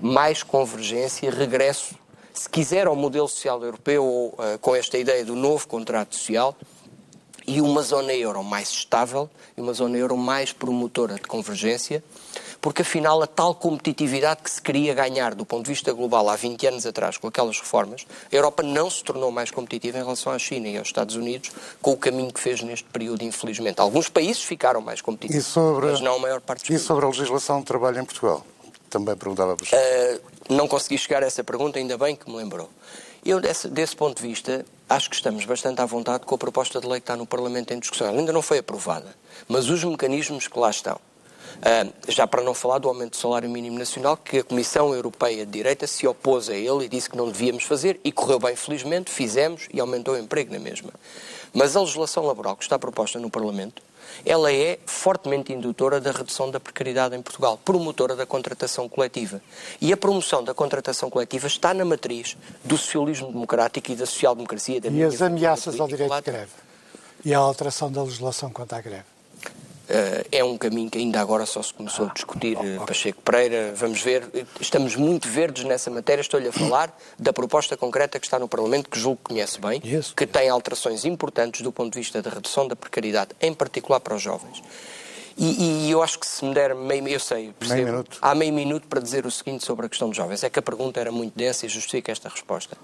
mais 0.01 0.41
convergência, 0.41 1.29
regresso, 1.29 1.93
se 2.33 2.49
quiser, 2.49 2.87
ao 2.87 2.95
modelo 2.95 3.27
social 3.27 3.61
europeu, 3.63 4.03
uh, 4.03 4.57
com 4.59 4.75
esta 4.75 4.97
ideia 4.97 5.23
do 5.23 5.35
novo 5.35 5.67
contrato 5.67 6.15
social, 6.15 6.57
e 7.45 7.61
uma 7.61 7.83
zona 7.83 8.13
euro 8.13 8.43
mais 8.43 8.69
estável 8.69 9.29
e 9.55 9.61
uma 9.61 9.73
zona 9.73 9.95
euro 9.95 10.17
mais 10.17 10.51
promotora 10.51 11.15
de 11.15 11.21
convergência, 11.21 12.03
porque 12.61 12.83
afinal 12.83 13.21
a 13.21 13.27
tal 13.27 13.55
competitividade 13.55 14.43
que 14.43 14.51
se 14.51 14.61
queria 14.61 14.93
ganhar 14.93 15.33
do 15.33 15.45
ponto 15.45 15.65
de 15.65 15.71
vista 15.71 15.91
global 15.91 16.29
há 16.29 16.35
20 16.35 16.67
anos 16.67 16.85
atrás 16.85 17.17
com 17.17 17.27
aquelas 17.27 17.59
reformas, 17.59 18.05
a 18.31 18.35
Europa 18.35 18.61
não 18.61 18.89
se 18.89 19.03
tornou 19.03 19.31
mais 19.31 19.49
competitiva 19.49 19.97
em 19.97 20.03
relação 20.03 20.31
à 20.31 20.37
China 20.37 20.67
e 20.67 20.77
aos 20.77 20.87
Estados 20.87 21.15
Unidos 21.15 21.51
com 21.81 21.91
o 21.91 21.97
caminho 21.97 22.31
que 22.31 22.39
fez 22.39 22.61
neste 22.61 22.85
período, 22.85 23.23
infelizmente. 23.23 23.81
Alguns 23.81 24.07
países 24.07 24.43
ficaram 24.43 24.79
mais 24.79 25.01
competitivos, 25.01 25.47
sobre, 25.47 25.87
mas 25.87 25.99
não 25.99 26.15
a 26.15 26.19
maior 26.19 26.39
parte 26.39 26.61
dos 26.67 26.69
E 26.69 26.79
sobre 26.79 27.05
a 27.05 27.07
legislação 27.07 27.59
de 27.59 27.65
trabalho 27.65 27.99
em 27.99 28.05
Portugal? 28.05 28.45
Também 28.89 29.15
perguntava 29.15 29.55
para 29.55 29.65
uh, 29.65 30.21
Não 30.49 30.67
consegui 30.67 30.97
chegar 30.97 31.23
a 31.23 31.25
essa 31.25 31.43
pergunta, 31.43 31.79
ainda 31.79 31.97
bem 31.97 32.15
que 32.15 32.29
me 32.29 32.37
lembrou. 32.37 32.69
Eu, 33.23 33.39
desse, 33.39 33.67
desse 33.67 33.95
ponto 33.95 34.21
de 34.21 34.27
vista, 34.27 34.65
acho 34.89 35.09
que 35.09 35.15
estamos 35.15 35.45
bastante 35.45 35.79
à 35.79 35.85
vontade 35.85 36.25
com 36.25 36.35
a 36.35 36.37
proposta 36.37 36.81
de 36.81 36.87
lei 36.87 36.99
que 36.99 37.03
está 37.03 37.15
no 37.15 37.25
Parlamento 37.25 37.71
em 37.71 37.79
discussão. 37.79 38.07
Ela 38.07 38.19
ainda 38.19 38.33
não 38.33 38.41
foi 38.41 38.57
aprovada, 38.57 39.15
mas 39.47 39.69
os 39.69 39.83
mecanismos 39.83 40.47
que 40.47 40.59
lá 40.59 40.69
estão, 40.69 40.99
já 42.07 42.25
para 42.25 42.41
não 42.41 42.53
falar 42.53 42.79
do 42.79 42.87
aumento 42.87 43.11
do 43.11 43.17
salário 43.17 43.49
mínimo 43.49 43.77
nacional, 43.77 44.17
que 44.17 44.39
a 44.39 44.43
Comissão 44.43 44.93
Europeia 44.93 45.45
de 45.45 45.51
Direita 45.51 45.85
se 45.87 46.07
opôs 46.07 46.49
a 46.49 46.55
ele 46.55 46.85
e 46.85 46.89
disse 46.89 47.09
que 47.09 47.17
não 47.17 47.27
devíamos 47.27 47.63
fazer, 47.63 47.99
e 48.03 48.11
correu 48.11 48.39
bem, 48.39 48.55
felizmente, 48.55 49.11
fizemos 49.11 49.67
e 49.73 49.79
aumentou 49.79 50.15
o 50.15 50.17
emprego 50.17 50.51
na 50.53 50.59
mesma. 50.59 50.91
Mas 51.53 51.75
a 51.75 51.81
legislação 51.81 52.25
laboral 52.25 52.55
que 52.55 52.63
está 52.63 52.79
proposta 52.79 53.19
no 53.19 53.29
Parlamento 53.29 53.81
ela 54.25 54.51
é 54.51 54.77
fortemente 54.85 55.53
indutora 55.53 55.99
da 55.99 56.11
redução 56.11 56.49
da 56.49 56.59
precariedade 56.59 57.15
em 57.15 57.21
Portugal, 57.21 57.57
promotora 57.57 58.15
da 58.15 58.25
contratação 58.25 58.87
coletiva. 58.87 59.41
E 59.79 59.91
a 59.91 59.97
promoção 59.97 60.43
da 60.43 60.53
contratação 60.53 61.09
coletiva 61.09 61.47
está 61.47 61.73
na 61.73 61.85
matriz 61.85 62.37
do 62.63 62.77
socialismo 62.77 63.31
democrático 63.31 63.91
e 63.91 63.95
da 63.95 64.05
social-democracia. 64.05 64.81
E 64.91 65.03
as 65.03 65.21
ameaças 65.21 65.79
ao 65.79 65.87
direito 65.87 66.13
de 66.13 66.21
greve? 66.21 66.51
E 67.23 67.33
a 67.33 67.37
alteração 67.37 67.91
da 67.91 68.03
legislação 68.03 68.49
quanto 68.51 68.73
à 68.73 68.81
greve? 68.81 69.05
Uh, 69.91 70.25
é 70.31 70.41
um 70.41 70.57
caminho 70.57 70.89
que 70.89 70.97
ainda 70.97 71.19
agora 71.19 71.45
só 71.45 71.61
se 71.61 71.73
começou 71.73 72.05
a 72.07 72.13
discutir, 72.13 72.57
uh, 72.57 72.85
Pacheco 72.85 73.21
Pereira. 73.23 73.73
Vamos 73.75 74.01
ver, 74.01 74.23
estamos 74.61 74.95
muito 74.95 75.27
verdes 75.27 75.65
nessa 75.65 75.91
matéria. 75.91 76.21
Estou-lhe 76.21 76.47
a 76.47 76.51
falar 76.53 76.97
da 77.19 77.33
proposta 77.33 77.75
concreta 77.75 78.17
que 78.17 78.25
está 78.25 78.39
no 78.39 78.47
Parlamento, 78.47 78.89
que 78.89 78.97
julgo 78.97 79.17
que 79.17 79.33
conhece 79.33 79.59
bem, 79.59 79.81
que 80.15 80.25
tem 80.25 80.47
alterações 80.47 81.03
importantes 81.03 81.61
do 81.61 81.73
ponto 81.73 81.91
de 81.91 81.99
vista 81.99 82.21
da 82.21 82.29
redução 82.29 82.69
da 82.69 82.75
precariedade, 82.75 83.31
em 83.41 83.53
particular 83.53 83.99
para 83.99 84.15
os 84.15 84.21
jovens. 84.21 84.63
E, 85.37 85.87
e 85.87 85.91
eu 85.91 86.03
acho 86.03 86.19
que 86.19 86.27
se 86.27 86.43
me 86.45 86.53
der 86.53 86.75
meio, 86.75 87.07
eu 87.07 87.19
sei, 87.19 87.51
percebo, 87.57 87.81
Meio 87.81 87.91
minuto. 87.93 88.17
há 88.21 88.35
meio 88.35 88.53
minuto 88.53 88.87
para 88.87 88.99
dizer 89.01 89.25
o 89.25 89.31
seguinte 89.31 89.65
sobre 89.65 89.85
a 89.85 89.89
questão 89.89 90.07
dos 90.07 90.15
jovens. 90.17 90.43
É 90.43 90.49
que 90.49 90.59
a 90.59 90.61
pergunta 90.61 90.99
era 90.99 91.11
muito 91.11 91.37
densa 91.37 91.65
e 91.65 91.69
justifica 91.69 92.11
esta 92.11 92.29
resposta. 92.29 92.77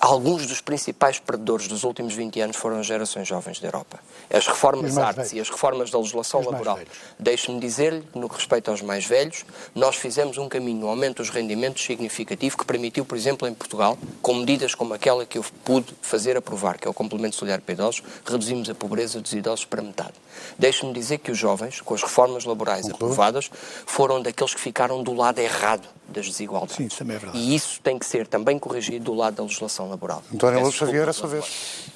Alguns 0.00 0.46
dos 0.46 0.62
principais 0.62 1.18
perdedores 1.18 1.68
dos 1.68 1.84
últimos 1.84 2.14
20 2.14 2.40
anos 2.40 2.56
foram 2.56 2.80
as 2.80 2.86
gerações 2.86 3.28
jovens 3.28 3.60
da 3.60 3.68
Europa. 3.68 4.00
As 4.32 4.46
reformas 4.46 4.96
artes 4.96 5.16
velhos. 5.16 5.32
e 5.34 5.40
as 5.40 5.50
reformas 5.50 5.90
da 5.90 5.98
legislação 5.98 6.40
Os 6.40 6.46
laboral. 6.46 6.78
Deixe-me 7.18 7.60
dizer-lhe 7.60 8.02
no 8.14 8.26
que 8.26 8.36
respeita 8.36 8.70
aos 8.70 8.80
mais 8.80 9.04
velhos, 9.04 9.44
nós 9.74 9.96
fizemos 9.96 10.38
um 10.38 10.48
caminho, 10.48 10.86
um 10.86 10.88
aumento 10.88 11.18
dos 11.18 11.28
rendimentos 11.28 11.84
significativo 11.84 12.56
que 12.56 12.64
permitiu, 12.64 13.04
por 13.04 13.14
exemplo, 13.14 13.46
em 13.46 13.52
Portugal, 13.52 13.98
com 14.22 14.36
medidas 14.36 14.74
como 14.74 14.94
aquela 14.94 15.26
que 15.26 15.36
eu 15.36 15.44
pude 15.62 15.94
fazer 16.00 16.34
aprovar, 16.34 16.78
que 16.78 16.88
é 16.88 16.90
o 16.90 16.94
complemento 16.94 17.36
solidário 17.36 17.62
para 17.62 17.74
idosos, 17.74 18.02
reduzimos 18.24 18.70
a 18.70 18.74
pobreza 18.74 19.20
dos 19.20 19.34
idosos 19.34 19.66
para 19.66 19.82
metade. 19.82 20.14
Deixe-me 20.58 20.94
dizer 20.94 21.18
que 21.18 21.30
os 21.30 21.36
jovens, 21.36 21.82
com 21.82 21.92
as 21.92 22.02
reformas 22.02 22.46
laborais 22.46 22.88
aprovadas, 22.88 23.50
foram 23.84 24.22
daqueles 24.22 24.54
que 24.54 24.60
ficaram 24.60 25.02
do 25.02 25.12
lado 25.12 25.40
errado 25.40 25.86
das 26.10 26.26
desigualdades. 26.26 26.76
Sim, 26.76 26.86
isso 26.86 26.98
também 26.98 27.16
é 27.16 27.18
verdade. 27.18 27.38
E 27.42 27.54
isso 27.54 27.80
tem 27.82 27.98
que 27.98 28.06
ser 28.06 28.26
também 28.26 28.58
corrigido 28.58 29.04
do 29.06 29.14
lado 29.14 29.36
da 29.36 29.42
legislação 29.42 29.88
laboral. 29.88 30.22
António 30.32 30.60
Luz 30.62 30.74
Xavier, 30.74 31.08
a 31.08 31.12
sua 31.12 31.28
vez. 31.28 31.44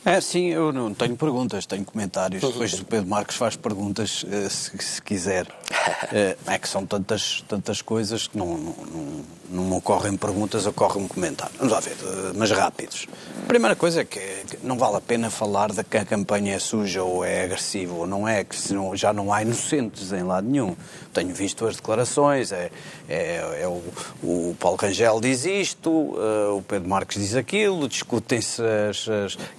É, 0.04 0.20
sim, 0.20 0.46
eu 0.48 0.72
não 0.72 0.92
tenho 0.94 1.16
perguntas, 1.16 1.66
tenho 1.66 1.84
comentários. 1.84 2.42
Depois 2.42 2.72
o 2.74 2.84
Pedro 2.84 3.08
Marcos 3.08 3.36
faz 3.36 3.56
perguntas, 3.56 4.24
eh, 4.30 4.48
se, 4.48 4.76
se 4.78 5.02
quiser. 5.02 5.46
Eh, 6.12 6.36
É 6.46 6.58
que 6.58 6.68
são 6.68 6.84
tantas, 6.86 7.42
tantas 7.48 7.80
coisas 7.82 8.26
que 8.26 8.36
não, 8.38 8.46
não, 8.58 8.74
não, 8.86 9.24
não 9.50 9.64
me 9.64 9.74
ocorrem 9.76 10.16
perguntas, 10.16 10.66
ocorrem 10.66 11.06
comentários. 11.08 11.56
Vamos 11.58 11.72
lá 11.72 11.80
ver, 11.80 11.96
eh, 12.02 12.32
mas 12.34 12.50
rápidos. 12.50 13.06
A 13.42 13.46
primeira 13.46 13.76
coisa 13.76 14.00
é 14.00 14.04
que 14.04 14.20
não 14.62 14.76
vale 14.78 14.96
a 14.96 15.00
pena 15.00 15.30
falar 15.30 15.70
de 15.72 15.84
que 15.84 15.96
a 15.96 16.04
campanha 16.04 16.54
é 16.54 16.58
suja 16.58 17.02
ou 17.02 17.24
é 17.24 17.44
agressiva 17.44 17.94
ou 17.94 18.06
não 18.06 18.26
é, 18.26 18.42
que 18.44 18.56
senão 18.56 18.96
já 18.96 19.12
não 19.12 19.32
há 19.32 19.42
inocentes 19.42 20.12
em 20.12 20.22
lado 20.22 20.48
nenhum. 20.48 20.74
Tenho 21.12 21.32
visto 21.34 21.66
as 21.66 21.76
declarações, 21.76 22.50
é, 22.52 22.70
é, 23.08 23.60
é 23.62 23.68
o, 23.68 23.80
o 24.22 24.56
Paulo 24.58 24.76
Rangel 24.80 25.20
diz 25.20 25.44
isto, 25.44 26.14
eh, 26.18 26.48
o 26.50 26.62
Pedro 26.62 26.88
Marques 26.88 27.20
diz 27.20 27.34
aquilo, 27.36 27.86
discutem-se 27.88 28.62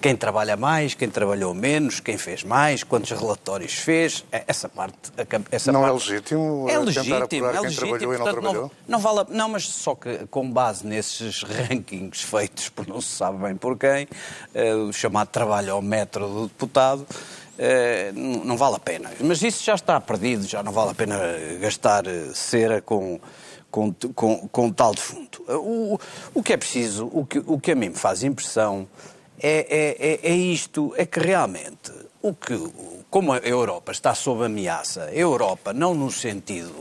quem 0.01 0.15
trabalha 0.15 0.57
mais, 0.57 0.93
quem 0.93 1.09
trabalhou 1.09 1.53
menos, 1.53 1.99
quem 1.99 2.17
fez 2.17 2.43
mais, 2.43 2.83
quantos 2.83 3.11
relatórios 3.11 3.73
fez. 3.73 4.25
É- 4.31 4.43
Essa 4.47 4.67
parte. 4.69 4.95
a 5.17 5.55
Essa 5.55 5.71
Não 5.71 5.86
é 5.86 5.89
parte- 5.91 6.09
legítimo, 6.09 6.65
É 6.69 6.73
eh, 6.73 6.79
legítimo, 6.79 7.15
é 7.15 7.27
quem 7.27 7.41
legítimo. 7.41 7.75
trabalhou 7.97 8.13
e 8.13 8.17
não 8.17 8.25
trabalhou? 8.25 8.71
Não 8.88 8.99
vale 8.99 9.19
a- 9.21 9.25
não, 9.29 9.49
mas 9.49 9.63
só 9.76 9.95
que 9.95 10.26
com 10.28 10.49
base 10.49 10.86
nesses 10.86 11.43
rankings 11.43 12.21
feitos 12.21 12.69
por 12.69 12.88
não 12.88 13.01
se 13.01 13.15
sabe 13.15 13.38
bem 13.39 13.55
por 13.55 13.78
quem, 13.78 14.07
eh, 14.53 14.73
o 14.73 14.91
chamado 14.91 15.28
trabalho 15.28 15.73
ao 15.73 15.82
metro 15.82 16.28
do 16.28 16.47
deputado, 16.47 17.05
eh, 17.57 18.11
não 18.13 18.57
vale 18.57 18.76
a 18.76 18.80
pena. 18.80 19.11
Mas 19.21 19.41
isso 19.41 19.63
já 19.63 19.76
está 19.76 19.99
perdido, 19.99 20.45
já 20.47 20.61
não 20.61 20.71
vale 20.71 20.91
a 20.91 20.95
pena 20.95 21.17
gastar 21.59 22.05
eh, 22.07 22.32
cera 22.34 22.82
com, 22.82 23.19
com, 23.71 23.93
com, 23.93 24.47
com 24.47 24.71
tal 24.71 24.93
defunto. 24.93 25.43
O, 25.47 25.99
o 26.34 26.43
que 26.43 26.53
é 26.53 26.57
preciso, 26.57 27.09
o 27.13 27.26
que, 27.26 27.39
o 27.45 27.59
que 27.59 27.71
a 27.71 27.76
mim 27.76 27.89
me 27.89 27.95
faz 27.95 28.23
impressão 28.23 28.88
é, 29.39 29.67
é, 29.69 30.30
é, 30.30 30.32
é 30.32 30.36
isto, 30.36 30.93
é 30.97 31.05
que 31.05 31.19
realmente 31.19 31.91
o 32.21 32.34
que, 32.34 32.57
como 33.09 33.34
a 33.34 33.38
Europa 33.38 33.91
está 33.91 34.15
sob 34.15 34.45
ameaça, 34.45 35.03
a 35.03 35.13
Europa 35.13 35.71
não 35.73 35.93
no 35.93 36.11
sentido 36.11 36.73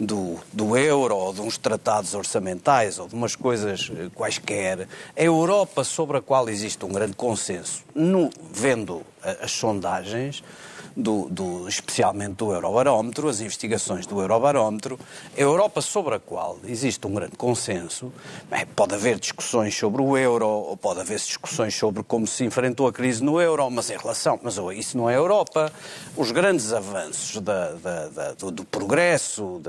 do, 0.00 0.38
do 0.52 0.76
euro 0.76 1.14
ou 1.14 1.32
de 1.32 1.42
uns 1.42 1.58
tratados 1.58 2.14
orçamentais 2.14 2.98
ou 2.98 3.06
de 3.06 3.14
umas 3.14 3.36
coisas 3.36 3.90
eh, 3.94 4.08
quaisquer, 4.14 4.88
a 5.16 5.22
Europa 5.22 5.84
sobre 5.84 6.16
a 6.16 6.22
qual 6.22 6.48
existe 6.48 6.84
um 6.84 6.88
grande 6.88 7.14
consenso, 7.14 7.84
no, 7.94 8.30
vendo 8.50 9.02
as 9.42 9.50
sondagens, 9.52 10.42
do, 10.96 11.28
do- 11.30 11.68
especialmente 11.68 12.34
do 12.34 12.52
Eurobarómetro, 12.52 13.28
as 13.28 13.40
investigações 13.40 14.06
do 14.06 14.20
Eurobarómetro, 14.20 14.98
a 15.36 15.40
Europa 15.40 15.80
sobre 15.80 16.16
a 16.16 16.18
qual 16.18 16.58
existe 16.66 17.06
um 17.06 17.14
grande 17.14 17.36
consenso, 17.36 18.12
bem, 18.50 18.66
pode 18.74 18.94
haver 18.94 19.18
discussões 19.18 19.74
sobre 19.76 20.02
o 20.02 20.16
euro, 20.16 20.46
ou 20.48 20.76
pode 20.76 21.00
haver 21.00 21.16
discussões 21.16 21.76
sobre 21.76 22.02
como 22.02 22.26
se 22.26 22.44
enfrentou 22.44 22.88
a 22.88 22.92
crise 22.92 23.22
no 23.22 23.40
euro, 23.40 23.70
mas 23.70 23.88
em 23.88 23.96
relação, 23.96 24.38
mas 24.42 24.58
oh, 24.58 24.72
isso 24.72 24.98
não 24.98 25.08
é 25.08 25.14
Europa. 25.16 25.72
Os 26.16 26.32
grandes 26.32 26.72
avanços 26.72 27.40
da- 27.40 27.70
da- 27.74 28.08
da- 28.08 28.32
do, 28.32 28.50
do 28.50 28.64
progresso, 28.64 29.60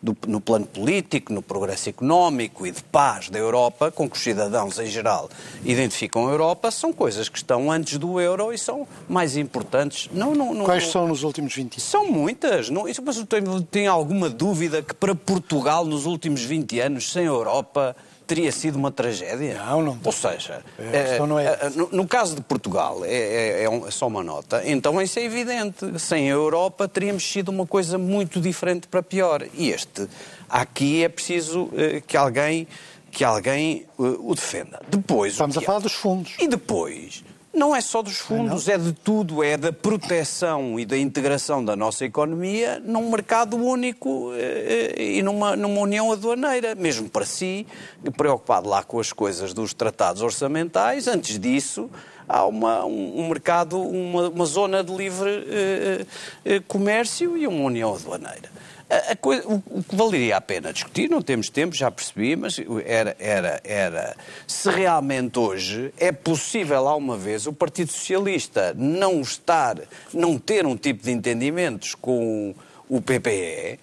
do- 0.00 0.16
no 0.28 0.40
plano 0.40 0.64
político, 0.66 1.32
no 1.32 1.42
progresso 1.42 1.88
económico 1.88 2.64
e 2.64 2.70
de 2.70 2.84
paz 2.84 3.28
da 3.28 3.38
Europa, 3.38 3.90
com 3.90 4.08
que 4.08 4.16
os 4.16 4.22
cidadãos 4.22 4.78
em 4.78 4.86
geral 4.86 5.28
identificam 5.64 6.28
a 6.28 6.30
Europa, 6.30 6.70
são 6.70 6.92
coisas 6.92 7.28
que 7.28 7.36
estão 7.38 7.70
antes 7.70 7.98
do 7.98 8.20
euro 8.20 8.52
e 8.52 8.58
são 8.58 8.86
mais 9.08 9.36
importantes. 9.36 10.08
Não, 10.12 10.34
não, 10.34 10.54
não, 10.54 10.64
Quais 10.64 10.86
são 10.88 11.06
nos 11.06 11.22
últimos 11.22 11.54
20 11.54 11.74
anos? 11.74 11.82
são 11.84 12.06
muitas. 12.10 12.70
Não, 12.70 12.88
isso, 12.88 13.02
mas 13.04 13.16
eu 13.16 13.26
tenho, 13.26 13.60
tenho 13.62 13.90
alguma 13.92 14.28
dúvida 14.30 14.82
que 14.82 14.94
para 14.94 15.14
Portugal, 15.14 15.84
nos 15.84 16.06
últimos 16.06 16.42
20 16.42 16.80
anos, 16.80 17.12
sem 17.12 17.24
Europa, 17.26 17.94
teria 18.26 18.52
sido 18.52 18.76
uma 18.76 18.90
tragédia? 18.90 19.62
Não, 19.64 19.82
não. 19.82 19.98
Ou 20.04 20.12
seja, 20.12 20.62
questão 20.76 21.26
não 21.26 21.38
é 21.38 21.46
eh, 21.46 21.58
eh, 21.62 21.70
no, 21.74 21.88
no 21.90 22.06
caso 22.06 22.34
de 22.36 22.42
Portugal, 22.42 23.02
é, 23.04 23.10
é- 23.14 23.62
é 23.64 23.70
um- 23.70 23.86
é 23.86 23.90
só 23.90 24.06
uma 24.06 24.22
nota, 24.22 24.62
então 24.66 25.00
isso 25.00 25.18
é 25.18 25.24
evidente. 25.24 25.98
Sem 25.98 26.28
a 26.28 26.34
Europa, 26.34 26.86
teríamos 26.86 27.22
sido 27.26 27.48
uma 27.48 27.66
coisa 27.66 27.96
muito 27.96 28.38
diferente 28.40 28.86
para 28.86 29.02
pior. 29.02 29.42
E 29.54 29.70
este, 29.70 30.06
aqui 30.48 31.02
é 31.02 31.08
preciso 31.08 31.70
eh, 31.74 32.02
que 32.06 32.18
alguém, 32.18 32.68
que 33.10 33.24
alguém 33.24 33.86
o 33.96 34.34
defenda. 34.34 34.78
Depois, 34.90 35.32
Estamos 35.32 35.56
a 35.56 35.62
é- 35.62 35.64
falar 35.64 35.78
dos 35.78 35.94
fundos. 35.94 36.34
e 36.38 36.46
depois, 36.46 37.24
não 37.58 37.74
é 37.74 37.80
só 37.80 38.00
dos 38.00 38.18
fundos, 38.18 38.68
é 38.68 38.78
de 38.78 38.92
tudo, 38.92 39.42
é 39.42 39.56
da 39.56 39.72
proteção 39.72 40.78
e 40.78 40.86
da 40.86 40.96
integração 40.96 41.64
da 41.64 41.74
nossa 41.74 42.04
economia 42.04 42.80
num 42.84 43.10
mercado 43.10 43.56
único 43.56 44.32
eh, 44.34 44.94
eh, 44.96 45.02
e 45.18 45.22
numa, 45.22 45.56
numa 45.56 45.80
união 45.80 46.12
aduaneira, 46.12 46.74
mesmo 46.74 47.10
para 47.10 47.26
si, 47.26 47.66
preocupado 48.16 48.68
lá 48.68 48.82
com 48.82 49.00
as 49.00 49.12
coisas 49.12 49.52
dos 49.52 49.74
tratados 49.74 50.22
orçamentais, 50.22 51.08
antes 51.08 51.38
disso 51.38 51.90
há 52.28 52.44
uma, 52.44 52.84
um, 52.84 53.26
mercado, 53.28 53.80
uma, 53.80 54.28
uma 54.28 54.44
zona 54.44 54.84
de 54.84 54.94
livre 54.94 55.30
eh, 55.48 56.06
eh, 56.44 56.60
comércio 56.68 57.36
e 57.36 57.46
uma 57.46 57.64
união 57.64 57.94
aduaneira. 57.94 58.57
A- 58.90 59.16
coisa- 59.16 59.46
o, 59.46 59.62
o 59.66 59.82
que 59.82 59.94
valeria 59.94 60.36
a 60.36 60.40
pena 60.40 60.72
discutir, 60.72 61.10
não 61.10 61.20
temos 61.20 61.50
tempo, 61.50 61.74
já 61.74 61.90
percebi, 61.90 62.34
mas 62.36 62.58
era, 62.86 63.14
era, 63.18 63.60
era 63.62 64.16
se 64.46 64.70
realmente 64.70 65.38
hoje 65.38 65.92
é 65.98 66.10
possível, 66.10 66.88
alguma 66.88 67.16
vez, 67.16 67.46
o 67.46 67.52
Partido 67.52 67.92
Socialista 67.92 68.72
não 68.76 69.20
estar, 69.20 69.76
não 70.12 70.38
ter 70.38 70.64
um 70.66 70.76
tipo 70.76 71.02
de 71.04 71.10
entendimentos 71.10 71.94
com 71.94 72.54
o 72.88 73.02
PPE 73.02 73.78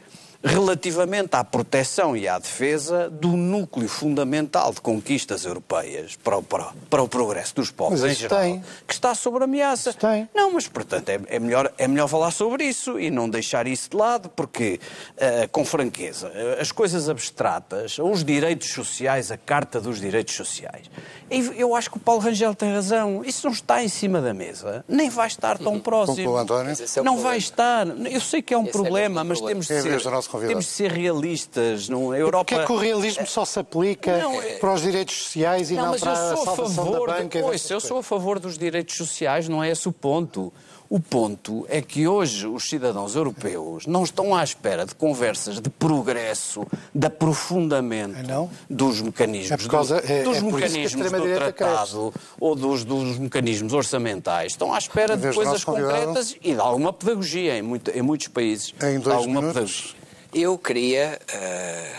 relativamente 0.46 1.36
à 1.36 1.44
proteção 1.44 2.16
e 2.16 2.28
à 2.28 2.38
defesa 2.40 3.10
do 3.10 3.30
núcleo 3.30 3.90
fundamental 3.90 4.72
de 4.74 4.80
conquistas 4.80 5.44
europeias 5.44 6.16
para 6.24 6.38
o, 6.38 6.44
para, 6.44 6.68
o- 6.68 6.74
para 6.90 7.04
o 7.04 7.08
progresso 7.10 7.56
dos 7.56 7.72
povos 7.72 8.02
Mas 8.02 8.12
em 8.12 8.16
geral, 8.16 8.40
tem. 8.40 8.64
que 8.88 8.94
está 8.94 9.14
sob 9.16 9.44
ameaça. 9.44 9.90
Isso 9.90 10.00
tem. 10.00 10.30
Não, 10.36 10.52
mas 10.54 10.68
portanto 10.68 11.10
é, 11.10 11.20
é 11.28 11.40
melhor, 11.40 11.72
é 11.78 11.88
melhor 11.88 12.08
falar 12.08 12.32
sobre 12.32 12.64
isso 12.64 13.00
e 13.00 13.10
não 13.10 13.28
deixar 13.30 13.66
isso 13.68 13.90
de 13.90 13.98
lado, 13.98 14.30
porque, 14.30 14.80
eh, 15.18 15.48
com 15.52 15.66
franqueza, 15.66 16.32
eh, 16.34 16.58
as 16.62 16.72
coisas 16.72 17.10
abstratas, 17.10 17.98
os 18.00 18.24
direitos 18.24 18.70
sociais, 18.70 19.32
a 19.32 19.38
Carta 19.38 19.82
dos 19.82 20.00
Direitos 20.00 20.36
Sociais, 20.36 20.90
eu 21.58 21.76
acho 21.76 21.90
que 21.90 21.98
o 21.98 22.00
Paulo 22.00 22.22
Rangel 22.22 22.54
tem 22.54 22.72
razão, 22.72 23.24
isso 23.26 23.46
não 23.48 23.54
está 23.54 23.84
em 23.84 23.88
cima 23.88 24.22
da 24.22 24.34
mesa, 24.34 24.86
nem 24.88 25.10
vai 25.10 25.28
estar 25.28 25.58
tão 25.58 25.80
próximo. 25.80 26.18
Conclua, 26.18 26.42
António. 26.42 26.72
É 26.72 26.76
não 26.76 27.04
problema. 27.16 27.22
vai 27.22 27.38
estar. 27.38 27.88
Eu 27.88 28.22
sei 28.22 28.42
que 28.42 28.54
é 28.54 28.58
um 28.58 28.62
Esse 28.62 28.70
é 28.70 28.72
problema, 28.74 29.22
o 29.22 29.26
mas 29.26 29.40
problema. 29.40 29.62
temos 29.64 29.68
de, 29.68 29.74
É 29.74 29.82
ser, 29.82 29.90
temos 30.40 30.66
de 30.66 30.72
ser 30.72 30.92
realistas. 30.92 31.90
Não, 31.90 32.12
a 32.12 32.18
Europa... 32.18 32.46
Porque 32.46 32.56
é 32.56 32.66
que 32.66 32.72
o 32.72 32.78
realismo 32.78 33.26
só 33.28 33.46
se 33.46 33.60
aplica 33.60 34.18
Não, 34.18 34.42
é- 34.42 34.58
para 34.58 34.74
os 34.74 34.82
direitos 34.82 35.16
sociais 35.24 35.72
e 35.72 35.76
não, 35.76 35.88
mas 35.92 36.02
para 36.02 36.12
a 36.12 36.16
sou 36.16 36.42
a 36.42 36.46
salvação 36.46 36.86
favor. 36.86 37.08
da 37.08 37.14
banca? 37.20 37.40
de... 37.40 37.46
Ouça, 37.46 37.74
eu 37.74 37.80
sou 37.80 37.98
a 38.00 38.04
favor 38.04 38.40
dos 38.40 38.58
direitos 38.58 38.96
sociais, 38.98 39.48
não 39.50 39.64
é 39.64 39.70
esse 39.72 39.88
o 39.88 39.92
ponto. 39.92 40.52
O 40.88 41.00
ponto 41.00 41.66
é 41.68 41.82
que 41.82 42.08
hoje 42.08 42.46
os 42.46 42.70
cidadãos 42.70 43.16
europeus 43.16 43.88
não 43.88 44.04
estão 44.04 44.36
à 44.36 44.44
espera 44.44 44.86
de 44.86 44.94
conversas 44.94 45.60
de 45.60 45.68
progresso, 45.68 46.64
de 46.94 47.08
aprofundamento 47.08 48.22
não? 48.28 48.50
dos 48.70 49.02
mecanismos, 49.02 49.66
É 49.66 49.68
causa- 49.70 50.04
é- 50.06 50.22
dos 50.24 50.38
é 50.38 50.42
mecanismos 50.42 51.12
do 51.12 51.22
tratado 51.36 52.14
ou 52.40 52.56
dos, 52.56 52.84
dos 52.86 53.18
mecanismos 53.18 53.74
orçamentais. 53.74 54.52
Estão 54.54 54.74
à 54.74 54.78
espera 54.78 55.18
de 55.18 55.34
coisas 55.34 55.64
concretas 55.64 56.36
e 56.44 56.54
de 56.54 56.60
alguma 56.60 56.94
pedagogia 56.94 57.58
em, 57.58 57.64
muito- 57.64 57.90
em 57.90 58.02
muitos 58.04 58.28
países. 58.28 58.72
Em 58.84 58.98
De 58.98 59.04
dois 59.04 59.16
alguma 59.18 59.42
minutos. 59.42 59.96
Eu 60.38 60.58
queria 60.58 61.18
eh, 61.30 61.94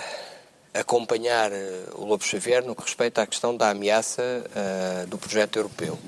acompanhar 0.75 1.51
eh, 1.51 1.87
o 1.95 2.05
Lobo 2.05 2.23
Xavier 2.23 2.63
no 2.63 2.77
que 2.77 2.83
respeita 2.83 3.23
à 3.23 3.27
questão 3.27 3.57
da 3.57 3.71
ameaça 3.71 4.23
eh, 4.55 5.07
do 5.07 5.17
projeto 5.17 5.57
europeu 5.57 5.99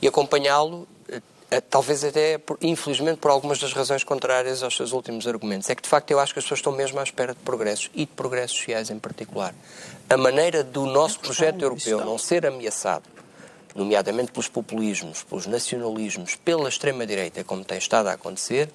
e 0.00 0.06
acompanhá-lo, 0.06 0.86
talvez 1.68 2.04
até, 2.04 2.40
infelizmente, 2.62 3.18
por 3.18 3.32
algumas 3.32 3.58
das 3.58 3.72
razões 3.72 4.04
contrárias 4.04 4.62
aos 4.62 4.76
seus 4.76 4.92
últimos 4.92 5.26
argumentos. 5.26 5.68
É 5.68 5.74
que, 5.74 5.82
de 5.82 5.88
facto, 5.88 6.08
eu 6.12 6.20
acho 6.20 6.32
que 6.32 6.38
as 6.38 6.44
pessoas 6.44 6.60
estão 6.60 6.70
mesmo 6.70 7.00
à 7.00 7.02
espera 7.02 7.34
de 7.34 7.40
progressos 7.40 7.90
e 7.96 8.06
de 8.06 8.12
progressos 8.12 8.56
sociais 8.56 8.88
em 8.88 9.00
particular. 9.00 9.52
A 10.08 10.16
maneira 10.16 10.62
do 10.62 10.86
nosso 10.86 11.18
projeto 11.18 11.62
europeu 11.62 12.04
não 12.04 12.16
ser 12.16 12.46
ameaçado 12.46 13.02
nomeadamente 13.74 14.30
pelos 14.30 14.48
populismos, 14.48 15.24
pelos 15.24 15.46
nacionalismos, 15.46 16.36
pela 16.36 16.68
extrema-direita, 16.68 17.42
como 17.42 17.64
tem 17.64 17.78
estado 17.78 18.06
a 18.06 18.12
acontecer, 18.12 18.70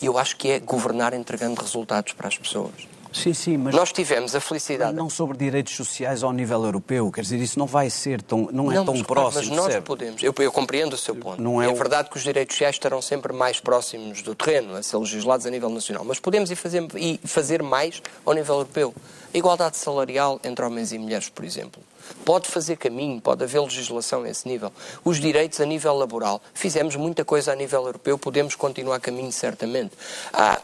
e 0.00 0.06
eu 0.06 0.16
acho 0.18 0.36
que 0.36 0.50
é 0.50 0.58
governar 0.60 1.12
entregando 1.14 1.60
resultados 1.60 2.12
para 2.12 2.28
as 2.28 2.36
pessoas. 2.38 2.72
Sim, 3.12 3.34
sim, 3.34 3.56
mas 3.56 3.74
Nós 3.74 3.90
tivemos 3.92 4.36
a 4.36 4.40
felicidade. 4.40 4.94
não 4.94 5.10
sobre 5.10 5.36
direitos 5.36 5.74
sociais 5.74 6.22
ao 6.22 6.32
nível 6.32 6.64
europeu. 6.64 7.10
Quer 7.10 7.22
dizer, 7.22 7.38
isso 7.40 7.58
não 7.58 7.66
vai 7.66 7.90
ser 7.90 8.22
tão, 8.22 8.48
não 8.52 8.70
é 8.70 8.76
Não, 8.76 8.84
tão 8.84 8.94
mas, 8.94 9.02
próximo. 9.04 9.42
Mas 9.48 9.48
nós 9.50 9.64
percebe? 9.64 9.84
podemos. 9.86 10.22
Eu, 10.22 10.32
eu 10.38 10.52
compreendo 10.52 10.92
o 10.92 10.96
seu 10.96 11.16
ponto. 11.16 11.42
Não 11.42 11.60
é 11.60 11.64
é 11.66 11.68
o- 11.68 11.74
verdade 11.74 12.08
que 12.08 12.16
os 12.16 12.22
direitos 12.22 12.54
sociais 12.54 12.76
estarão 12.76 13.02
sempre 13.02 13.32
mais 13.32 13.58
próximos 13.58 14.22
do 14.22 14.32
terreno, 14.36 14.76
a 14.76 14.82
ser 14.84 14.96
legislados 14.96 15.44
a 15.44 15.50
nível 15.50 15.68
nacional. 15.70 16.04
Mas 16.04 16.20
podemos 16.20 16.52
ir 16.52 16.54
fazer, 16.56 16.86
e 16.94 17.18
fazer 17.24 17.64
mais 17.64 18.00
ao 18.24 18.32
nível 18.32 18.54
europeu. 18.54 18.94
A 19.34 19.36
igualdade 19.36 19.76
salarial 19.76 20.40
entre 20.44 20.64
homens 20.64 20.92
e 20.92 20.98
mulheres, 20.98 21.28
por 21.28 21.44
exemplo. 21.44 21.82
Pode 22.24 22.48
fazer 22.48 22.76
caminho, 22.76 23.20
pode 23.20 23.42
haver 23.44 23.60
legislação 23.60 24.22
a 24.24 24.28
esse 24.28 24.46
nível. 24.46 24.72
Os 25.04 25.18
direitos 25.18 25.60
a 25.60 25.66
nível 25.66 25.94
laboral. 25.96 26.40
Fizemos 26.54 26.96
muita 26.96 27.24
coisa 27.24 27.52
a 27.52 27.56
nível 27.56 27.84
europeu, 27.86 28.18
podemos 28.18 28.54
continuar 28.54 29.00
caminho, 29.00 29.32
certamente. 29.32 29.92
Há, 30.32 30.60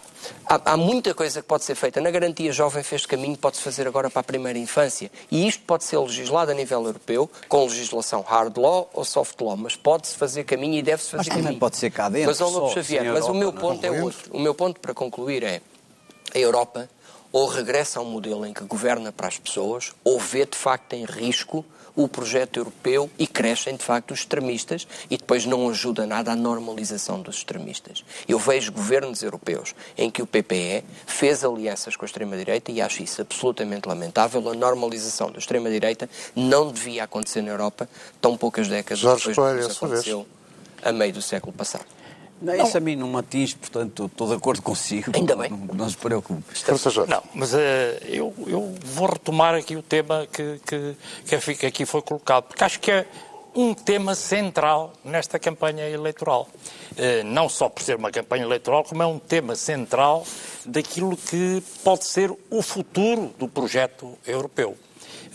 há, 0.47 0.72
há 0.72 0.76
muita 0.76 1.14
coisa 1.14 1.41
que 1.43 1.49
pode 1.49 1.64
ser 1.64 1.74
feita. 1.74 2.01
Na 2.01 2.11
garantia 2.11 2.53
jovem 2.53 2.82
fez 2.82 3.07
caminho, 3.07 3.37
pode-se 3.37 3.62
fazer 3.62 3.87
agora 3.87 4.11
para 4.11 4.20
a 4.20 4.24
primeira 4.24 4.59
infância. 4.59 5.11
E 5.30 5.47
isto 5.47 5.62
pode 5.64 5.84
ser 5.84 5.99
legislado 5.99 6.51
a 6.51 6.55
nível 6.55 6.84
europeu, 6.84 7.30
com 7.49 7.64
legislação 7.64 8.22
hard 8.22 8.57
law 8.59 8.89
ou 8.93 9.05
soft 9.05 9.41
law, 9.41 9.57
mas 9.57 9.76
pode-se 9.76 10.14
fazer 10.14 10.45
caminho 10.45 10.74
e 10.74 10.82
deve-se 10.82 11.11
fazer 11.11 11.18
Mas 11.18 11.28
também 11.28 11.43
caminho. 11.45 11.61
pode 11.61 11.76
ser 11.76 11.91
cá 11.91 12.09
dentro, 12.09 12.28
Mas, 12.28 12.41
Lobo 12.41 12.70
Xavier, 12.72 13.05
mas 13.05 13.24
o 13.24 13.28
Europa, 13.28 13.34
meu 13.34 13.53
não 13.53 13.59
é? 13.59 13.61
ponto 13.61 13.84
é 13.84 13.89
Concluímos. 13.89 14.16
outro. 14.16 14.37
O 14.37 14.41
meu 14.41 14.55
ponto 14.55 14.80
para 14.80 14.95
concluir 14.95 15.43
é 15.43 15.61
a 16.34 16.39
Europa 16.39 16.89
ou 17.33 17.47
regressa 17.47 17.99
a 17.99 18.03
um 18.03 18.07
modelo 18.07 18.47
em 18.47 18.53
que 18.53 18.64
governa 18.64 19.12
para 19.12 19.29
as 19.29 19.39
pessoas, 19.39 19.93
ou 20.05 20.18
vê 20.18 20.45
de 20.45 20.57
facto 20.57 20.93
em 20.95 21.05
risco 21.05 21.64
o 21.97 22.07
projeto 22.07 22.59
europeu 22.59 23.11
e 23.18 23.27
crescem 23.27 23.74
de 23.74 23.83
facto 23.83 24.11
os 24.11 24.20
extremistas 24.20 24.87
e 25.11 25.16
depois 25.16 25.47
não 25.47 25.68
ajuda 25.68 26.07
nada 26.07 26.33
à 26.33 26.37
normalização 26.37 27.22
dos 27.22 27.39
extremistas. 27.39 28.05
Eu 28.29 28.39
vejo 28.39 28.70
governos 28.70 29.22
europeus 29.22 29.74
em 29.97 30.11
que 30.11 30.20
o 30.20 30.27
PPE 30.27 30.85
fez 31.07 31.43
alianças 31.43 31.97
com 31.97 32.05
a 32.05 32.07
extrema-direita 32.07 32.70
e 32.70 32.83
acho 32.83 33.03
isso 33.03 33.22
absolutamente 33.22 33.89
lamentável. 33.89 34.47
A 34.51 34.55
normalização 34.55 35.33
da 35.33 35.39
extrema-direita 35.39 36.09
não 36.35 36.70
devia 36.70 37.05
acontecer 37.05 37.41
na 37.41 37.51
Europa 37.51 37.89
tão 38.20 38.37
poucas 38.37 38.68
décadas 38.68 38.99
Jorge 38.99 39.31
depois 39.31 39.37
do 39.37 39.59
que 39.59 39.64
vez. 39.64 39.77
aconteceu 39.77 40.27
a 40.83 40.93
meio 40.93 41.14
do 41.14 41.22
século 41.22 41.53
passado. 41.53 41.95
Não, 42.41 42.55
isso 42.55 42.76
a 42.76 42.80
mim 42.80 42.97
não 42.97 43.09
me 43.09 43.16
atinge, 43.18 43.55
portanto 43.57 44.07
estou 44.07 44.28
de 44.28 44.34
acordo 44.34 44.61
consigo. 44.62 45.11
Ainda 45.14 45.34
bem. 45.37 45.51
Não, 45.51 45.59
não 45.74 45.89
se 45.89 45.97
preocupe. 45.97 46.43
Não, 47.09 47.22
mas 47.34 47.55
eh, 47.55 47.99
eu, 48.09 48.34
eu 48.47 48.74
vou 48.84 49.09
retomar 49.09 49.55
aqui 49.55 49.74
o 49.76 49.82
tema 49.82 50.26
que, 50.30 50.61
que, 50.66 50.97
que 51.57 51.66
aqui- 51.66 51.87
foi 51.87 52.03
colocado, 52.03 52.45
porque 52.45 52.62
acho 52.62 52.78
que 52.80 52.91
é 52.91 53.07
um 53.55 53.72
tema 53.72 54.14
central 54.14 54.93
nesta 55.03 55.39
campanha 55.39 55.89
eleitoral. 55.89 56.47
Eh, 56.99 57.22
não 57.22 57.49
só 57.49 57.70
por 57.70 57.82
ser 57.82 57.97
uma 57.97 58.11
campanha 58.11 58.45
eleitoral, 58.45 58.84
como 58.84 59.03
é 59.03 59.07
um 59.07 59.18
tema 59.18 59.57
central 59.57 60.26
daquilo 60.66 61.16
que 61.16 61.62
pode 61.82 62.05
ser 62.05 62.30
o 62.51 62.61
futuro 62.61 63.32
do 63.39 63.49
projeto 63.49 64.12
europeu. 64.26 64.76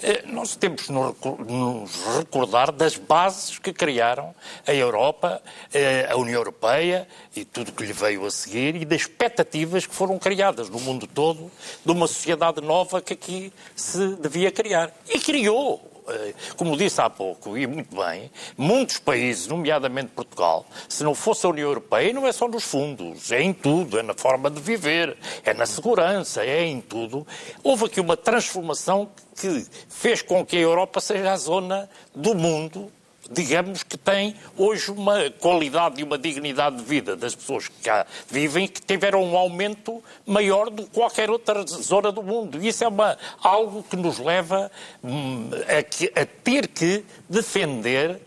Eh, 0.04 0.24
Nós 0.26 0.56
temos 0.56 0.88
de 0.88 0.92
nos 0.92 1.92
recordar 2.18 2.72
das 2.72 2.96
bases 2.96 3.60
que 3.60 3.72
criaram 3.72 4.34
a 4.66 4.74
Europa, 4.74 5.42
eh, 5.74 6.08
a 6.10 6.16
União 6.18 6.40
Europeia 6.40 7.08
e 7.36 7.46
tudo 7.46 7.72
que 7.72 7.86
lhe 7.86 7.94
veio 7.94 8.26
a 8.26 8.32
seguir 8.32 8.76
e 8.76 8.86
das 8.86 9.02
expectativas 9.02 9.86
que 9.86 9.94
foram 9.94 10.18
criadas 10.18 10.70
no 10.70 10.80
mundo 10.80 11.06
todo 11.06 11.52
de 11.86 11.92
uma 11.92 12.08
sociedade 12.08 12.62
nova 12.62 13.02
que 13.02 13.14
aqui 13.14 13.54
se 13.76 14.16
devia 14.16 14.52
criar. 14.52 14.92
E 15.08 15.20
criou. 15.20 15.91
Eh, 16.08 16.34
Como 16.56 16.76
disse 16.78 17.00
há 17.02 17.10
pouco, 17.10 17.58
e 17.58 17.66
muito 17.68 17.96
bem, 17.96 18.32
muitos 18.58 18.98
países, 18.98 19.48
nomeadamente 19.48 20.12
Portugal, 20.16 20.66
se 20.90 21.04
não 21.04 21.14
fosse 21.14 21.46
a 21.46 21.50
União 21.50 21.68
Europeia, 21.68 22.14
não 22.14 22.28
é 22.28 22.32
só 22.32 22.48
nos 22.48 22.64
fundos, 22.64 23.32
é 23.32 23.42
em 23.42 23.54
tudo, 23.54 24.00
é 24.00 24.04
na 24.04 24.14
forma 24.14 24.50
de 24.50 24.60
viver, 24.60 25.18
é 25.44 25.54
na 25.54 25.66
segurança, 25.66 26.44
é 26.44 26.66
em 26.66 26.82
tudo. 26.82 27.26
Houve 27.64 27.86
aqui 27.86 28.00
uma 28.00 28.18
transformação 28.18 29.10
que 29.40 29.66
fez 29.90 30.22
com 30.22 30.46
que 30.46 30.58
a 30.58 30.62
Europa 30.62 31.00
seja 31.00 31.32
a 31.32 31.38
zona 31.38 31.90
do 32.16 32.36
mundo 32.36 32.92
digamos 33.32 33.84
que 33.84 33.98
tem 33.98 34.36
hoje 34.58 34.92
uma 34.92 35.30
qualidade 35.40 36.02
e 36.02 36.04
uma 36.04 36.18
dignidade 36.18 36.78
de 36.78 36.84
vida 36.84 37.16
das 37.16 37.34
pessoas 37.34 37.68
que 37.68 37.84
cá 37.84 38.06
vivem 38.30 38.68
que 38.68 38.82
tiveram 38.82 39.24
um 39.24 39.38
aumento 39.38 40.04
maior 40.26 40.70
do 40.70 40.84
que 40.84 40.90
qualquer 40.90 41.30
outra 41.30 41.66
zona 41.66 42.12
do 42.12 42.22
mundo. 42.22 42.62
E 42.62 42.68
isso 42.68 42.84
é 42.84 42.88
uma, 42.88 43.18
algo 43.42 43.84
que 43.84 43.96
nos 43.96 44.20
leva 44.20 44.72
hum, 45.04 45.50
a, 45.68 46.22
a 46.22 46.26
ter 46.26 46.68
que 46.68 47.04
defender 47.30 48.20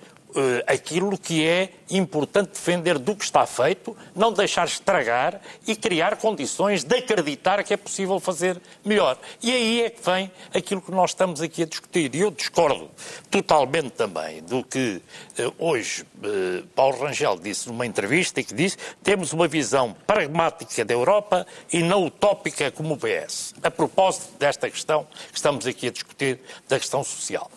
aquilo 0.67 1.17
que 1.17 1.47
é 1.47 1.71
importante 1.91 2.53
defender 2.53 2.99
do 2.99 3.15
que 3.15 3.25
está 3.25 3.47
feito, 3.47 3.97
não 4.15 4.33
deixar 4.33 4.67
estragar 4.67 5.41
e 5.67 5.77
criar 5.77 6.17
condições 6.17 6.83
de 6.83 6.97
acreditar 6.97 7.63
que 7.63 7.75
é 7.75 7.77
possível 7.77 8.19
fazer 8.19 8.61
melhor. 8.85 9.19
E 9.43 9.53
aí 9.53 9.83
é 9.83 9.91
que 9.91 10.05
vem 10.05 10.31
aquilo 10.55 10.81
que 10.81 10.91
nós 10.91 11.11
estamos 11.11 11.41
aqui 11.41 11.63
a 11.63 11.67
discutir. 11.67 12.15
E 12.15 12.21
eu 12.21 12.31
discordo 12.31 12.91
totalmente 13.31 13.91
também 13.91 14.43
do 14.43 14.65
que 14.65 15.01
eh, 15.39 15.51
hoje 15.59 16.05
eh, 16.23 16.63
Paulo 16.75 16.99
Rangel 16.99 17.39
disse 17.39 17.69
numa 17.69 17.87
entrevista 17.87 18.41
e 18.41 18.45
que 18.45 18.55
disse 18.55 18.77
temos 19.03 19.33
uma 19.33 19.47
visão 19.47 19.95
pragmática 20.07 20.85
da 20.85 20.95
Europa 20.95 21.47
e 21.73 21.83
não 21.83 22.07
utópica 22.07 22.71
como 22.71 22.95
o 22.95 22.97
PS. 22.97 23.55
A 23.63 23.71
propósito 23.71 24.39
desta 24.39 24.71
questão 24.71 25.07
que 25.31 25.37
estamos 25.37 25.67
aqui 25.67 25.89
a 25.89 25.91
discutir, 25.91 26.41
da 26.69 26.79
questão 26.79 27.05
social. 27.05 27.51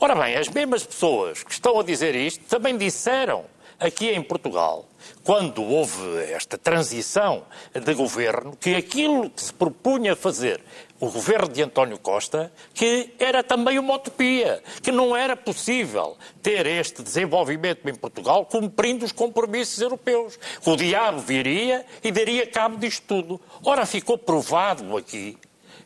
Ora 0.00 0.14
bem, 0.14 0.36
as 0.36 0.48
mesmas 0.48 0.84
pessoas 0.84 1.42
que 1.42 1.52
estão 1.52 1.78
a 1.78 1.82
dizer 1.82 2.14
isto 2.14 2.44
também 2.46 2.76
disseram 2.76 3.44
aqui 3.78 4.10
em 4.10 4.22
Portugal, 4.22 4.86
quando 5.22 5.62
houve 5.62 6.00
esta 6.32 6.56
transição 6.56 7.44
de 7.72 7.94
governo, 7.94 8.56
que 8.56 8.74
aquilo 8.74 9.30
que 9.30 9.42
se 9.42 9.52
propunha 9.52 10.16
fazer 10.16 10.60
o 11.00 11.10
governo 11.10 11.48
de 11.48 11.62
António 11.62 11.98
Costa, 11.98 12.52
que 12.72 13.14
era 13.18 13.42
também 13.42 13.78
uma 13.78 13.94
utopia, 13.94 14.62
que 14.82 14.90
não 14.90 15.14
era 15.14 15.36
possível 15.36 16.16
ter 16.42 16.66
este 16.66 17.02
desenvolvimento 17.02 17.88
em 17.88 17.94
Portugal 17.94 18.46
cumprindo 18.46 19.04
os 19.04 19.12
compromissos 19.12 19.80
europeus. 19.80 20.38
O 20.64 20.76
diabo 20.76 21.20
viria 21.20 21.84
e 22.02 22.10
daria 22.10 22.46
cabo 22.46 22.76
disto 22.78 23.04
tudo. 23.06 23.40
Ora, 23.62 23.84
ficou 23.86 24.16
provado 24.16 24.96
aqui 24.96 25.36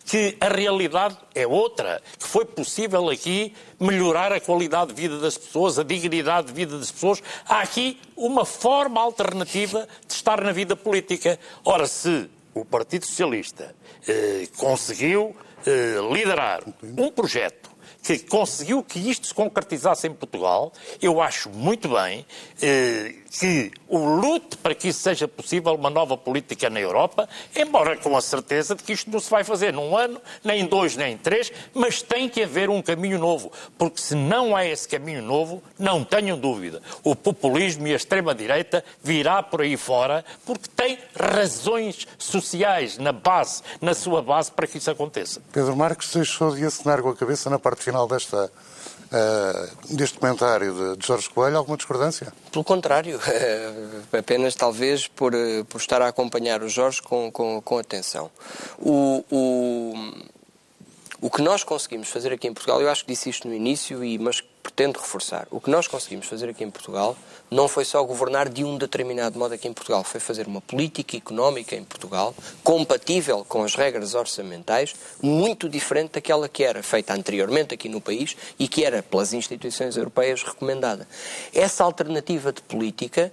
que 0.05 0.37
a 0.41 0.49
realidade 0.49 1.17
é 1.35 1.47
outra, 1.47 2.03
que 2.19 2.27
foi 2.27 2.45
possível 2.45 3.11
aqui 3.11 3.55
melhorar 3.79 4.33
a 4.33 4.41
qualidade 4.41 4.93
de 4.93 5.01
vida 5.01 5.19
das 5.19 5.37
pessoas, 5.37 5.79
a 5.79 5.83
dignidade 5.83 6.49
de 6.49 6.53
vida 6.53 6.79
das 6.79 6.91
pessoas. 6.91 7.23
Há 7.47 7.61
aqui 7.61 8.01
uma 8.17 8.45
forma 8.45 9.01
alternativa 9.01 9.87
de 10.07 10.15
estar 10.15 10.43
na 10.43 10.53
vida 10.53 10.75
política. 10.75 11.39
Ora, 11.65 11.87
se 11.87 12.29
o 12.55 12.65
Partido 12.65 13.07
Socialista 13.07 13.75
eh, 14.07 14.49
conseguiu 14.57 15.37
eh, 15.67 15.97
liderar 16.13 16.63
um 16.83 17.11
projeto 17.11 17.69
que 18.03 18.19
conseguiu 18.21 18.83
que 18.83 18.99
isto 18.99 19.27
se 19.27 19.35
concretizasse 19.35 20.07
em 20.07 20.13
Portugal, 20.13 20.73
eu 21.01 21.21
acho 21.21 21.51
muito 21.51 21.89
bem 21.89 22.25
eh, 22.63 23.15
que 23.31 23.71
o 23.87 23.99
lute 23.99 24.57
para 24.57 24.75
que 24.75 24.89
isso 24.89 25.01
seja 25.01 25.29
possível, 25.29 25.75
uma 25.75 25.91
nova 25.91 26.17
política 26.17 26.71
na 26.71 26.81
Europa, 26.81 27.29
embora 27.55 27.97
com 27.97 28.17
a 28.17 28.21
certeza 28.21 28.75
de 28.75 28.83
que 28.83 28.93
isto 28.93 29.11
não 29.11 29.21
se 29.21 29.31
vai 29.31 29.45
fazer 29.45 29.73
num 29.73 29.97
ano, 29.97 30.21
nem 30.43 30.61
em 30.61 30.67
dois, 30.67 30.97
nem 30.97 31.15
em 31.15 31.19
três, 31.19 31.53
mas 31.75 32.03
tem 32.03 32.29
que 32.29 32.43
haver 32.43 32.71
um 32.71 32.81
caminho 32.81 33.19
novo, 33.19 33.53
porque 33.77 34.01
se 34.01 34.15
não 34.15 34.57
há 34.57 34.65
esse 34.65 34.89
caminho 34.89 35.23
novo, 35.23 35.63
não 35.79 36.05
tenham 36.05 36.39
dúvida, 36.39 36.83
o 37.03 37.15
populismo 37.15 37.87
e 37.87 37.93
a 37.93 37.97
extrema-direita 37.97 38.85
virá 39.03 39.43
por 39.43 39.63
aí 39.63 39.77
fora, 39.77 40.25
porque 40.45 40.69
tem 40.75 40.99
razões 41.15 42.07
sociais 42.19 42.99
na 42.99 43.13
base, 43.13 43.63
na 43.81 43.95
sua 43.95 44.23
base, 44.23 44.51
para 44.51 44.67
que 44.67 44.79
isso 44.79 44.91
aconteça. 44.91 45.43
Pedro 45.53 45.77
Marques 45.77 46.13
deixou 46.15 46.55
de 46.55 46.65
acenar 46.65 47.03
com 47.03 47.11
a 47.11 47.17
cabeça 47.17 47.51
na 47.51 47.59
parte 47.59 47.88
final 47.89 48.07
desta 48.07 48.45
uh, 48.47 49.97
deste 49.97 50.19
comentário 50.19 50.97
de, 50.97 51.07
Jorge 51.07 51.29
Coelho? 51.31 51.57
Alguma 51.57 51.77
discordância? 51.77 52.33
Pelo 52.53 52.65
contrário, 52.65 53.19
apenas 54.17 54.55
talvez 54.55 55.09
por, 55.09 55.33
por 55.69 55.81
estar 55.81 56.03
a 56.03 56.09
acompanhar 56.09 56.63
o 56.63 56.69
Jorge 56.69 57.03
com, 57.03 57.31
com, 57.31 57.61
com 57.63 57.79
atenção. 57.79 58.31
O, 58.79 59.25
o, 59.31 59.95
o 61.21 61.31
que 61.31 61.43
nós 61.43 61.65
conseguimos 61.65 62.09
fazer 62.09 62.33
aqui 62.33 62.47
em 62.47 62.55
Portugal, 62.55 62.81
eu 62.81 62.91
acho 62.91 63.05
que 63.05 63.13
disse 63.13 63.31
isto 63.31 63.49
no 63.49 63.55
início, 63.55 64.05
e, 64.05 64.19
mas 64.19 64.43
pretendo 64.69 64.99
reforçar. 64.99 65.49
O 65.51 65.61
que 65.61 65.71
nós 65.71 65.89
conseguimos 65.89 66.27
fazer 66.27 66.51
aqui 66.51 66.63
em 66.63 66.71
Portugal 66.71 67.17
não 67.51 67.67
foi 67.67 67.85
só 67.85 68.03
governar 68.05 68.49
de 68.49 68.63
um 68.63 68.77
determinado 68.77 69.39
modo 69.39 69.55
aqui 69.55 69.67
em 69.67 69.73
Portugal, 69.73 70.05
foi 70.05 70.21
fazer 70.21 70.47
uma 70.47 70.61
política 70.61 71.17
económica 71.17 71.75
em 71.75 71.83
Portugal 71.83 72.35
compatível 72.63 73.45
com 73.49 73.63
as 73.63 73.75
regras 73.75 74.15
orçamentais, 74.15 74.95
muito 75.23 75.69
diferente 75.69 76.13
daquela 76.13 76.49
que 76.49 76.63
era 76.63 76.83
feita 76.83 77.15
anteriormente 77.15 77.73
aqui 77.73 77.89
no 77.89 78.01
país 78.01 78.37
e 78.59 78.69
que 78.69 78.85
era 78.85 79.03
pelas 79.03 79.33
instituições 79.33 79.97
europeias 79.97 80.43
recomendada. 80.43 81.09
Essa 81.55 81.85
alternativa 81.85 82.53
de 82.53 82.61
política 82.61 83.33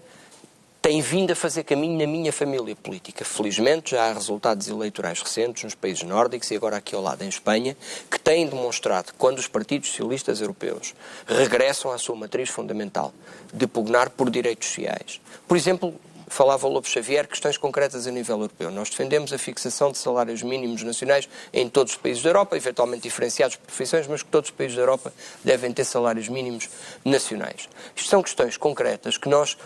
tem 0.86 1.02
vindo 1.02 1.32
a 1.32 1.36
fazer 1.36 1.64
caminho 1.64 1.98
na 1.98 2.06
minha 2.06 2.32
família 2.32 2.76
política. 2.76 3.26
Felizmente 3.26 3.96
já 3.96 4.04
há 4.04 4.14
resultados 4.14 4.68
eleitorais 4.68 5.20
recentes 5.20 5.64
nos 5.64 5.74
países 5.74 6.04
nórdicos 6.04 6.52
e 6.52 6.56
agora 6.56 6.78
aqui 6.78 6.94
ao 6.94 7.02
lado 7.02 7.24
em 7.24 7.28
Espanha, 7.28 7.76
que 8.08 8.20
têm 8.20 8.46
demonstrado 8.46 9.12
quando 9.18 9.40
os 9.40 9.48
partidos 9.48 9.90
socialistas 9.90 10.42
europeus 10.42 10.94
regressam 11.26 11.92
à 11.92 11.98
sua 11.98 12.16
matriz 12.16 12.52
fundamental 12.52 13.12
de 13.52 13.66
pugnar 13.66 14.12
por 14.12 14.30
direitos 14.30 14.68
sociais. 14.68 15.20
Por 15.48 15.58
exemplo, 15.58 15.92
falava 16.28 16.68
o 16.68 16.70
Lobo 16.70 16.88
Xavier, 16.88 17.28
questões 17.28 17.58
concretas 17.58 18.06
a 18.06 18.12
nível 18.12 18.38
europeu. 18.38 18.70
Nós 18.70 18.90
defendemos 18.90 19.34
a 19.34 19.40
fixação 19.40 19.92
de 19.92 19.98
salários 19.98 20.44
mínimos 20.44 20.84
nacionais 20.84 21.28
em 21.52 21.68
todos 21.70 21.94
os 21.94 21.98
países 21.98 22.22
da 22.22 22.30
Europa, 22.30 22.56
eventualmente 22.58 23.04
diferenciados 23.04 23.56
por 23.56 23.68
profissões, 23.68 24.06
mas 24.06 24.22
que 24.22 24.30
todos 24.30 24.50
os 24.50 24.56
países 24.56 24.76
da 24.76 24.84
Europa 24.84 25.14
devem 25.44 25.72
ter 25.72 25.86
salários 25.86 26.28
mínimos 26.28 26.70
nacionais. 27.04 27.68
Isto 27.96 28.10
são 28.10 28.22
questões 28.22 28.58
concretas 28.58 29.18
que 29.18 29.30
nós 29.30 29.58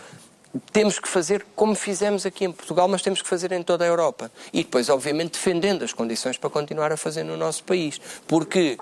temos 0.72 0.98
que 0.98 1.08
fazer 1.08 1.46
como 1.54 1.74
fizemos 1.74 2.26
aqui 2.26 2.44
em 2.44 2.52
Portugal, 2.52 2.88
mas 2.88 3.02
temos 3.02 3.22
que 3.22 3.28
fazer 3.28 3.52
em 3.52 3.62
toda 3.62 3.84
a 3.84 3.86
Europa. 3.86 4.30
E 4.52 4.64
depois, 4.64 4.88
obviamente, 4.88 5.32
defendendo 5.32 5.84
as 5.84 5.92
condições 5.92 6.36
para 6.36 6.50
continuar 6.50 6.92
a 6.92 6.96
fazer 6.96 7.22
no 7.22 7.36
nosso 7.36 7.62
país. 7.64 8.00
Porque 8.26 8.78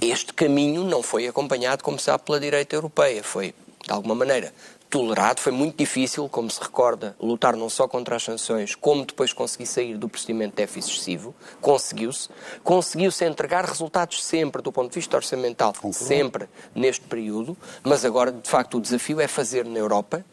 este 0.00 0.32
caminho 0.32 0.84
não 0.84 1.02
foi 1.02 1.26
acompanhado, 1.26 1.84
como 1.84 1.98
sabe, 1.98 2.24
pela 2.24 2.40
direita 2.40 2.74
europeia. 2.74 3.22
Foi, 3.22 3.54
de 3.84 3.92
alguma 3.92 4.14
maneira, 4.14 4.52
tolerado. 4.88 5.40
Foi 5.40 5.52
muito 5.52 5.76
difícil, 5.76 6.28
como 6.28 6.50
se 6.50 6.60
recorda, 6.60 7.14
lutar 7.20 7.54
não 7.54 7.68
só 7.68 7.86
contra 7.86 8.16
as 8.16 8.22
sanções, 8.22 8.74
como 8.74 9.04
depois 9.04 9.32
conseguir 9.32 9.66
sair 9.66 9.98
do 9.98 10.08
procedimento 10.08 10.50
de 10.50 10.56
déficit 10.56 10.92
excessivo. 10.92 11.34
Conseguiu-se. 11.60 12.30
Conseguiu-se 12.64 13.24
entregar 13.24 13.66
resultados 13.66 14.24
sempre, 14.24 14.62
do 14.62 14.72
ponto 14.72 14.90
de 14.90 14.94
vista 14.94 15.16
orçamental, 15.16 15.74
sempre 15.92 16.48
neste 16.74 17.04
período. 17.06 17.56
Mas 17.82 18.06
agora, 18.06 18.32
de 18.32 18.48
facto, 18.48 18.78
o 18.78 18.80
desafio 18.80 19.20
é 19.20 19.28
fazer 19.28 19.66
na 19.66 19.78
Europa 19.78 20.24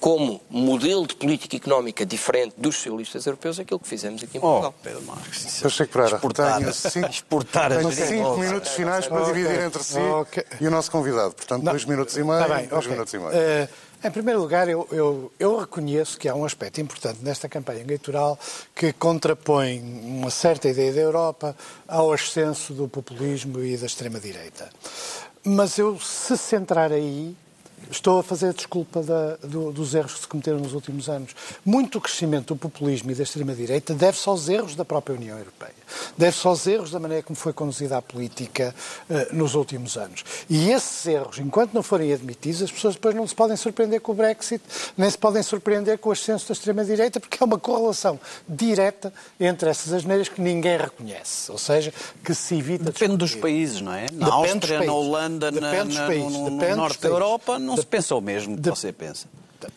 como 0.00 0.40
modelo 0.48 1.06
de 1.06 1.14
política 1.14 1.56
económica 1.56 2.06
diferente 2.06 2.54
dos 2.56 2.76
socialistas 2.76 3.26
europeus 3.26 3.58
aquilo 3.58 3.80
que 3.80 3.88
fizemos 3.88 4.22
aqui 4.22 4.38
em 4.38 4.40
Portugal. 4.40 4.74
Oh, 4.76 4.82
Pedro 4.82 5.02
Marques, 5.02 5.60
Pacheco 5.60 5.92
Pereira, 5.92 6.16
exportar, 6.16 6.58
tenho 6.58 6.72
cinco, 6.74 7.08
exportar 7.08 7.76
tenho 7.76 7.92
cinco 7.92 8.36
minutos 8.36 8.70
finais 8.70 9.06
para 9.06 9.22
okay. 9.22 9.34
dividir 9.34 9.60
entre 9.60 9.82
si 9.82 9.98
okay. 9.98 10.44
e 10.60 10.66
o 10.66 10.70
nosso 10.70 10.90
convidado. 10.90 11.34
Portanto, 11.34 11.62
Não. 11.62 11.72
dois 11.72 11.84
minutos 11.84 12.16
e 12.16 12.22
meio, 12.22 12.38
Tá 12.38 12.48
bem, 12.48 12.66
dois 12.66 12.84
okay. 12.84 12.90
minutos 12.90 13.14
e 13.14 13.18
meio. 13.18 13.30
Uh, 13.30 13.68
em 14.04 14.10
primeiro 14.12 14.40
lugar, 14.40 14.68
eu, 14.68 14.86
eu, 14.92 15.32
eu, 15.40 15.58
reconheço 15.58 16.16
que 16.18 16.28
há 16.28 16.34
um 16.34 16.44
aspecto 16.44 16.80
importante 16.80 17.18
nesta 17.20 17.48
campanha 17.48 17.80
eleitoral 17.80 18.38
que 18.72 18.92
contrapõe 18.92 19.80
uma 19.80 20.30
certa 20.30 20.68
ideia 20.68 20.92
da 20.92 21.00
Europa 21.00 21.56
ao 21.88 22.12
ascenso 22.12 22.72
do 22.72 22.86
populismo 22.86 23.60
e 23.60 23.76
da 23.76 23.86
extrema-direita. 23.86 24.70
Mas 25.44 25.78
eu, 25.78 25.98
se 25.98 26.36
centrar 26.36 26.92
aí, 26.92 27.34
Estou 27.90 28.20
a 28.20 28.22
fazer 28.22 28.48
a 28.48 28.52
desculpa 28.52 29.02
da, 29.02 29.36
do, 29.36 29.72
dos 29.72 29.94
erros 29.94 30.14
que 30.14 30.20
se 30.20 30.28
cometeram 30.28 30.58
nos 30.58 30.74
últimos 30.74 31.08
anos. 31.08 31.34
Muito 31.64 32.00
crescimento 32.00 32.54
do 32.54 32.56
populismo 32.56 33.10
e 33.10 33.14
da 33.14 33.22
extrema-direita 33.22 33.94
deve-se 33.94 34.28
aos 34.28 34.48
erros 34.48 34.74
da 34.74 34.84
própria 34.84 35.16
União 35.16 35.38
Europeia. 35.38 35.77
Deve-se 36.16 36.46
aos 36.46 36.66
erros 36.66 36.90
da 36.90 36.98
maneira 36.98 37.22
como 37.22 37.36
foi 37.36 37.52
conduzida 37.52 37.96
a 37.96 38.02
política 38.02 38.74
uh, 39.08 39.34
nos 39.34 39.54
últimos 39.54 39.96
anos. 39.96 40.24
E 40.48 40.70
esses 40.70 41.06
erros, 41.06 41.38
enquanto 41.38 41.72
não 41.72 41.82
forem 41.82 42.12
admitidos, 42.12 42.62
as 42.62 42.70
pessoas 42.70 42.94
depois 42.94 43.14
não 43.14 43.26
se 43.26 43.34
podem 43.34 43.56
surpreender 43.56 44.00
com 44.00 44.12
o 44.12 44.14
Brexit, 44.14 44.62
nem 44.96 45.10
se 45.10 45.18
podem 45.18 45.42
surpreender 45.42 45.98
com 45.98 46.08
o 46.08 46.12
ascenso 46.12 46.48
da 46.48 46.52
extrema-direita, 46.52 47.20
porque 47.20 47.42
é 47.42 47.44
uma 47.44 47.58
correlação 47.58 48.18
direta 48.48 49.12
entre 49.38 49.70
essas 49.70 49.92
asneiras 49.92 50.28
que 50.28 50.40
ninguém 50.40 50.76
reconhece. 50.76 51.50
Ou 51.50 51.58
seja, 51.58 51.92
que 52.24 52.34
se 52.34 52.56
evita. 52.56 52.84
Depende 52.84 53.16
dos 53.16 53.34
países, 53.34 53.80
não 53.80 53.92
é? 53.92 54.06
Na 54.12 54.26
Depende 54.26 54.52
Áustria, 54.52 54.84
na 54.84 54.92
Holanda, 54.92 55.50
na, 55.50 55.60
na, 55.60 55.84
no, 55.84 56.30
no 56.30 56.58
Depende 56.58 56.76
norte 56.76 57.00
da 57.00 57.08
Europa, 57.08 57.58
não 57.58 57.76
se 57.76 57.86
pensa 57.86 58.14
o 58.14 58.20
mesmo 58.20 58.56
que 58.56 58.62
de... 58.62 58.70
você 58.70 58.92
pensa. 58.92 59.26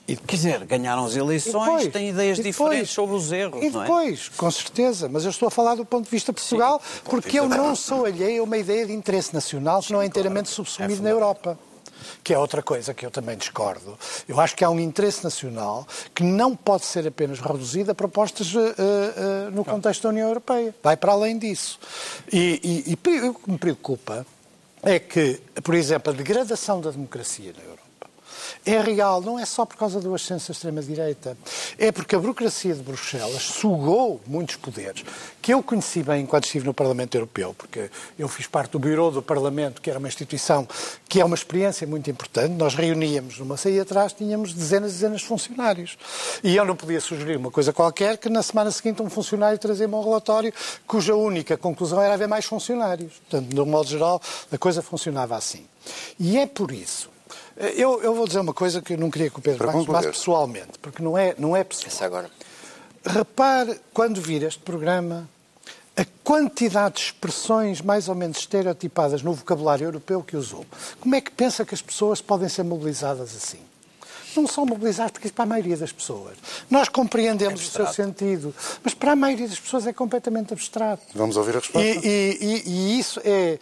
E, 0.07 0.15
Quer 0.15 0.35
dizer, 0.35 0.65
ganharam 0.65 1.05
as 1.05 1.15
eleições, 1.15 1.65
depois, 1.65 1.87
têm 1.87 2.09
ideias 2.09 2.37
depois, 2.37 2.55
diferentes 2.55 2.91
sobre 2.91 3.15
os 3.15 3.31
erros, 3.31 3.63
E 3.63 3.69
não 3.69 3.81
é? 3.81 3.85
depois, 3.85 4.29
com 4.29 4.51
certeza, 4.51 5.09
mas 5.09 5.23
eu 5.23 5.31
estou 5.31 5.47
a 5.47 5.51
falar 5.51 5.75
do 5.75 5.85
ponto 5.85 6.05
de 6.05 6.11
vista 6.11 6.31
de 6.31 6.39
Portugal, 6.39 6.81
Sim, 6.81 7.01
porque 7.05 7.39
eu 7.39 7.49
não 7.49 7.75
sou 7.75 8.05
alheio 8.05 8.41
a 8.41 8.45
uma 8.45 8.57
ideia 8.57 8.85
de 8.85 8.93
interesse 8.93 9.33
nacional 9.33 9.81
que 9.81 9.91
não 9.91 10.01
é 10.01 10.05
inteiramente 10.05 10.49
subsumido 10.49 11.01
é 11.01 11.03
na 11.03 11.09
Europa. 11.09 11.57
Que 12.23 12.33
é 12.33 12.37
outra 12.37 12.63
coisa 12.63 12.93
que 12.93 13.05
eu 13.05 13.11
também 13.11 13.37
discordo. 13.37 13.97
Eu 14.27 14.39
acho 14.39 14.55
que 14.55 14.63
há 14.63 14.69
um 14.69 14.79
interesse 14.79 15.23
nacional 15.23 15.87
que 16.13 16.23
não 16.23 16.55
pode 16.55 16.85
ser 16.85 17.07
apenas 17.07 17.39
reduzido 17.39 17.91
a 17.91 17.95
propostas 17.95 18.53
uh, 18.53 18.59
uh, 18.59 19.51
no 19.51 19.63
contexto 19.63 20.03
da 20.03 20.09
União 20.09 20.27
Europeia. 20.27 20.73
Vai 20.81 20.97
para 20.97 21.11
além 21.11 21.37
disso. 21.37 21.79
E, 22.31 22.85
e, 22.87 22.91
e 22.91 23.27
o 23.27 23.33
que 23.33 23.51
me 23.51 23.57
preocupa 23.57 24.25
é 24.83 24.99
que, 24.99 25.39
por 25.63 25.75
exemplo, 25.75 26.11
a 26.11 26.15
degradação 26.15 26.81
da 26.81 26.89
democracia 26.89 27.53
na 27.55 27.63
Europa 27.63 27.80
é 28.65 28.79
real, 28.79 29.21
não 29.21 29.39
é 29.39 29.45
só 29.45 29.65
por 29.65 29.75
causa 29.75 29.99
do 29.99 30.13
ascenso 30.13 30.49
da 30.49 30.51
extrema-direita. 30.53 31.37
É 31.77 31.91
porque 31.91 32.15
a 32.15 32.19
burocracia 32.19 32.75
de 32.75 32.81
Bruxelas 32.81 33.41
sugou 33.41 34.21
muitos 34.27 34.55
poderes, 34.55 35.03
que 35.41 35.53
eu 35.53 35.63
conheci 35.63 36.03
bem 36.03 36.23
enquanto 36.23 36.45
estive 36.45 36.65
no 36.65 36.73
Parlamento 36.73 37.15
Europeu, 37.15 37.55
porque 37.57 37.89
eu 38.19 38.27
fiz 38.27 38.45
parte 38.45 38.71
do 38.71 38.79
Bureau 38.79 39.11
do 39.11 39.21
Parlamento, 39.21 39.81
que 39.81 39.89
era 39.89 39.97
uma 39.97 40.07
instituição 40.07 40.67
que 41.09 41.19
é 41.19 41.25
uma 41.25 41.35
experiência 41.35 41.87
muito 41.87 42.09
importante. 42.11 42.53
Nós 42.53 42.75
reuníamos 42.75 43.39
numa 43.39 43.57
saída 43.57 43.81
atrás, 43.81 44.13
tínhamos 44.13 44.53
dezenas 44.53 44.91
e 44.91 44.93
dezenas 44.93 45.21
de 45.21 45.27
funcionários. 45.27 45.97
E 46.43 46.55
eu 46.55 46.63
não 46.63 46.75
podia 46.75 47.01
sugerir 47.01 47.37
uma 47.37 47.49
coisa 47.49 47.73
qualquer 47.73 48.17
que 48.17 48.29
na 48.29 48.43
semana 48.43 48.69
seguinte 48.69 49.01
um 49.01 49.09
funcionário 49.09 49.57
trazia-me 49.57 49.95
um 49.95 50.03
relatório 50.03 50.53
cuja 50.85 51.15
única 51.15 51.57
conclusão 51.57 52.01
era 52.01 52.13
haver 52.13 52.27
mais 52.27 52.45
funcionários. 52.45 53.13
Portanto, 53.13 53.47
de 53.47 53.59
um 53.59 53.65
modo 53.65 53.89
geral, 53.89 54.21
a 54.51 54.57
coisa 54.57 54.81
funcionava 54.81 55.35
assim. 55.35 55.65
E 56.19 56.37
é 56.37 56.45
por 56.45 56.71
isso 56.71 57.09
eu, 57.75 58.01
eu, 58.01 58.15
vou 58.15 58.27
dizer 58.27 58.39
uma 58.39 58.53
coisa 58.53 58.81
que 58.81 58.93
eu 58.93 58.97
não 58.97 59.11
queria 59.11 59.29
que 59.29 59.39
o 59.39 59.41
Pedro 59.41 59.67
Marques 59.87 60.17
pessoalmente, 60.17 60.79
porque 60.81 61.01
não 61.01 61.17
é, 61.17 61.35
não 61.37 61.55
é 61.55 61.63
pessoal. 61.63 61.87
Essa 61.87 62.05
agora. 62.05 62.31
Repare, 63.05 63.79
quando 63.93 64.21
vir 64.21 64.43
este 64.43 64.59
programa, 64.59 65.27
a 65.95 66.05
quantidade 66.23 66.95
de 66.95 67.01
expressões 67.01 67.81
mais 67.81 68.07
ou 68.07 68.15
menos 68.15 68.37
estereotipadas 68.37 69.21
no 69.21 69.33
vocabulário 69.33 69.85
europeu 69.85 70.23
que 70.23 70.37
usou. 70.37 70.65
Como 70.99 71.15
é 71.15 71.21
que 71.21 71.31
pensa 71.31 71.65
que 71.65 71.73
as 71.73 71.81
pessoas 71.81 72.21
podem 72.21 72.47
ser 72.47 72.63
mobilizadas 72.63 73.35
assim? 73.35 73.59
não 74.35 74.47
são 74.47 74.65
mobilizados 74.65 75.11
porque 75.11 75.29
para 75.29 75.43
a 75.43 75.47
maioria 75.47 75.77
das 75.77 75.91
pessoas. 75.91 76.37
Nós 76.69 76.87
compreendemos 76.89 77.61
é 77.61 77.63
o 77.63 77.67
seu 77.67 77.87
sentido, 77.87 78.53
mas 78.83 78.93
para 78.93 79.11
a 79.11 79.15
maioria 79.15 79.47
das 79.47 79.59
pessoas 79.59 79.87
é 79.87 79.93
completamente 79.93 80.53
abstrato. 80.53 81.03
Vamos 81.13 81.37
ouvir 81.37 81.55
a 81.55 81.59
resposta. 81.59 81.87
E, 81.87 81.99
e, 82.03 82.37
e, 82.41 82.69
e 82.69 82.99
isso 82.99 83.19
é. 83.23 83.59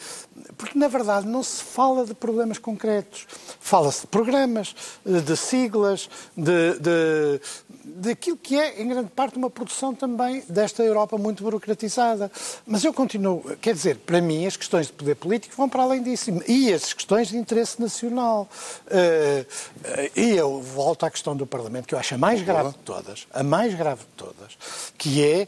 Porque, 0.60 0.78
na 0.78 0.90
verdade, 0.90 1.26
não 1.26 1.42
se 1.42 1.64
fala 1.64 2.06
de 2.06 2.14
problemas 2.14 2.58
concretos. 2.58 3.26
Fala-se 3.62 4.02
de 4.02 4.08
programas, 4.08 4.76
de 5.06 5.38
siglas, 5.38 6.10
de, 6.36 6.78
de, 6.78 7.42
daquilo 7.86 8.36
que 8.36 8.60
é, 8.60 8.82
em 8.82 8.90
grande 8.90 9.10
parte, 9.10 9.38
uma 9.38 9.50
produção 9.50 9.96
também 9.96 10.44
desta 10.50 10.84
Europa 10.84 11.18
muito 11.18 11.46
burocratizada. 11.46 12.30
Mas 12.68 12.84
eu 12.84 12.94
continuo, 12.94 13.42
quer 13.62 13.74
dizer, 13.74 14.00
para 14.00 14.20
mim, 14.20 14.46
as 14.46 14.58
questões 14.58 14.88
de 14.88 14.94
poder 14.94 15.16
político 15.16 15.56
vão 15.56 15.70
para 15.70 15.82
além 15.82 16.04
disso. 16.04 16.30
E 16.46 16.74
as 16.74 16.92
questões 16.92 17.30
de 17.30 17.38
interesse 17.38 17.80
nacional. 17.80 18.50
Uh, 18.86 20.10
e 20.14 20.32
eu 20.32 20.62
volto 20.62 21.06
à 21.06 21.10
questão 21.10 21.38
do 21.38 21.48
Parlamento, 21.48 21.88
que 21.88 21.96
eu 21.96 22.00
acho 22.00 22.16
a 22.16 22.18
mais 22.18 22.42
grave 22.42 22.72
de 22.72 22.80
todas, 22.80 23.28
a 23.32 23.44
mais 23.44 23.74
grave 23.76 24.02
de 24.02 24.12
todas, 24.18 24.58
que 24.98 25.24
é 25.24 25.48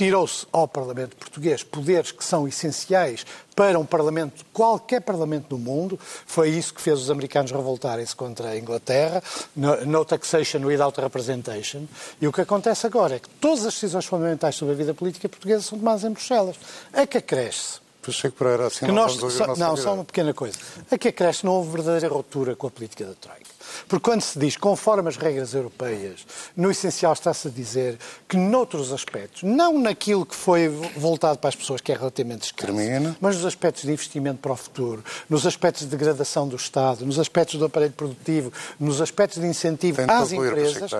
tirou-se 0.00 0.46
ao 0.50 0.66
Parlamento 0.66 1.14
português 1.14 1.62
poderes 1.62 2.10
que 2.10 2.24
são 2.24 2.48
essenciais 2.48 3.26
para 3.54 3.78
um 3.78 3.84
Parlamento, 3.84 4.46
qualquer 4.50 5.02
Parlamento 5.02 5.48
do 5.48 5.58
mundo. 5.58 6.00
Foi 6.00 6.48
isso 6.48 6.72
que 6.72 6.80
fez 6.80 6.98
os 6.98 7.10
americanos 7.10 7.50
revoltarem-se 7.50 8.16
contra 8.16 8.48
a 8.48 8.58
Inglaterra, 8.58 9.22
no, 9.54 9.84
no 9.84 10.02
taxation 10.06 10.64
without 10.64 10.98
representation. 10.98 11.86
E 12.18 12.26
o 12.26 12.32
que 12.32 12.40
acontece 12.40 12.86
agora 12.86 13.16
é 13.16 13.18
que 13.18 13.28
todas 13.28 13.66
as 13.66 13.74
decisões 13.74 14.06
fundamentais 14.06 14.54
sobre 14.54 14.72
a 14.72 14.76
vida 14.78 14.94
política 14.94 15.28
portuguesa 15.28 15.64
são 15.64 15.78
tomadas 15.78 16.02
em 16.02 16.12
Bruxelas. 16.12 16.56
A 16.94 17.06
que 17.06 17.18
acresce 17.18 17.80
Pacheco 18.02 18.36
Pereira, 18.36 18.66
assim 18.66 18.80
que 18.80 18.86
não 18.86 18.94
nós, 18.94 19.12
só, 19.12 19.26
Não, 19.26 19.46
convidado. 19.46 19.76
só 19.76 19.94
uma 19.94 20.04
pequena 20.04 20.32
coisa. 20.32 20.56
Aqui 20.90 21.08
acresce 21.08 21.44
não 21.44 21.52
houve 21.52 21.70
verdadeira 21.72 22.08
ruptura 22.08 22.56
com 22.56 22.66
a 22.66 22.70
política 22.70 23.04
da 23.04 23.14
Troika. 23.14 23.50
Porque 23.86 24.02
quando 24.02 24.22
se 24.22 24.38
diz 24.38 24.56
conforme 24.56 25.08
as 25.08 25.16
regras 25.16 25.54
europeias, 25.54 26.26
no 26.56 26.70
essencial 26.70 27.12
está-se 27.12 27.48
a 27.48 27.50
dizer 27.50 27.98
que 28.28 28.36
noutros 28.36 28.92
aspectos, 28.92 29.42
não 29.42 29.78
naquilo 29.78 30.24
que 30.26 30.34
foi 30.34 30.68
voltado 30.96 31.38
para 31.38 31.48
as 31.48 31.54
pessoas, 31.56 31.80
que 31.80 31.92
é 31.92 31.96
relativamente 31.96 32.46
escasso, 32.46 32.66
Termina. 32.74 33.16
mas 33.20 33.36
nos 33.36 33.44
aspectos 33.44 33.82
de 33.82 33.92
investimento 33.92 34.38
para 34.38 34.52
o 34.52 34.56
futuro, 34.56 35.04
nos 35.28 35.46
aspectos 35.46 35.82
de 35.84 35.88
degradação 35.88 36.48
do 36.48 36.56
Estado, 36.56 37.04
nos 37.06 37.18
aspectos 37.18 37.58
do 37.58 37.64
aparelho 37.66 37.92
produtivo, 37.92 38.52
nos 38.78 39.00
aspectos 39.00 39.40
de 39.40 39.46
incentivo 39.46 40.02
de 40.04 40.10
às 40.10 40.30
concluir, 40.30 40.48
empresas. 40.50 40.90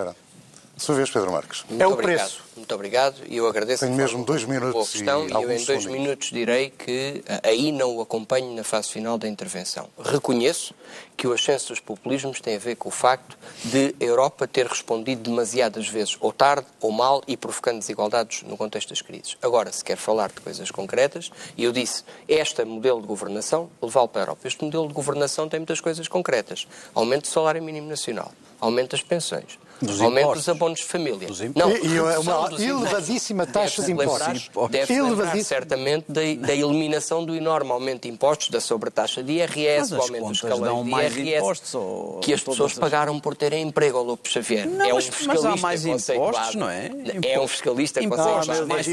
Sua 0.81 0.95
vez, 0.95 1.11
Pedro 1.11 1.31
Marques. 1.31 1.63
Muito 1.69 1.79
É 1.79 1.87
o 1.87 1.91
obrigado. 1.91 2.25
preço. 2.25 2.41
Muito 2.57 2.73
obrigado 2.73 3.15
e 3.27 3.37
eu 3.37 3.47
agradeço. 3.47 3.85
Tenho 3.85 3.95
mesmo 3.95 4.25
dois 4.25 4.43
boa 4.43 4.55
minutos 4.55 4.91
questão 4.91 5.27
e 5.27 5.29
e 5.29 5.33
eu 5.33 5.51
em 5.51 5.63
dois 5.63 5.85
minutos 5.85 6.31
direi 6.31 6.71
que 6.71 7.23
ah, 7.29 7.39
aí 7.43 7.71
não 7.71 7.97
o 7.97 8.01
acompanho 8.01 8.51
na 8.55 8.63
fase 8.63 8.89
final 8.89 9.15
da 9.15 9.27
intervenção. 9.27 9.87
Reconheço 10.03 10.73
que 11.15 11.27
o 11.27 11.33
ascenso 11.33 11.67
dos 11.67 11.79
populismos 11.79 12.41
tem 12.41 12.55
a 12.55 12.59
ver 12.59 12.77
com 12.77 12.89
o 12.89 12.91
facto 12.91 13.37
de 13.63 13.95
a 14.01 14.03
Europa 14.03 14.47
ter 14.47 14.65
respondido 14.65 15.21
demasiadas 15.21 15.87
vezes, 15.87 16.17
ou 16.19 16.33
tarde, 16.33 16.65
ou 16.79 16.91
mal, 16.91 17.21
e 17.27 17.37
provocando 17.37 17.77
desigualdades 17.77 18.41
no 18.41 18.57
contexto 18.57 18.89
das 18.89 19.03
crises. 19.03 19.37
Agora, 19.39 19.71
se 19.71 19.83
quer 19.83 19.97
falar 19.97 20.29
de 20.29 20.41
coisas 20.41 20.71
concretas, 20.71 21.31
e 21.55 21.63
eu 21.63 21.71
disse, 21.71 22.03
este 22.27 22.65
modelo 22.65 23.01
de 23.01 23.07
governação, 23.07 23.69
levá-lo 23.79 24.07
para 24.07 24.21
a 24.21 24.23
Europa. 24.23 24.47
Este 24.47 24.65
modelo 24.65 24.87
de 24.87 24.93
governação 24.95 25.47
tem 25.47 25.59
muitas 25.59 25.79
coisas 25.79 26.07
concretas. 26.07 26.67
Aumento 26.95 27.21
do 27.21 27.27
salário 27.27 27.61
mínimo 27.61 27.87
nacional, 27.87 28.31
aumento 28.59 28.91
das 28.91 29.03
pensões, 29.03 29.59
Dos 29.81 30.01
aumento 30.01 30.19
impostos. 30.25 30.45
dos 30.45 30.49
abonos 30.49 30.79
de 30.79 30.85
família. 30.85 31.27
Não, 31.55 31.69
E- 31.71 31.73
redução 31.81 32.21
uma 32.47 32.61
elevadíssima 32.61 33.45
taxa 33.45 33.83
de 33.83 33.91
impostos. 33.91 34.49
Deve-se 34.69 35.01
lembrar 35.01 35.37
certamente 35.43 36.05
da, 36.07 36.21
da 36.47 36.53
eliminação 36.53 37.25
do 37.25 37.35
enorme 37.35 37.71
aumento 37.71 38.03
de 38.03 38.09
impostos, 38.09 38.49
da 38.49 38.59
sobretaxa 38.61 39.23
de 39.23 39.33
IRS, 39.33 39.89
do 39.89 40.01
aumento 40.01 40.27
dos 40.27 40.37
escalões 40.37 40.85
de 40.85 40.91
IRS, 40.91 41.37
impostos, 41.37 41.75
ou 41.75 42.19
que 42.19 42.33
as 42.33 42.41
pessoas 42.41 42.71
as- 42.73 42.77
pagaram 42.79 43.19
por 43.19 43.35
terem 43.35 43.67
emprego 43.67 43.97
ao 43.97 44.03
Lopo 44.03 44.27
Xavier. 44.29 44.67
Não, 44.67 44.85
é 44.85 44.91
um 44.91 44.95
mas- 44.95 45.09
mas 45.25 45.45
há 45.45 45.51
fiscalista 45.57 45.61
mais 45.61 45.85
impostos, 45.85 46.55
não 46.55 46.69
é? 46.69 46.91
É 47.23 47.39
um 47.39 47.47
fiscalista 47.47 47.99
conceituado. 48.07 48.67
mais 48.67 48.87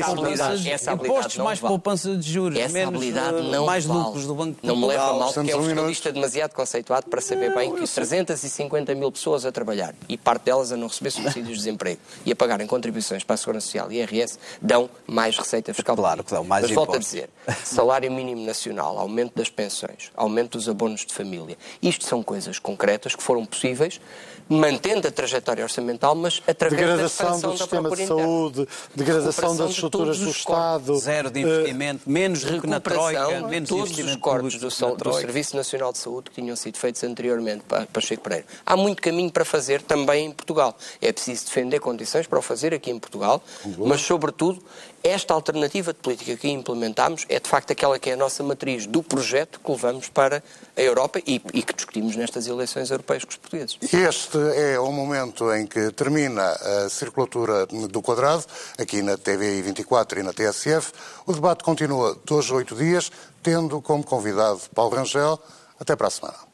Essa 0.66 0.92
impostos, 0.92 1.36
mais 1.38 1.60
poupança 1.60 2.16
de 2.16 2.30
juros, 2.32 2.58
Essa 2.58 2.72
menos, 2.72 3.04
eh, 3.04 3.10
não 3.50 3.66
mais 3.66 3.84
lucros 3.86 4.26
do 4.26 4.34
Banco 4.34 4.60
de 4.60 4.66
Não 4.66 4.76
me 4.76 4.86
leva 4.86 5.12
mal, 5.14 5.32
porque 5.32 5.50
é 5.50 5.56
um 5.56 5.62
fiscalista 5.64 6.12
demasiado 6.12 6.52
conceituado 6.52 7.06
para 7.08 7.20
saber 7.20 7.54
bem 7.54 7.74
que 7.74 7.86
350 7.86 8.94
mil 8.94 9.10
pessoas 9.12 9.44
a 9.44 9.52
trabalhar 9.52 9.94
e 10.08 10.16
parte 10.16 10.42
delas 10.44 10.72
a 10.72 10.76
não 10.78 10.88
receber 10.88 11.10
subsídios 11.10 11.48
de 11.48 11.64
desemprego 11.64 12.00
e 12.24 12.32
a 12.32 12.36
pagarem 12.36 12.66
contribuições 12.66 13.24
para 13.24 13.34
a 13.34 13.36
Segurança 13.36 13.66
Social 13.66 13.90
e 13.92 13.96
IRS 13.96 14.38
dão 14.60 14.88
mais 15.06 15.36
receita 15.36 15.74
fiscal. 15.74 15.96
Claro 15.96 16.24
que 16.24 16.30
dão 16.30 16.44
mais 16.44 16.64
Mas 16.64 16.72
volto 16.72 16.96
a 16.96 16.98
dizer, 16.98 17.28
salário 17.64 18.10
mínimo 18.10 18.44
nacional, 18.44 18.98
aumento 18.98 19.34
das 19.36 19.50
pensões, 19.50 20.10
aumento 20.14 20.58
dos 20.58 20.68
abonos 20.68 21.04
de 21.04 21.12
família, 21.12 21.56
isto 21.82 22.04
são 22.04 22.22
coisas 22.22 22.58
concretas 22.58 23.14
que 23.14 23.22
foram 23.22 23.44
possíveis 23.44 24.00
mantendo 24.48 25.06
a 25.06 25.10
trajetória 25.10 25.62
orçamental, 25.62 26.14
mas 26.14 26.42
através 26.46 26.80
da 26.80 26.86
Degradação 26.86 27.26
expansão 27.26 27.50
do 27.50 27.58
da 27.58 27.64
sistema 27.64 27.82
de 27.82 27.96
procura 27.96 28.02
interna. 28.02 28.22
saúde, 28.22 28.68
degradação 28.94 29.56
das 29.56 29.66
de 29.66 29.72
estruturas 29.74 30.18
do. 30.18 30.30
Estado. 30.30 30.96
Zero 30.96 31.30
de 31.30 31.40
eh, 31.40 31.42
investimento, 31.42 32.10
menos 32.10 32.44
na 32.44 32.80
Troika, 32.80 33.26
recuperação 33.26 33.48
menos 33.48 33.68
de 33.68 33.74
todos 33.74 33.98
os 33.98 34.16
cortes 34.16 34.54
do, 34.58 34.94
do. 34.96 35.12
Serviço 35.12 35.56
Nacional 35.56 35.92
de 35.92 35.98
Saúde 35.98 36.30
que 36.30 36.40
tinham 36.40 36.56
sido 36.56 36.78
feitos 36.78 37.02
anteriormente 37.04 37.64
para, 37.68 37.86
para 37.86 38.00
Chico 38.00 38.22
Pereira. 38.22 38.46
Há 38.64 38.76
muito 38.76 39.02
caminho 39.02 39.30
para 39.30 39.44
fazer 39.44 39.82
também 39.82 40.26
em 40.26 40.32
Portugal. 40.32 40.67
É 41.00 41.12
preciso 41.12 41.46
defender 41.46 41.80
condições 41.80 42.26
para 42.26 42.38
o 42.38 42.42
fazer 42.42 42.74
aqui 42.74 42.90
em 42.90 42.98
Portugal, 42.98 43.42
mas, 43.78 44.00
sobretudo, 44.00 44.62
esta 45.02 45.32
alternativa 45.32 45.92
de 45.92 46.00
política 46.00 46.36
que 46.36 46.48
implementámos 46.48 47.24
é, 47.28 47.38
de 47.38 47.48
facto, 47.48 47.72
aquela 47.72 47.98
que 47.98 48.10
é 48.10 48.14
a 48.14 48.16
nossa 48.16 48.42
matriz 48.42 48.86
do 48.86 49.02
projeto 49.02 49.60
que 49.60 49.70
levamos 49.70 50.08
para 50.08 50.42
a 50.76 50.80
Europa 50.80 51.20
e, 51.26 51.40
e 51.54 51.62
que 51.62 51.72
discutimos 51.72 52.16
nestas 52.16 52.46
eleições 52.46 52.90
europeias 52.90 53.24
com 53.24 53.30
os 53.30 53.36
portugueses. 53.36 53.78
Este 53.92 54.38
é 54.56 54.78
o 54.78 54.90
momento 54.90 55.52
em 55.54 55.66
que 55.66 55.90
termina 55.92 56.42
a 56.42 56.88
circulatura 56.88 57.66
do 57.66 58.02
quadrado, 58.02 58.44
aqui 58.76 59.02
na 59.02 59.16
TVI 59.16 59.62
24 59.62 60.20
e 60.20 60.22
na 60.22 60.32
TSF. 60.32 60.92
O 61.26 61.32
debate 61.32 61.62
continua 61.62 62.18
dois 62.24 62.50
a 62.50 62.54
oito 62.54 62.74
dias, 62.74 63.10
tendo 63.42 63.80
como 63.80 64.04
convidado 64.04 64.60
Paulo 64.74 64.96
Rangel. 64.96 65.38
Até 65.80 65.94
para 65.94 66.08
a 66.08 66.10
semana. 66.10 66.47